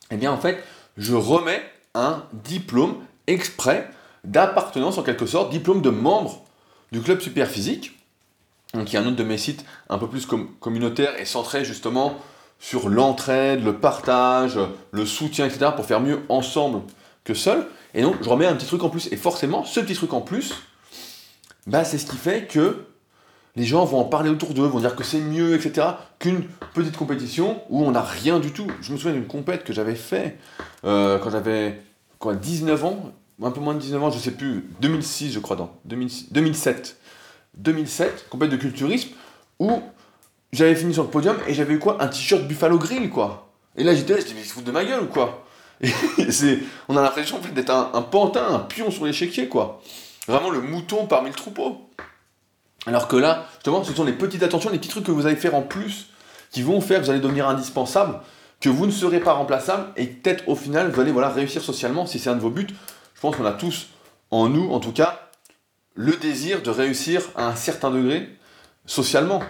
Eh 0.10 0.18
bien, 0.18 0.32
en 0.32 0.38
fait, 0.38 0.64
je 0.98 1.14
remets 1.14 1.62
un 1.98 2.24
diplôme 2.34 2.96
exprès 3.28 3.90
d'appartenance 4.24 4.98
en 4.98 5.04
quelque 5.04 5.26
sorte, 5.26 5.52
diplôme 5.52 5.82
de 5.82 5.90
membre 5.90 6.44
du 6.92 7.02
club 7.02 7.20
super 7.20 7.50
physique, 7.50 7.98
qui 8.86 8.96
est 8.96 9.00
un 9.00 9.06
autre 9.08 9.16
de 9.16 9.24
mes 9.24 9.38
sites 9.38 9.66
un 9.90 9.98
peu 9.98 10.08
plus 10.08 10.28
communautaire 10.60 11.20
et 11.20 11.26
centré 11.26 11.66
justement 11.66 12.18
sur 12.60 12.90
l'entraide, 12.90 13.64
le 13.64 13.78
partage, 13.78 14.60
le 14.92 15.06
soutien, 15.06 15.46
etc. 15.46 15.72
pour 15.76 15.86
faire 15.86 16.02
mieux 16.02 16.22
ensemble 16.30 16.82
que 17.24 17.34
seul. 17.34 17.68
Et 17.94 18.02
donc 18.02 18.16
je 18.22 18.30
remets 18.30 18.46
un 18.46 18.56
petit 18.56 18.66
truc 18.66 18.84
en 18.84 18.90
plus. 18.90 19.12
Et 19.12 19.18
forcément, 19.18 19.64
ce 19.64 19.80
petit 19.80 19.94
truc 19.94 20.14
en 20.14 20.22
plus, 20.22 20.54
bah, 21.66 21.84
c'est 21.84 21.98
ce 21.98 22.06
qui 22.06 22.18
fait 22.18 22.46
que 22.48 22.86
les 23.56 23.66
gens 23.66 23.86
vont 23.86 24.00
en 24.00 24.06
parler 24.06 24.30
autour 24.30 24.54
d'eux, 24.54 24.68
vont 24.68 24.80
dire 24.80 24.96
que 24.96 25.04
c'est 25.04 25.20
mieux, 25.20 25.56
etc., 25.56 25.88
qu'une 26.20 26.44
petite 26.74 26.96
compétition 26.96 27.62
où 27.70 27.84
on 27.84 27.92
n'a 27.92 28.04
rien 28.04 28.40
du 28.40 28.52
tout. 28.52 28.68
Je 28.82 28.92
me 28.92 28.98
souviens 28.98 29.14
d'une 29.14 29.28
compète 29.28 29.64
que 29.64 29.74
j'avais 29.74 29.96
fait 29.96 30.38
euh, 30.86 31.18
quand 31.18 31.32
j'avais 31.32 31.82
quoi, 32.20 32.36
19 32.36 32.86
ans, 32.86 33.12
un 33.42 33.52
peu 33.52 33.60
moins 33.60 33.74
de 33.74 33.80
19 33.80 34.04
ans, 34.04 34.12
je 34.12 34.20
sais 34.20 34.32
plus, 34.32 34.70
2006 34.82 35.32
je 35.32 35.40
crois, 35.40 35.56
dans 35.56 35.72
2007. 35.86 36.98
2007, 37.56 38.28
compète 38.30 38.50
de 38.52 38.58
culturisme, 38.58 39.10
où 39.60 39.82
j'avais 40.52 40.76
fini 40.76 40.94
sur 40.94 41.04
le 41.04 41.10
podium 41.10 41.38
et 41.48 41.54
j'avais 41.54 41.74
eu 41.74 41.80
quoi? 41.80 42.02
Un 42.02 42.08
t-shirt 42.08 42.44
Buffalo 42.44 42.78
Grill, 42.78 43.10
quoi. 43.10 43.52
Et 43.76 43.84
là 43.84 43.96
j'étais 43.96 44.14
là, 44.14 44.20
je 44.20 44.26
dis, 44.26 44.34
mais 44.34 44.42
ils 44.42 44.64
de 44.64 44.72
ma 44.72 44.86
gueule 44.86 45.08
quoi? 45.08 45.46
On 46.90 46.98
a 46.98 47.02
l'impression 47.02 47.40
d'être 47.54 47.70
un, 47.70 47.92
un 47.94 48.02
pantin, 48.02 48.48
un 48.48 48.60
pion 48.60 48.90
sur 48.90 49.06
l'échiquier, 49.06 49.48
quoi. 49.48 49.82
Vraiment 50.28 50.50
le 50.50 50.62
mouton 50.62 51.06
parmi 51.06 51.30
le 51.30 51.36
troupeau. 51.36 51.90
Alors 52.86 53.08
que 53.08 53.16
là, 53.16 53.46
justement, 53.56 53.84
ce 53.84 53.94
sont 53.94 54.06
les 54.06 54.14
petites 54.14 54.44
attentions, 54.44 54.70
les 54.70 54.78
petits 54.78 54.90
trucs 54.90 55.06
que 55.06 55.12
vous 55.12 55.26
allez 55.26 55.36
faire 55.36 55.56
en 55.56 55.62
plus 55.62 56.08
qui 56.52 56.62
vont 56.62 56.82
faire 56.82 57.00
que 57.00 57.06
vous 57.06 57.12
allez 57.12 57.20
devenir 57.20 57.48
indispensable 57.48 58.20
que 58.60 58.70
vous 58.70 58.86
ne 58.86 58.92
serez 58.92 59.20
pas 59.20 59.34
remplaçable 59.34 59.88
et 59.96 60.08
peut-être 60.08 60.48
au 60.48 60.56
final 60.56 60.90
vous 60.92 61.00
allez 61.00 61.12
voilà, 61.12 61.30
réussir 61.30 61.62
socialement 61.62 62.06
si 62.06 62.20
c'est 62.20 62.30
un 62.30 62.36
de 62.36 62.42
vos 62.42 62.50
buts. 62.50 62.68
Je 63.16 63.22
pense 63.22 63.36
qu'on 63.36 63.46
a 63.46 63.52
tous 63.52 63.90
en 64.32 64.50
nous, 64.50 64.72
en 64.72 64.80
tout 64.80 64.92
cas, 64.92 65.28
le 65.96 66.16
désir 66.16 66.62
de 66.62 66.70
réussir 66.70 67.22
à 67.36 67.48
un 67.48 67.56
certain 67.56 67.92
degré 67.92 68.30
socialement. 68.86 69.42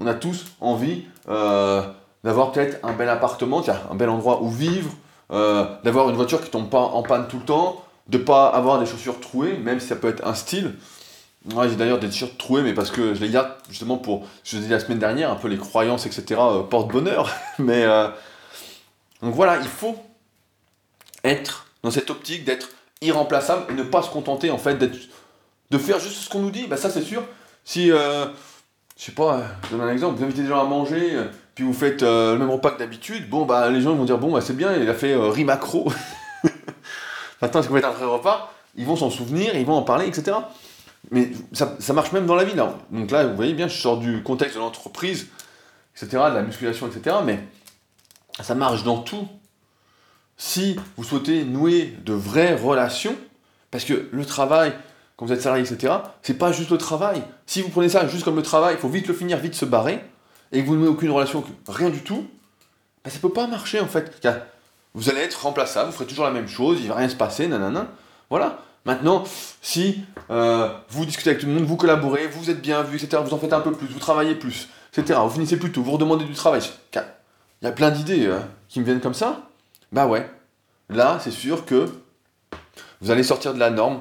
On 0.00 0.06
a 0.06 0.14
tous 0.14 0.46
envie 0.60 1.04
euh, 1.28 1.82
d'avoir 2.24 2.52
peut-être 2.52 2.78
un 2.84 2.92
bel 2.92 3.08
appartement, 3.08 3.62
un 3.68 3.94
bel 3.94 4.08
endroit 4.08 4.42
où 4.42 4.50
vivre, 4.50 4.92
euh, 5.32 5.66
d'avoir 5.84 6.08
une 6.08 6.16
voiture 6.16 6.42
qui 6.42 6.50
tombe 6.50 6.70
pas 6.70 6.80
en 6.80 7.02
panne 7.02 7.26
tout 7.28 7.38
le 7.38 7.44
temps, 7.44 7.84
de 8.08 8.18
pas 8.18 8.48
avoir 8.48 8.78
des 8.78 8.86
chaussures 8.86 9.20
trouées, 9.20 9.58
même 9.58 9.80
si 9.80 9.88
ça 9.88 9.96
peut 9.96 10.08
être 10.08 10.26
un 10.26 10.34
style. 10.34 10.74
Moi, 11.44 11.68
j'ai 11.68 11.76
d'ailleurs 11.76 11.98
des 11.98 12.08
t-shirts 12.08 12.36
troués, 12.38 12.62
mais 12.62 12.74
parce 12.74 12.90
que 12.90 13.14
je 13.14 13.20
les 13.20 13.30
garde 13.30 13.50
justement 13.68 13.96
pour, 13.96 14.26
je 14.44 14.56
l'ai 14.56 14.64
dit 14.64 14.68
la 14.68 14.80
semaine 14.80 14.98
dernière, 14.98 15.30
un 15.30 15.36
peu 15.36 15.48
les 15.48 15.56
croyances, 15.58 16.06
etc., 16.06 16.40
euh, 16.40 16.62
porte 16.62 16.90
bonheur. 16.90 17.30
mais 17.58 17.84
donc 19.22 19.34
voilà, 19.34 19.58
il 19.58 19.68
faut 19.68 19.96
être 21.24 21.66
dans 21.82 21.90
cette 21.90 22.10
optique 22.10 22.44
d'être 22.44 22.68
irremplaçable 23.00 23.72
et 23.72 23.74
ne 23.74 23.82
pas 23.82 24.02
se 24.02 24.10
contenter 24.10 24.50
en 24.50 24.58
fait 24.58 24.76
de 24.76 25.78
faire 25.78 25.98
juste 25.98 26.16
ce 26.16 26.28
qu'on 26.28 26.40
nous 26.40 26.50
dit. 26.50 26.66
Bah 26.66 26.76
ça 26.76 26.90
c'est 26.90 27.02
sûr. 27.02 27.22
Si 27.64 27.90
euh, 27.90 28.26
je 28.96 29.04
sais 29.04 29.12
pas, 29.12 29.42
je 29.64 29.76
donne 29.76 29.86
un 29.86 29.92
exemple, 29.92 30.16
vous 30.16 30.24
invitez 30.24 30.42
des 30.42 30.48
gens 30.48 30.60
à 30.60 30.64
manger, 30.64 31.18
puis 31.54 31.64
vous 31.64 31.72
faites 31.72 32.02
euh, 32.02 32.34
le 32.34 32.38
même 32.38 32.50
repas 32.50 32.70
que 32.70 32.78
d'habitude, 32.78 33.28
bon 33.28 33.44
bah 33.44 33.68
les 33.68 33.80
gens 33.80 33.94
vont 33.94 34.04
dire 34.04 34.18
bon 34.18 34.32
bah 34.32 34.40
c'est 34.40 34.56
bien, 34.56 34.76
il 34.76 34.88
a 34.88 34.94
fait 34.94 35.12
euh, 35.12 35.28
riz 35.28 35.44
macro. 35.44 35.92
Maintenant, 37.42 37.62
si 37.62 37.68
vous 37.68 37.74
faites 37.74 37.84
un 37.84 37.90
vrai 37.90 38.06
repas, 38.06 38.52
ils 38.76 38.86
vont 38.86 38.96
s'en 38.96 39.10
souvenir, 39.10 39.56
ils 39.56 39.66
vont 39.66 39.74
en 39.74 39.82
parler, 39.82 40.06
etc. 40.06 40.36
Mais 41.10 41.30
ça, 41.52 41.92
marche 41.92 42.12
même 42.12 42.26
dans 42.26 42.34
la 42.34 42.44
vie. 42.44 42.54
Donc 42.54 43.10
là, 43.10 43.26
vous 43.26 43.36
voyez 43.36 43.54
bien, 43.54 43.68
je 43.68 43.76
sors 43.76 43.98
du 43.98 44.22
contexte 44.22 44.56
de 44.56 44.60
l'entreprise, 44.60 45.28
etc., 45.96 46.22
de 46.30 46.34
la 46.34 46.42
musculation, 46.42 46.88
etc. 46.88 47.16
Mais 47.24 47.40
ça 48.44 48.54
marche 48.54 48.84
dans 48.84 48.98
tout. 48.98 49.28
Si 50.36 50.76
vous 50.96 51.04
souhaitez 51.04 51.44
nouer 51.44 51.94
de 52.04 52.12
vraies 52.12 52.54
relations, 52.54 53.16
parce 53.70 53.84
que 53.84 54.08
le 54.12 54.24
travail, 54.24 54.72
quand 55.16 55.26
vous 55.26 55.32
êtes 55.32 55.42
salarié, 55.42 55.64
etc., 55.64 55.94
c'est 56.22 56.38
pas 56.38 56.52
juste 56.52 56.70
le 56.70 56.78
travail. 56.78 57.22
Si 57.46 57.60
vous 57.60 57.68
prenez 57.68 57.88
ça 57.88 58.06
juste 58.06 58.24
comme 58.24 58.36
le 58.36 58.42
travail, 58.42 58.76
il 58.76 58.80
faut 58.80 58.88
vite 58.88 59.08
le 59.08 59.14
finir, 59.14 59.38
vite 59.38 59.54
se 59.54 59.64
barrer, 59.64 60.04
et 60.52 60.62
que 60.62 60.66
vous 60.66 60.74
ne 60.74 60.80
nouez 60.80 60.88
aucune 60.88 61.10
relation, 61.10 61.44
rien 61.66 61.90
du 61.90 62.02
tout, 62.02 62.26
ben 63.04 63.10
ça 63.10 63.18
peut 63.18 63.32
pas 63.32 63.46
marcher 63.46 63.80
en 63.80 63.86
fait. 63.86 64.24
Vous 64.94 65.10
allez 65.10 65.20
être 65.20 65.42
remplaçable, 65.42 65.90
vous 65.90 65.92
ferez 65.92 66.06
toujours 66.06 66.24
la 66.24 66.30
même 66.30 66.48
chose, 66.48 66.78
il 66.80 66.88
va 66.88 66.94
rien 66.94 67.08
se 67.08 67.16
passer, 67.16 67.48
nanana. 67.48 67.88
Voilà. 68.30 68.60
Maintenant, 68.84 69.24
si 69.60 70.04
euh, 70.30 70.70
vous 70.88 71.04
discutez 71.04 71.30
avec 71.30 71.40
tout 71.40 71.46
le 71.46 71.52
monde, 71.52 71.64
vous 71.64 71.76
collaborez, 71.76 72.26
vous 72.28 72.48
êtes 72.48 72.62
bien 72.62 72.82
vu, 72.82 72.96
etc., 72.96 73.22
vous 73.24 73.34
en 73.34 73.38
faites 73.38 73.52
un 73.52 73.60
peu 73.60 73.72
plus, 73.72 73.88
vous 73.88 73.98
travaillez 73.98 74.34
plus, 74.34 74.68
etc., 74.96 75.18
vous 75.22 75.30
finissez 75.30 75.58
plus 75.58 75.72
tôt, 75.72 75.82
vous 75.82 75.92
redemandez 75.92 76.24
du 76.24 76.32
travail, 76.32 76.62
il 77.60 77.64
y 77.64 77.68
a 77.68 77.72
plein 77.72 77.90
d'idées 77.90 78.26
euh, 78.26 78.40
qui 78.68 78.80
me 78.80 78.84
viennent 78.84 79.00
comme 79.00 79.14
ça. 79.14 79.48
Bah 79.92 80.06
ouais, 80.06 80.30
là, 80.88 81.18
c'est 81.20 81.30
sûr 81.30 81.64
que 81.64 81.88
vous 83.00 83.10
allez 83.10 83.22
sortir 83.22 83.54
de 83.54 83.58
la 83.58 83.70
norme. 83.70 84.00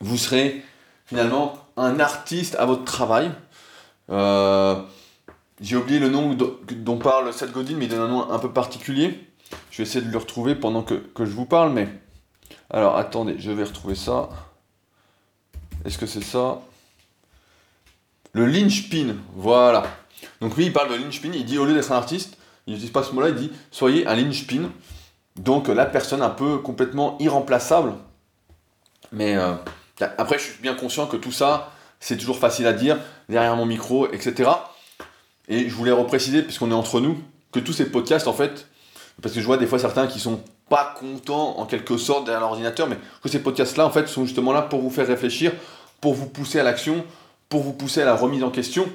Vous 0.00 0.16
serez 0.16 0.62
finalement 1.06 1.58
un 1.76 2.00
artiste 2.00 2.54
à 2.56 2.66
votre 2.66 2.84
travail. 2.84 3.30
Euh, 4.10 4.80
j'ai 5.60 5.76
oublié 5.76 5.98
le 5.98 6.08
nom 6.08 6.34
dont 6.34 6.98
parle 6.98 7.32
Seth 7.32 7.52
Godin, 7.52 7.76
mais 7.76 7.86
il 7.86 7.90
donne 7.90 8.00
un 8.00 8.08
nom 8.08 8.30
un 8.30 8.38
peu 8.38 8.52
particulier. 8.52 9.28
Je 9.70 9.78
vais 9.78 9.82
essayer 9.84 10.04
de 10.04 10.10
le 10.10 10.18
retrouver 10.18 10.54
pendant 10.54 10.82
que, 10.82 11.02
je 11.18 11.24
vous 11.24 11.46
parle, 11.46 11.72
mais... 11.72 11.88
Alors, 12.70 12.96
attendez, 12.96 13.36
je 13.38 13.50
vais 13.50 13.64
retrouver 13.64 13.94
ça. 13.94 14.28
Est-ce 15.84 15.98
que 15.98 16.06
c'est 16.06 16.24
ça? 16.24 16.60
Le 18.32 18.46
linchpin, 18.46 19.16
voilà. 19.34 19.84
Donc 20.40 20.56
lui, 20.56 20.66
il 20.66 20.72
parle 20.72 20.90
de 20.90 20.96
linchpin, 20.96 21.30
il 21.32 21.44
dit 21.44 21.58
au 21.58 21.64
lieu 21.66 21.74
d'être 21.74 21.92
un 21.92 21.96
artiste, 21.96 22.36
il 22.66 22.72
n'utilise 22.72 22.92
pas 22.92 23.02
ce 23.02 23.12
mot-là, 23.12 23.28
il 23.28 23.34
dit 23.34 23.52
soyez 23.70 24.06
un 24.06 24.16
linchpin. 24.16 24.70
Donc 25.36 25.68
la 25.68 25.86
personne 25.86 26.22
un 26.22 26.30
peu 26.30 26.58
complètement 26.58 27.16
irremplaçable. 27.18 27.94
Mais 29.12 29.36
euh, 29.36 29.54
après, 30.18 30.38
je 30.38 30.44
suis 30.44 30.62
bien 30.62 30.74
conscient 30.74 31.06
que 31.06 31.16
tout 31.16 31.32
ça, 31.32 31.72
c'est 32.00 32.16
toujours 32.16 32.38
facile 32.38 32.66
à 32.66 32.72
dire, 32.72 32.98
derrière 33.28 33.56
mon 33.56 33.66
micro, 33.66 34.10
etc. 34.12 34.50
Et 35.48 35.68
je 35.68 35.74
voulais 35.74 35.92
repréciser, 35.92 36.42
puisqu'on 36.42 36.70
est 36.70 36.74
entre 36.74 37.00
nous, 37.00 37.18
que 37.52 37.60
tous 37.60 37.72
ces 37.72 37.90
podcasts, 37.90 38.26
en 38.26 38.32
fait, 38.32 38.68
parce 39.22 39.34
que 39.34 39.40
je 39.40 39.46
vois 39.46 39.56
des 39.56 39.66
fois 39.66 39.78
certains 39.78 40.06
qui 40.06 40.18
sont 40.18 40.40
pas 40.68 40.94
contents 40.98 41.58
en 41.58 41.66
quelque 41.66 41.96
sorte 41.96 42.24
derrière 42.24 42.40
l'ordinateur, 42.40 42.88
mais 42.88 42.98
que 43.22 43.28
ces 43.28 43.40
podcasts-là, 43.40 43.86
en 43.86 43.90
fait, 43.90 44.08
sont 44.08 44.24
justement 44.24 44.52
là 44.52 44.62
pour 44.62 44.80
vous 44.80 44.90
faire 44.90 45.06
réfléchir, 45.06 45.52
pour 46.00 46.14
vous 46.14 46.26
pousser 46.26 46.58
à 46.58 46.62
l'action, 46.62 47.04
pour 47.48 47.62
vous 47.62 47.72
pousser 47.72 48.02
à 48.02 48.04
la 48.04 48.16
remise 48.16 48.42
en 48.42 48.50
question. 48.50 48.88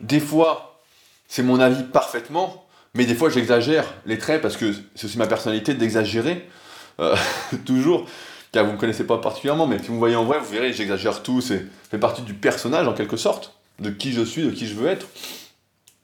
Des 0.00 0.20
fois, 0.20 0.80
c'est 1.28 1.42
mon 1.42 1.60
avis 1.60 1.82
parfaitement, 1.82 2.61
mais 2.94 3.06
des 3.06 3.14
fois, 3.14 3.30
j'exagère 3.30 3.94
les 4.06 4.18
traits 4.18 4.42
parce 4.42 4.56
que 4.56 4.72
c'est 4.94 5.06
aussi 5.06 5.18
ma 5.18 5.26
personnalité 5.26 5.74
d'exagérer. 5.74 6.48
Euh, 7.00 7.16
toujours, 7.64 8.06
car 8.52 8.64
vous 8.64 8.70
ne 8.70 8.76
me 8.76 8.80
connaissez 8.80 9.04
pas 9.04 9.18
particulièrement, 9.18 9.66
mais 9.66 9.78
si 9.78 9.86
vous 9.86 9.94
me 9.94 9.98
voyez 9.98 10.16
en 10.16 10.24
vrai, 10.24 10.38
vous 10.38 10.50
verrez, 10.50 10.72
j'exagère 10.72 11.22
tout, 11.22 11.40
c'est 11.40 11.66
fait 11.90 11.98
partie 11.98 12.22
du 12.22 12.34
personnage 12.34 12.86
en 12.86 12.92
quelque 12.92 13.16
sorte, 13.16 13.54
de 13.78 13.90
qui 13.90 14.12
je 14.12 14.22
suis, 14.22 14.42
de 14.42 14.50
qui 14.50 14.66
je 14.66 14.74
veux 14.74 14.88
être. 14.88 15.06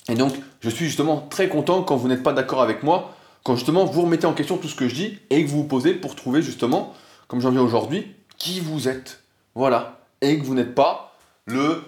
Et 0.09 0.15
donc, 0.15 0.33
je 0.61 0.71
suis 0.71 0.87
justement 0.87 1.27
très 1.29 1.49
content 1.49 1.83
quand 1.83 1.97
vous 1.97 2.09
n'êtes 2.09 2.23
pas 2.23 2.33
d'accord 2.33 2.63
avec 2.63 2.83
moi, 2.83 3.15
quand 3.43 3.55
justement 3.55 3.85
vous 3.85 4.03
remettez 4.03 4.27
en 4.27 4.33
question 4.33 4.57
tout 4.57 4.69
ce 4.69 4.75
que 4.75 4.89
je 4.89 4.95
dis 4.95 5.19
et 5.29 5.45
que 5.45 5.51
vous 5.51 5.59
vous 5.59 5.69
posez 5.69 5.93
pour 5.93 6.15
trouver 6.17 6.41
justement, 6.41 6.95
comme 7.27 7.41
j'en 7.41 7.51
viens 7.51 7.63
aujourd'hui, 7.63 8.15
qui 8.39 8.61
vous 8.61 8.89
êtes. 8.89 9.21
Voilà. 9.55 10.01
Et 10.23 10.39
que 10.39 10.45
vous 10.45 10.55
n'êtes 10.55 10.75
pas 10.75 11.15
le, 11.45 11.83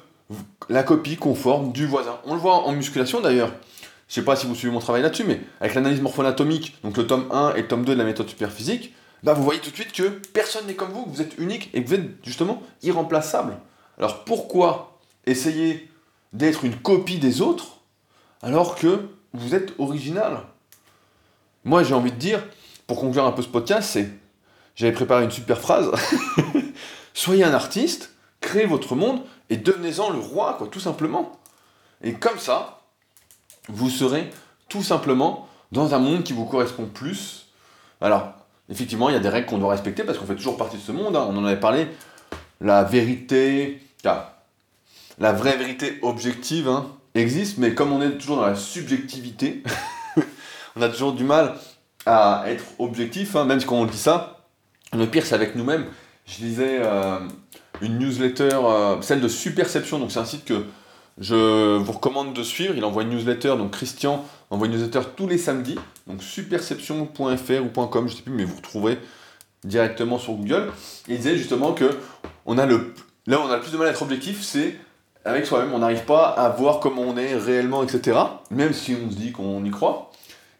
la 0.69 0.83
copie 0.83 1.17
conforme 1.17 1.73
du 1.73 1.87
voisin. 1.87 2.19
On 2.25 2.35
le 2.35 2.41
voit 2.41 2.67
en 2.67 2.73
musculation 2.73 3.21
d'ailleurs. 3.21 3.53
Je 4.11 4.17
sais 4.17 4.25
pas 4.25 4.35
si 4.35 4.49
vous 4.49 4.57
suivez 4.57 4.73
mon 4.73 4.81
travail 4.81 5.03
là-dessus, 5.03 5.23
mais 5.23 5.41
avec 5.61 5.77
l'analyse 5.77 6.01
morpho-anatomique, 6.01 6.77
donc 6.83 6.97
le 6.97 7.07
tome 7.07 7.29
1 7.31 7.55
et 7.55 7.63
le 7.63 7.69
tome 7.69 7.85
2 7.85 7.93
de 7.93 7.99
la 7.99 8.05
méthode 8.05 8.29
superphysique, 8.29 8.93
bah 9.23 9.35
vous 9.35 9.45
voyez 9.45 9.61
tout 9.61 9.71
de 9.71 9.77
suite 9.77 9.93
que 9.93 10.09
personne 10.33 10.67
n'est 10.67 10.75
comme 10.75 10.91
vous, 10.91 11.05
vous 11.07 11.23
êtes 11.23 11.39
unique 11.39 11.71
et 11.75 11.85
que 11.85 11.89
vous 11.89 11.95
êtes 11.95 12.25
justement 12.25 12.61
irremplaçable. 12.83 13.57
Alors 13.99 14.25
pourquoi 14.25 14.99
essayer 15.27 15.89
d'être 16.33 16.65
une 16.65 16.75
copie 16.75 17.19
des 17.19 17.41
autres 17.41 17.83
alors 18.43 18.75
que 18.75 19.11
vous 19.33 19.55
êtes 19.55 19.79
original? 19.79 20.41
Moi, 21.63 21.85
j'ai 21.85 21.95
envie 21.95 22.11
de 22.11 22.17
dire, 22.17 22.43
pour 22.89 22.99
conclure 22.99 23.27
un 23.27 23.33
peu 23.33 23.43
ce 23.43 23.49
podcast, 23.49 23.91
c'est 23.93 24.11
j'avais 24.75 24.93
préparé 24.93 25.23
une 25.23 25.31
super 25.31 25.61
phrase. 25.61 25.89
Soyez 27.15 27.45
un 27.45 27.55
artiste, 27.55 28.13
créez 28.41 28.67
votre 28.67 28.97
monde 28.97 29.23
et 29.51 29.57
devenez-en 29.57 30.11
le 30.11 30.19
roi, 30.19 30.57
quoi, 30.59 30.67
tout 30.67 30.81
simplement. 30.81 31.39
Et 32.03 32.15
comme 32.15 32.39
ça, 32.41 32.80
vous 33.73 33.91
serez 33.91 34.31
tout 34.69 34.83
simplement 34.83 35.49
dans 35.73 35.95
un 35.95 35.99
monde 35.99 36.23
qui 36.23 36.33
vous 36.33 36.45
correspond 36.45 36.87
plus. 36.87 37.47
Alors, 38.01 38.33
effectivement, 38.71 39.09
il 39.09 39.13
y 39.13 39.17
a 39.17 39.21
des 39.21 39.29
règles 39.29 39.47
qu'on 39.47 39.59
doit 39.59 39.71
respecter 39.71 40.05
parce 40.05 40.19
qu'on 40.19 40.27
fait 40.27 40.37
toujours 40.37 40.57
partie 40.57 40.77
de 40.77 40.83
ce 40.83 40.93
monde. 40.93 41.17
Hein. 41.17 41.27
On 41.29 41.37
en 41.37 41.45
avait 41.45 41.61
parlé. 41.61 41.89
La 42.61 42.85
vérité, 42.85 43.81
la 45.19 45.33
vraie 45.33 45.57
vérité 45.57 45.99
objective, 46.03 46.69
hein, 46.69 46.87
existe, 47.15 47.59
mais 47.59 47.75
comme 47.75 47.93
on 47.93 48.03
est 48.03 48.19
toujours 48.19 48.37
dans 48.37 48.47
la 48.47 48.55
subjectivité, 48.55 49.63
on 50.77 50.83
a 50.83 50.89
toujours 50.89 51.13
du 51.13 51.25
mal 51.25 51.55
à 52.07 52.45
être 52.47 52.65
objectif, 52.79 53.37
hein, 53.37 53.45
même 53.45 53.61
si 53.61 53.67
quand 53.67 53.77
on 53.77 53.87
dit 53.87 53.97
ça, 53.97 54.47
le 54.93 55.07
pire 55.07 55.25
c'est 55.25 55.35
avec 55.35 55.55
nous-mêmes. 55.55 55.87
Je 56.27 56.45
lisais 56.45 56.79
euh, 56.81 57.19
une 57.81 57.99
newsletter, 57.99 58.59
euh, 58.63 59.01
celle 59.03 59.21
de 59.21 59.29
Superception, 59.29 59.99
donc 59.99 60.11
c'est 60.11 60.19
un 60.19 60.25
site 60.25 60.45
que 60.45 60.65
je 61.19 61.77
vous 61.77 61.93
recommande 61.93 62.33
de 62.33 62.43
suivre. 62.43 62.75
Il 62.77 62.85
envoie 62.85 63.03
une 63.03 63.11
newsletter, 63.11 63.57
donc 63.57 63.73
Christian 63.73 64.25
envoie 64.51 64.67
une 64.67 64.75
newsletter 64.75 65.01
tous 65.17 65.29
les 65.29 65.39
samedis, 65.39 65.79
donc 66.07 66.23
superception.fr 66.23 67.63
ou 67.63 67.87
.com, 67.87 68.09
je 68.09 68.17
sais 68.17 68.23
plus, 68.23 68.33
mais 68.33 68.45
vous 68.45 68.57
retrouverez 68.57 68.99
directement 69.65 70.19
sur 70.19 70.35
Google. 70.35 70.73
il 71.07 71.19
disait 71.19 71.37
justement 71.37 71.73
que 71.73 71.91
on 72.47 72.57
a 72.57 72.65
le, 72.65 72.95
là 73.27 73.41
on 73.45 73.51
a 73.51 73.57
le 73.57 73.63
plus 73.63 73.73
de 73.73 73.77
mal 73.77 73.89
à 73.89 73.91
être 73.91 74.03
objectif, 74.03 74.43
c'est 74.43 74.77
avec 75.25 75.45
soi-même, 75.47 75.73
on 75.75 75.81
n'arrive 75.81 76.05
pas 76.05 76.29
à 76.29 76.49
voir 76.49 76.81
comment 76.81 77.03
on 77.03 77.17
est 77.17 77.35
réellement, 77.35 77.83
etc. 77.83 78.19
Même 78.51 78.73
si 78.73 78.95
on 78.95 79.11
se 79.11 79.17
dit 79.17 79.33
qu'on 79.33 79.63
y 79.65 79.71
croit. 79.71 80.11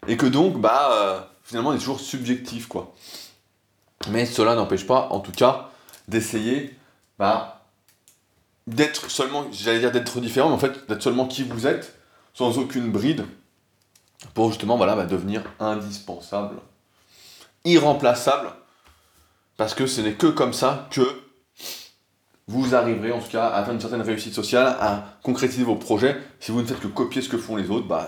Et 0.07 0.17
que 0.17 0.25
donc, 0.25 0.59
bah, 0.59 0.89
euh, 0.93 1.19
finalement, 1.43 1.71
on 1.71 1.73
est 1.73 1.79
toujours 1.79 1.99
subjectif, 1.99 2.67
quoi. 2.67 2.93
Mais 4.09 4.25
cela 4.25 4.55
n'empêche 4.55 4.85
pas, 4.85 5.07
en 5.11 5.19
tout 5.19 5.31
cas, 5.31 5.69
d'essayer 6.07 6.75
bah, 7.17 7.60
d'être 8.67 9.09
seulement, 9.09 9.45
j'allais 9.51 9.79
dire 9.79 9.91
d'être 9.91 10.19
différent, 10.19 10.49
mais 10.49 10.55
en 10.55 10.59
fait, 10.59 10.87
d'être 10.87 11.01
seulement 11.01 11.27
qui 11.27 11.43
vous 11.43 11.67
êtes, 11.67 11.95
sans 12.33 12.57
aucune 12.57 12.91
bride, 12.91 13.25
pour 14.33 14.49
justement, 14.49 14.77
voilà, 14.77 14.95
bah, 14.95 15.05
devenir 15.05 15.43
indispensable, 15.59 16.57
irremplaçable, 17.65 18.51
parce 19.57 19.73
que 19.73 19.87
ce 19.87 20.01
n'est 20.01 20.13
que 20.13 20.27
comme 20.27 20.53
ça 20.53 20.87
que 20.91 21.01
vous 22.47 22.75
arriverez 22.75 23.11
en 23.11 23.19
tout 23.19 23.29
cas 23.29 23.47
à 23.47 23.57
atteindre 23.57 23.75
une 23.75 23.81
certaine 23.81 24.01
réussite 24.01 24.33
sociale, 24.33 24.75
à 24.79 25.05
concrétiser 25.23 25.63
vos 25.63 25.75
projets. 25.75 26.17
Si 26.39 26.51
vous 26.51 26.61
ne 26.61 26.67
faites 26.67 26.79
que 26.79 26.87
copier 26.87 27.21
ce 27.21 27.29
que 27.29 27.37
font 27.37 27.55
les 27.55 27.69
autres, 27.69 27.87
bah, 27.87 28.07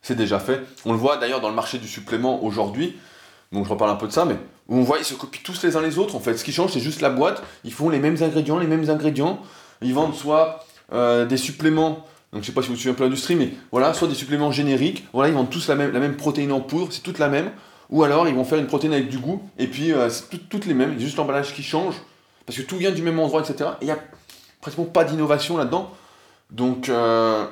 c'est 0.00 0.14
déjà 0.14 0.38
fait. 0.38 0.62
On 0.84 0.92
le 0.92 0.98
voit 0.98 1.16
d'ailleurs 1.16 1.40
dans 1.40 1.48
le 1.48 1.54
marché 1.54 1.78
du 1.78 1.88
supplément 1.88 2.42
aujourd'hui, 2.42 2.96
donc 3.52 3.66
je 3.66 3.70
reparle 3.70 3.90
un 3.90 3.96
peu 3.96 4.06
de 4.06 4.12
ça, 4.12 4.24
mais 4.24 4.36
on 4.68 4.82
voit 4.82 4.98
ils 4.98 5.04
se 5.04 5.14
copient 5.14 5.42
tous 5.44 5.62
les 5.62 5.76
uns 5.76 5.82
les 5.82 5.98
autres 5.98 6.14
en 6.14 6.20
fait. 6.20 6.36
Ce 6.36 6.44
qui 6.44 6.52
change 6.52 6.72
c'est 6.72 6.80
juste 6.80 7.00
la 7.00 7.10
boîte, 7.10 7.42
ils 7.64 7.72
font 7.72 7.90
les 7.90 7.98
mêmes 7.98 8.16
ingrédients, 8.22 8.58
les 8.58 8.66
mêmes 8.66 8.88
ingrédients, 8.88 9.40
ils 9.82 9.94
vendent 9.94 10.14
soit 10.14 10.64
euh, 10.92 11.24
des 11.26 11.36
suppléments, 11.36 12.06
donc 12.32 12.42
je 12.42 12.46
sais 12.46 12.52
pas 12.52 12.62
si 12.62 12.68
vous 12.68 12.76
suivez 12.76 12.92
un 12.92 12.94
peu 12.94 13.04
l'industrie, 13.04 13.34
mais 13.34 13.50
voilà, 13.70 13.94
soit 13.94 14.08
des 14.08 14.14
suppléments 14.14 14.50
génériques, 14.50 15.06
voilà, 15.12 15.30
ils 15.30 15.34
vendent 15.34 15.50
tous 15.50 15.68
la 15.68 15.74
même, 15.74 16.16
protéine 16.16 16.52
en 16.52 16.60
poudre, 16.60 16.88
c'est 16.90 17.02
toute 17.02 17.18
la 17.18 17.28
même, 17.28 17.50
ou 17.90 18.02
alors 18.02 18.28
ils 18.28 18.34
vont 18.34 18.44
faire 18.44 18.58
une 18.58 18.66
protéine 18.66 18.92
avec 18.92 19.08
du 19.08 19.18
goût, 19.18 19.42
et 19.58 19.66
puis 19.66 19.92
euh, 19.92 20.08
c'est 20.10 20.48
toutes 20.48 20.66
les 20.66 20.74
mêmes, 20.74 20.98
juste 20.98 21.16
l'emballage 21.16 21.54
qui 21.54 21.62
change, 21.62 21.94
parce 22.46 22.58
que 22.58 22.62
tout 22.62 22.76
vient 22.76 22.90
du 22.90 23.02
même 23.02 23.18
endroit, 23.18 23.40
etc. 23.40 23.70
Et 23.80 23.84
il 23.84 23.86
n'y 23.86 23.90
a 23.90 23.98
pratiquement 24.60 24.86
pas 24.86 25.04
d'innovation 25.04 25.56
là-dedans. 25.56 25.90
Donc, 26.50 26.88
euh, 26.88 27.46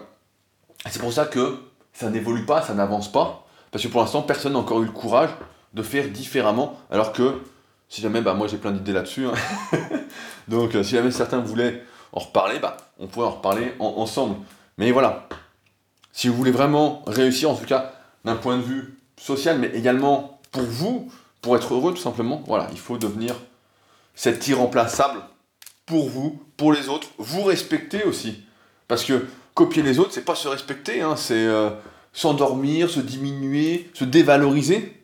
c'est 0.88 1.00
pour 1.00 1.12
ça 1.12 1.26
que 1.26 1.56
ça 1.92 2.10
n'évolue 2.10 2.44
pas, 2.44 2.62
ça 2.62 2.74
n'avance 2.74 3.10
pas. 3.10 3.46
Parce 3.70 3.84
que 3.84 3.88
pour 3.88 4.00
l'instant, 4.00 4.22
personne 4.22 4.54
n'a 4.54 4.58
encore 4.58 4.82
eu 4.82 4.86
le 4.86 4.92
courage 4.92 5.30
de 5.74 5.82
faire 5.82 6.08
différemment. 6.08 6.78
Alors 6.90 7.12
que, 7.12 7.40
si 7.88 8.00
jamais, 8.00 8.20
bah, 8.20 8.34
moi 8.34 8.46
j'ai 8.46 8.56
plein 8.56 8.72
d'idées 8.72 8.92
là-dessus. 8.92 9.26
Hein. 9.26 9.32
Donc, 10.48 10.72
si 10.72 10.90
jamais 10.90 11.10
certains 11.10 11.38
voulaient 11.38 11.82
en 12.12 12.20
reparler, 12.20 12.58
bah, 12.58 12.76
on 12.98 13.06
pourrait 13.06 13.26
en 13.26 13.32
reparler 13.32 13.74
ensemble. 13.78 14.36
Mais 14.78 14.90
voilà. 14.92 15.28
Si 16.12 16.28
vous 16.28 16.34
voulez 16.34 16.50
vraiment 16.50 17.02
réussir, 17.06 17.50
en 17.50 17.54
tout 17.54 17.66
cas, 17.66 17.92
d'un 18.24 18.36
point 18.36 18.56
de 18.56 18.62
vue 18.62 18.98
social, 19.16 19.58
mais 19.58 19.70
également 19.74 20.40
pour 20.50 20.62
vous, 20.62 21.10
pour 21.40 21.56
être 21.56 21.74
heureux 21.74 21.94
tout 21.94 22.00
simplement, 22.00 22.42
voilà, 22.46 22.68
il 22.72 22.78
faut 22.78 22.98
devenir 22.98 23.36
c'est 24.14 24.48
irremplaçable 24.48 25.20
pour 25.86 26.10
vous, 26.10 26.42
pour 26.56 26.72
les 26.72 26.88
autres. 26.88 27.08
Vous 27.16 27.42
respectez 27.42 28.04
aussi. 28.04 28.42
Parce 28.86 29.04
que 29.04 29.26
copier 29.54 29.82
les 29.82 29.98
autres, 29.98 30.12
c'est 30.12 30.24
pas 30.24 30.34
se 30.34 30.46
respecter, 30.46 31.00
hein, 31.00 31.16
c'est 31.16 31.46
euh, 31.46 31.70
s'endormir, 32.12 32.90
se 32.90 33.00
diminuer, 33.00 33.90
se 33.94 34.04
dévaloriser. 34.04 35.02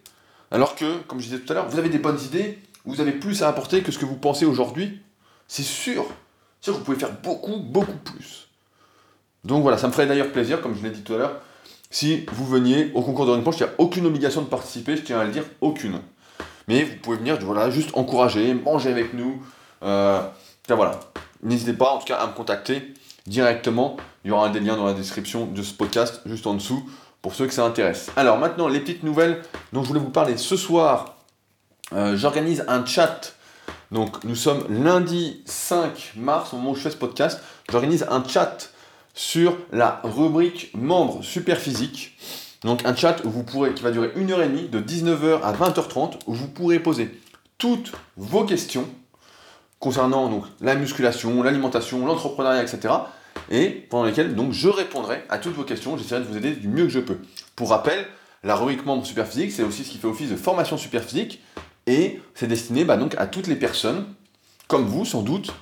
Alors 0.50 0.74
que, 0.74 0.98
comme 1.04 1.20
je 1.20 1.28
disais 1.28 1.38
tout 1.38 1.50
à 1.52 1.54
l'heure, 1.54 1.68
vous 1.68 1.78
avez 1.78 1.88
des 1.88 1.98
bonnes 1.98 2.20
idées, 2.20 2.58
vous 2.84 3.00
avez 3.00 3.12
plus 3.12 3.42
à 3.42 3.48
apporter 3.48 3.82
que 3.82 3.90
ce 3.90 3.98
que 3.98 4.04
vous 4.04 4.16
pensez 4.16 4.44
aujourd'hui. 4.44 5.00
C'est 5.48 5.62
sûr. 5.62 6.04
Vous 6.72 6.80
pouvez 6.80 6.98
faire 6.98 7.12
beaucoup, 7.22 7.56
beaucoup 7.56 7.96
plus. 8.04 8.48
Donc 9.44 9.62
voilà, 9.62 9.78
ça 9.78 9.86
me 9.86 9.92
ferait 9.92 10.06
d'ailleurs 10.06 10.32
plaisir, 10.32 10.60
comme 10.60 10.74
je 10.76 10.82
l'ai 10.82 10.90
dit 10.90 11.02
tout 11.02 11.14
à 11.14 11.18
l'heure, 11.18 11.40
si 11.90 12.26
vous 12.32 12.46
veniez 12.46 12.90
au 12.94 13.02
concours 13.02 13.26
de 13.26 13.30
ring 13.30 13.44
il 13.46 13.56
n'y 13.58 13.62
a 13.62 13.72
aucune 13.78 14.06
obligation 14.06 14.42
de 14.42 14.48
participer, 14.48 14.96
je 14.96 15.02
tiens 15.02 15.20
à 15.20 15.24
le 15.24 15.30
dire, 15.30 15.44
aucune. 15.60 16.00
Mais 16.68 16.82
vous 16.82 16.96
pouvez 17.00 17.18
venir, 17.18 17.38
voilà, 17.40 17.70
juste 17.70 17.90
encourager, 17.94 18.54
manger 18.54 18.90
avec 18.90 19.14
nous. 19.14 19.40
Euh, 19.82 20.20
voilà. 20.68 20.98
N'hésitez 21.42 21.74
pas 21.74 21.90
en 21.92 21.98
tout 21.98 22.06
cas 22.06 22.16
à 22.16 22.26
me 22.26 22.32
contacter 22.32 22.94
directement. 23.26 23.96
Il 24.24 24.28
y 24.28 24.30
aura 24.32 24.48
des 24.48 24.58
liens 24.58 24.76
dans 24.76 24.86
la 24.86 24.94
description 24.94 25.46
de 25.46 25.62
ce 25.62 25.72
podcast 25.72 26.20
juste 26.26 26.46
en 26.46 26.54
dessous 26.54 26.84
pour 27.22 27.34
ceux 27.34 27.46
que 27.46 27.52
ça 27.52 27.64
intéresse. 27.64 28.10
Alors 28.16 28.38
maintenant, 28.38 28.66
les 28.66 28.80
petites 28.80 29.04
nouvelles 29.04 29.42
dont 29.72 29.82
je 29.82 29.88
voulais 29.88 30.00
vous 30.00 30.10
parler 30.10 30.36
ce 30.36 30.56
soir. 30.56 31.16
Euh, 31.92 32.16
j'organise 32.16 32.64
un 32.66 32.84
chat. 32.84 33.35
Donc 33.92 34.24
nous 34.24 34.34
sommes 34.34 34.64
lundi 34.68 35.42
5 35.44 36.12
mars 36.16 36.52
au 36.52 36.56
moment 36.56 36.72
où 36.72 36.74
je 36.74 36.80
fais 36.80 36.90
ce 36.90 36.96
podcast. 36.96 37.40
J'organise 37.70 38.06
un 38.10 38.22
chat 38.26 38.70
sur 39.14 39.56
la 39.72 40.00
rubrique 40.04 40.70
membres 40.74 41.22
super 41.22 41.58
physique. 41.58 42.16
Donc 42.62 42.84
un 42.84 42.94
chat 42.94 43.24
où 43.24 43.30
vous 43.30 43.42
pourrez, 43.44 43.74
qui 43.74 43.82
va 43.82 43.90
durer 43.90 44.10
une 44.16 44.30
heure 44.32 44.42
et 44.42 44.48
demie, 44.48 44.68
de 44.68 44.80
19h 44.80 45.40
à 45.42 45.52
20h30, 45.52 46.14
où 46.26 46.34
vous 46.34 46.48
pourrez 46.48 46.80
poser 46.80 47.10
toutes 47.58 47.92
vos 48.16 48.44
questions 48.44 48.88
concernant 49.78 50.42
la 50.60 50.74
musculation, 50.74 51.42
l'alimentation, 51.42 52.04
l'entrepreneuriat, 52.06 52.62
etc. 52.62 52.94
Et 53.50 53.68
pendant 53.68 54.04
lesquelles 54.04 54.34
donc, 54.34 54.52
je 54.52 54.68
répondrai 54.68 55.22
à 55.28 55.38
toutes 55.38 55.54
vos 55.54 55.64
questions, 55.64 55.96
j'essaierai 55.96 56.22
de 56.22 56.26
vous 56.26 56.36
aider 56.36 56.52
du 56.52 56.68
mieux 56.68 56.84
que 56.84 56.90
je 56.90 57.00
peux. 57.00 57.18
Pour 57.54 57.70
rappel, 57.70 58.06
la 58.42 58.56
rubrique 58.56 58.84
membre 58.84 59.06
Superphysique, 59.06 59.52
c'est 59.52 59.62
aussi 59.62 59.84
ce 59.84 59.90
qui 59.90 59.98
fait 59.98 60.06
office 60.06 60.30
de 60.30 60.36
formation 60.36 60.76
Superphysique, 60.76 61.42
et 61.86 62.20
c'est 62.34 62.46
destiné 62.46 62.84
bah, 62.84 62.96
donc, 62.96 63.14
à 63.18 63.26
toutes 63.26 63.46
les 63.46 63.56
personnes, 63.56 64.06
comme 64.68 64.86
vous 64.86 65.04
sans 65.04 65.22
doute, 65.22 65.52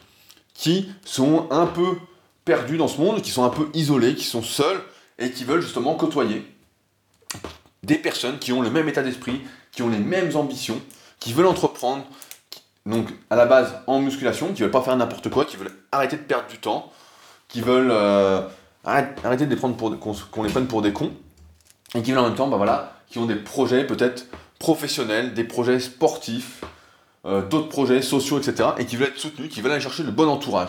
qui 0.54 0.88
sont 1.04 1.48
un 1.50 1.66
peu 1.66 1.96
perdus 2.44 2.76
dans 2.76 2.88
ce 2.88 3.00
monde, 3.00 3.22
qui 3.22 3.30
sont 3.30 3.44
un 3.44 3.50
peu 3.50 3.68
isolés, 3.74 4.14
qui 4.14 4.24
sont 4.24 4.42
seuls 4.42 4.80
et 5.18 5.30
qui 5.30 5.44
veulent 5.44 5.62
justement 5.62 5.94
côtoyer 5.94 6.46
des 7.82 7.96
personnes 7.96 8.38
qui 8.38 8.52
ont 8.52 8.62
le 8.62 8.70
même 8.70 8.88
état 8.88 9.02
d'esprit, 9.02 9.42
qui 9.72 9.82
ont 9.82 9.88
les 9.88 9.98
mêmes 9.98 10.34
ambitions, 10.36 10.80
qui 11.20 11.32
veulent 11.32 11.46
entreprendre, 11.46 12.04
donc 12.86 13.08
à 13.30 13.36
la 13.36 13.46
base 13.46 13.74
en 13.86 14.00
musculation, 14.00 14.52
qui 14.52 14.62
veulent 14.62 14.70
pas 14.70 14.82
faire 14.82 14.96
n'importe 14.96 15.28
quoi, 15.30 15.44
qui 15.44 15.56
veulent 15.56 15.72
arrêter 15.92 16.16
de 16.16 16.22
perdre 16.22 16.48
du 16.48 16.58
temps, 16.58 16.90
qui 17.48 17.60
veulent 17.60 17.90
euh, 17.90 18.40
arrêter 18.84 19.44
de 19.44 19.50
les 19.50 19.56
prendre 19.56 19.76
pour 19.76 19.98
qu'on 20.30 20.42
les 20.42 20.50
prenne 20.50 20.66
pour 20.66 20.82
des 20.82 20.92
cons, 20.92 21.12
et 21.94 22.02
qui 22.02 22.12
veulent 22.12 22.20
en 22.20 22.28
même 22.28 22.34
temps, 22.34 22.48
bah 22.48 22.56
voilà, 22.56 22.94
qui 23.08 23.18
ont 23.18 23.26
des 23.26 23.36
projets 23.36 23.86
peut-être 23.86 24.26
professionnels, 24.58 25.34
des 25.34 25.44
projets 25.44 25.80
sportifs, 25.80 26.62
euh, 27.26 27.40
d'autres 27.40 27.68
projets 27.68 28.02
sociaux, 28.02 28.38
etc., 28.38 28.70
et 28.78 28.84
qui 28.84 28.96
veulent 28.96 29.08
être 29.08 29.18
soutenus, 29.18 29.48
qui 29.50 29.62
veulent 29.62 29.72
aller 29.72 29.80
chercher 29.80 30.02
le 30.02 30.10
bon 30.10 30.28
entourage. 30.28 30.68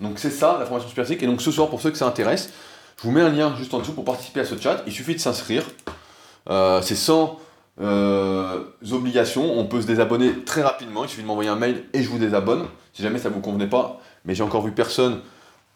Donc 0.00 0.18
c'est 0.18 0.30
ça 0.30 0.56
la 0.58 0.66
formation 0.66 0.88
Super 0.88 1.10
Et 1.10 1.26
donc 1.26 1.40
ce 1.40 1.50
soir, 1.50 1.68
pour 1.68 1.80
ceux 1.80 1.90
que 1.90 1.96
ça 1.96 2.06
intéresse, 2.06 2.50
je 2.98 3.04
vous 3.04 3.10
mets 3.10 3.22
un 3.22 3.30
lien 3.30 3.54
juste 3.56 3.72
en 3.72 3.78
dessous 3.78 3.94
pour 3.94 4.04
participer 4.04 4.40
à 4.40 4.44
ce 4.44 4.58
chat. 4.58 4.82
Il 4.86 4.92
suffit 4.92 5.14
de 5.14 5.20
s'inscrire. 5.20 5.64
Euh, 6.50 6.82
c'est 6.82 6.94
sans 6.94 7.40
euh, 7.80 8.64
obligations. 8.92 9.58
On 9.58 9.64
peut 9.64 9.80
se 9.80 9.86
désabonner 9.86 10.44
très 10.44 10.62
rapidement. 10.62 11.04
Il 11.04 11.08
suffit 11.08 11.22
de 11.22 11.26
m'envoyer 11.26 11.48
un 11.48 11.56
mail 11.56 11.84
et 11.94 12.02
je 12.02 12.08
vous 12.10 12.18
désabonne. 12.18 12.66
Si 12.92 13.02
jamais 13.02 13.18
ça 13.18 13.30
ne 13.30 13.34
vous 13.34 13.40
convenait 13.40 13.66
pas, 13.66 14.00
mais 14.26 14.34
j'ai 14.34 14.42
encore 14.42 14.62
vu 14.62 14.72
personne. 14.72 15.20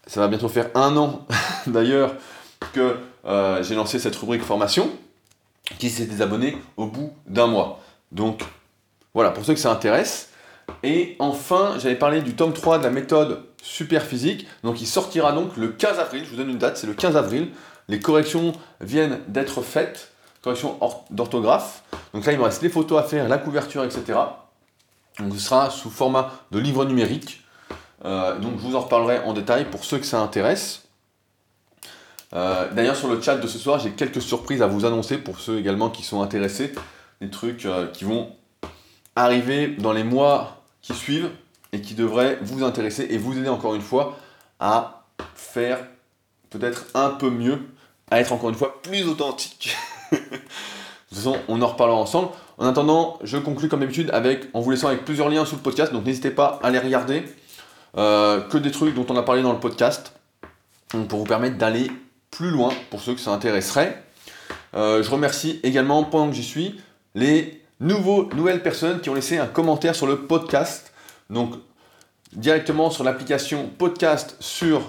Ça 0.07 0.21
va 0.21 0.29
bientôt 0.29 0.49
faire 0.49 0.69
un 0.75 0.97
an 0.99 1.27
d'ailleurs 1.67 2.15
que 2.75 2.97
j'ai 3.63 3.75
lancé 3.75 3.99
cette 3.99 4.17
rubrique 4.17 4.43
formation 4.43 4.91
qui 5.79 5.91
s'est 5.91 6.07
désabonné 6.07 6.57
au 6.77 6.87
bout 6.87 7.13
d'un 7.27 7.47
mois. 7.47 7.81
Donc 8.13 8.43
voilà, 9.15 9.31
pour 9.31 9.45
ceux 9.45 9.55
que 9.55 9.61
ça 9.61 9.71
intéresse. 9.71 10.31
Et 10.83 11.17
enfin, 11.19 11.75
j'avais 11.79 11.97
parlé 11.97 12.23
du 12.23 12.35
tome 12.35 12.53
3 12.53 12.79
de 12.79 12.85
la 12.85 12.91
méthode 12.91 13.43
super 13.63 14.03
physique. 14.03 14.47
Donc 14.63 14.81
il 14.81 14.87
sortira 14.87 15.33
donc 15.33 15.57
le 15.57 15.69
15 15.69 15.99
avril. 15.99 16.25
Je 16.25 16.31
vous 16.31 16.37
donne 16.37 16.51
une 16.51 16.59
date, 16.59 16.77
c'est 16.77 16.87
le 16.87 16.95
15 16.95 17.17
avril. 17.17 17.49
Les 17.89 18.01
corrections 18.01 18.53
viennent 18.81 19.21
d'être 19.29 19.63
faites, 19.63 20.13
corrections 20.43 20.79
d'orthographe. 21.11 21.83
Donc 22.13 22.27
là, 22.27 22.33
il 22.33 22.39
me 22.39 22.45
reste 22.45 22.63
les 22.63 22.69
photos 22.69 22.99
à 22.99 23.03
faire, 23.03 23.29
la 23.29 23.39
couverture, 23.39 23.85
etc. 23.85 24.19
Donc 25.19 25.35
ce 25.35 25.41
sera 25.41 25.71
sous 25.71 25.91
format 25.91 26.33
de 26.51 26.59
livre 26.59 26.85
numérique. 26.85 27.43
Euh, 28.05 28.39
donc 28.39 28.53
je 28.59 28.67
vous 28.67 28.77
en 28.77 28.81
reparlerai 28.81 29.21
en 29.21 29.33
détail 29.33 29.65
pour 29.65 29.85
ceux 29.85 29.99
que 29.99 30.07
ça 30.07 30.21
intéresse. 30.21 30.88
Euh, 32.35 32.69
d'ailleurs, 32.73 32.97
sur 32.97 33.09
le 33.09 33.21
chat 33.21 33.37
de 33.37 33.47
ce 33.47 33.59
soir, 33.59 33.79
j'ai 33.79 33.91
quelques 33.91 34.21
surprises 34.21 34.63
à 34.63 34.67
vous 34.67 34.85
annoncer 34.85 35.19
pour 35.19 35.41
ceux 35.41 35.59
également 35.59 35.91
qui 35.91 36.03
sont 36.03 36.23
intéressés. 36.23 36.73
Des 37.21 37.31
trucs 37.31 37.65
euh, 37.67 37.87
qui 37.89 38.05
vont 38.05 38.31
arriver 39.17 39.69
dans 39.69 39.93
les 39.93 40.05
mois 40.05 40.63
qui 40.83 40.95
suivent 40.95 41.31
et 41.73 41.81
qui 41.81 41.95
devraient 41.95 42.39
vous 42.43 42.65
intéresser 42.65 43.07
et 43.11 43.19
vous 43.19 43.37
aider 43.37 43.49
encore 43.49 43.75
une 43.75 43.83
fois 43.83 44.17
à 44.61 45.05
faire 45.35 45.81
peut-être 46.51 46.87
un 46.95 47.11
peu 47.11 47.31
mieux, 47.31 47.61
à 48.11 48.21
être 48.21 48.33
encore 48.33 48.51
une 48.51 48.55
fois 48.55 48.81
plus 48.83 49.07
authentique. 49.09 49.77
de 50.13 50.17
toute 50.19 51.19
façon, 51.19 51.37
on 51.49 51.61
en 51.63 51.67
reparlera 51.67 51.99
ensemble. 51.99 52.29
En 52.59 52.67
attendant, 52.67 53.19
je 53.23 53.37
conclue 53.39 53.69
comme 53.69 53.81
d'habitude 53.81 54.11
avec, 54.13 54.47
en 54.55 54.61
vous 54.61 54.71
laissant 54.71 54.89
avec 54.89 55.05
plusieurs 55.05 55.29
liens 55.29 55.45
sous 55.45 55.57
le 55.57 55.63
podcast, 55.63 55.93
donc 55.93 56.05
n'hésitez 56.05 56.31
pas 56.31 56.59
à 56.63 56.71
les 56.71 56.79
regarder. 56.79 57.25
Euh, 57.97 58.43
que 58.43 58.59
des 58.59 58.71
trucs 58.71 58.95
dont 58.95 59.07
on 59.09 59.17
a 59.17 59.23
parlé 59.23 59.43
dans 59.43 59.53
le 59.53 59.59
podcast, 59.59 60.13
pour 60.89 61.19
vous 61.19 61.25
permettre 61.25 61.57
d'aller 61.57 61.91
plus 62.31 62.51
loin 62.51 62.71
pour 62.91 63.01
ceux 63.01 63.15
que 63.15 63.21
ça 63.21 63.33
intéresserait. 63.33 64.03
Euh, 64.75 65.03
je 65.03 65.11
remercie 65.11 65.61
également, 65.63 66.05
pendant 66.05 66.29
que 66.29 66.35
j'y 66.35 66.45
suis, 66.45 66.81
les 67.15 67.63
nouveaux, 67.81 68.29
nouvelles 68.35 68.63
personnes 68.63 69.01
qui 69.01 69.11
ont 69.11 69.15
laissé 69.15 69.39
un 69.39 69.47
commentaire 69.47 69.95
sur 69.95 70.07
le 70.07 70.19
podcast. 70.19 70.93
Donc, 71.31 71.55
directement 72.33 72.91
sur 72.91 73.05
l'application 73.05 73.71
podcast 73.79 74.37
sur 74.41 74.83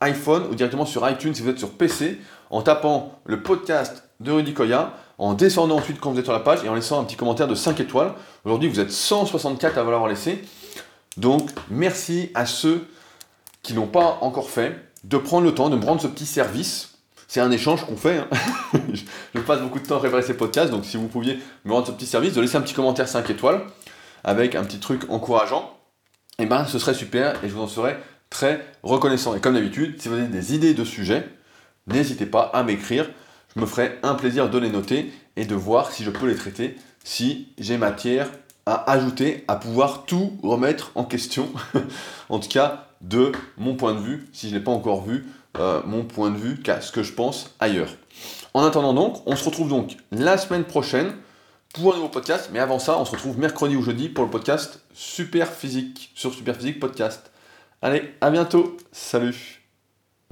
iPhone 0.00 0.46
ou 0.50 0.54
directement 0.54 0.86
sur 0.86 1.08
iTunes 1.08 1.34
si 1.34 1.42
vous 1.42 1.48
êtes 1.48 1.58
sur 1.58 1.70
PC, 1.70 2.18
en 2.50 2.62
tapant 2.62 3.18
le 3.24 3.42
podcast 3.42 4.04
de 4.20 4.30
Rudy 4.30 4.54
Koya, 4.54 4.94
en 5.18 5.34
descendant 5.34 5.76
ensuite 5.76 6.00
quand 6.00 6.12
vous 6.12 6.18
êtes 6.18 6.24
sur 6.24 6.32
la 6.32 6.40
page 6.40 6.64
et 6.64 6.68
en 6.68 6.74
laissant 6.74 7.00
un 7.00 7.04
petit 7.04 7.16
commentaire 7.16 7.48
de 7.48 7.54
5 7.54 7.80
étoiles. 7.80 8.12
Aujourd'hui, 8.44 8.68
vous 8.68 8.80
êtes 8.80 8.90
164 8.90 9.78
à 9.78 9.84
l'avoir 9.84 10.08
laissé. 10.08 10.42
Donc, 11.16 11.50
merci 11.70 12.30
à 12.34 12.46
ceux 12.46 12.86
qui 13.62 13.74
n'ont 13.74 13.86
pas 13.86 14.18
encore 14.20 14.50
fait 14.50 14.76
de 15.04 15.16
prendre 15.16 15.44
le 15.44 15.54
temps 15.54 15.70
de 15.70 15.76
me 15.76 15.84
rendre 15.84 16.00
ce 16.00 16.06
petit 16.06 16.26
service 16.26 16.94
c'est 17.26 17.40
un 17.40 17.50
échange 17.50 17.84
qu'on 17.84 17.96
fait. 17.96 18.18
Hein. 18.18 18.28
je 19.34 19.40
passe 19.40 19.60
beaucoup 19.60 19.80
de 19.80 19.86
temps 19.86 19.96
à 19.96 19.98
préparer 19.98 20.22
ces 20.22 20.34
podcasts, 20.34 20.70
donc 20.70 20.84
si 20.84 20.96
vous 20.96 21.08
pouviez 21.08 21.40
me 21.64 21.72
rendre 21.72 21.86
ce 21.86 21.92
petit 21.92 22.06
service, 22.06 22.34
de 22.34 22.40
laisser 22.40 22.56
un 22.56 22.60
petit 22.60 22.74
commentaire 22.74 23.08
5 23.08 23.28
étoiles 23.30 23.62
avec 24.22 24.54
un 24.54 24.62
petit 24.62 24.78
truc 24.78 25.02
encourageant, 25.08 25.76
et 26.38 26.44
eh 26.44 26.46
ben 26.46 26.64
ce 26.64 26.78
serait 26.78 26.94
super 26.94 27.42
et 27.44 27.48
je 27.48 27.54
vous 27.54 27.62
en 27.62 27.66
serais 27.66 27.98
très 28.30 28.64
reconnaissant. 28.82 29.34
Et 29.34 29.40
comme 29.40 29.54
d'habitude, 29.54 30.00
si 30.00 30.08
vous 30.08 30.14
avez 30.14 30.26
des 30.26 30.54
idées 30.54 30.74
de 30.74 30.84
sujets, 30.84 31.28
n'hésitez 31.86 32.26
pas 32.26 32.50
à 32.54 32.62
m'écrire. 32.62 33.10
Je 33.54 33.60
me 33.60 33.66
ferai 33.66 33.98
un 34.02 34.14
plaisir 34.14 34.48
de 34.48 34.58
les 34.58 34.70
noter 34.70 35.12
et 35.36 35.44
de 35.44 35.54
voir 35.54 35.92
si 35.92 36.04
je 36.04 36.10
peux 36.10 36.26
les 36.26 36.36
traiter, 36.36 36.76
si 37.04 37.48
j'ai 37.58 37.78
matière 37.78 38.30
à 38.66 38.90
ajouter, 38.92 39.44
à 39.46 39.56
pouvoir 39.56 40.04
tout 40.06 40.38
remettre 40.42 40.92
en 40.94 41.04
question. 41.04 41.48
en 42.28 42.38
tout 42.38 42.48
cas, 42.48 42.83
de 43.08 43.32
mon 43.56 43.76
point 43.76 43.94
de 43.94 44.00
vue, 44.00 44.26
si 44.32 44.48
je 44.48 44.54
ne 44.54 44.58
l'ai 44.58 44.64
pas 44.64 44.72
encore 44.72 45.04
vu, 45.04 45.26
euh, 45.58 45.80
mon 45.84 46.04
point 46.04 46.30
de 46.30 46.36
vue 46.36 46.60
qu'à 46.60 46.80
ce 46.80 46.90
que 46.90 47.02
je 47.02 47.12
pense 47.12 47.54
ailleurs. 47.60 47.90
En 48.54 48.64
attendant 48.64 48.94
donc, 48.94 49.22
on 49.26 49.36
se 49.36 49.44
retrouve 49.44 49.68
donc 49.68 49.96
la 50.10 50.38
semaine 50.38 50.64
prochaine 50.64 51.12
pour 51.74 51.92
un 51.92 51.96
nouveau 51.96 52.08
podcast, 52.08 52.50
mais 52.52 52.60
avant 52.60 52.78
ça, 52.78 52.98
on 52.98 53.04
se 53.04 53.12
retrouve 53.12 53.38
mercredi 53.38 53.76
ou 53.76 53.82
jeudi 53.82 54.08
pour 54.08 54.24
le 54.24 54.30
podcast 54.30 54.80
Super 54.94 55.52
Physique 55.52 56.12
sur 56.14 56.32
Super 56.32 56.56
Physique 56.56 56.80
Podcast. 56.80 57.30
Allez, 57.82 58.14
à 58.20 58.30
bientôt, 58.30 58.76
salut 58.92 59.63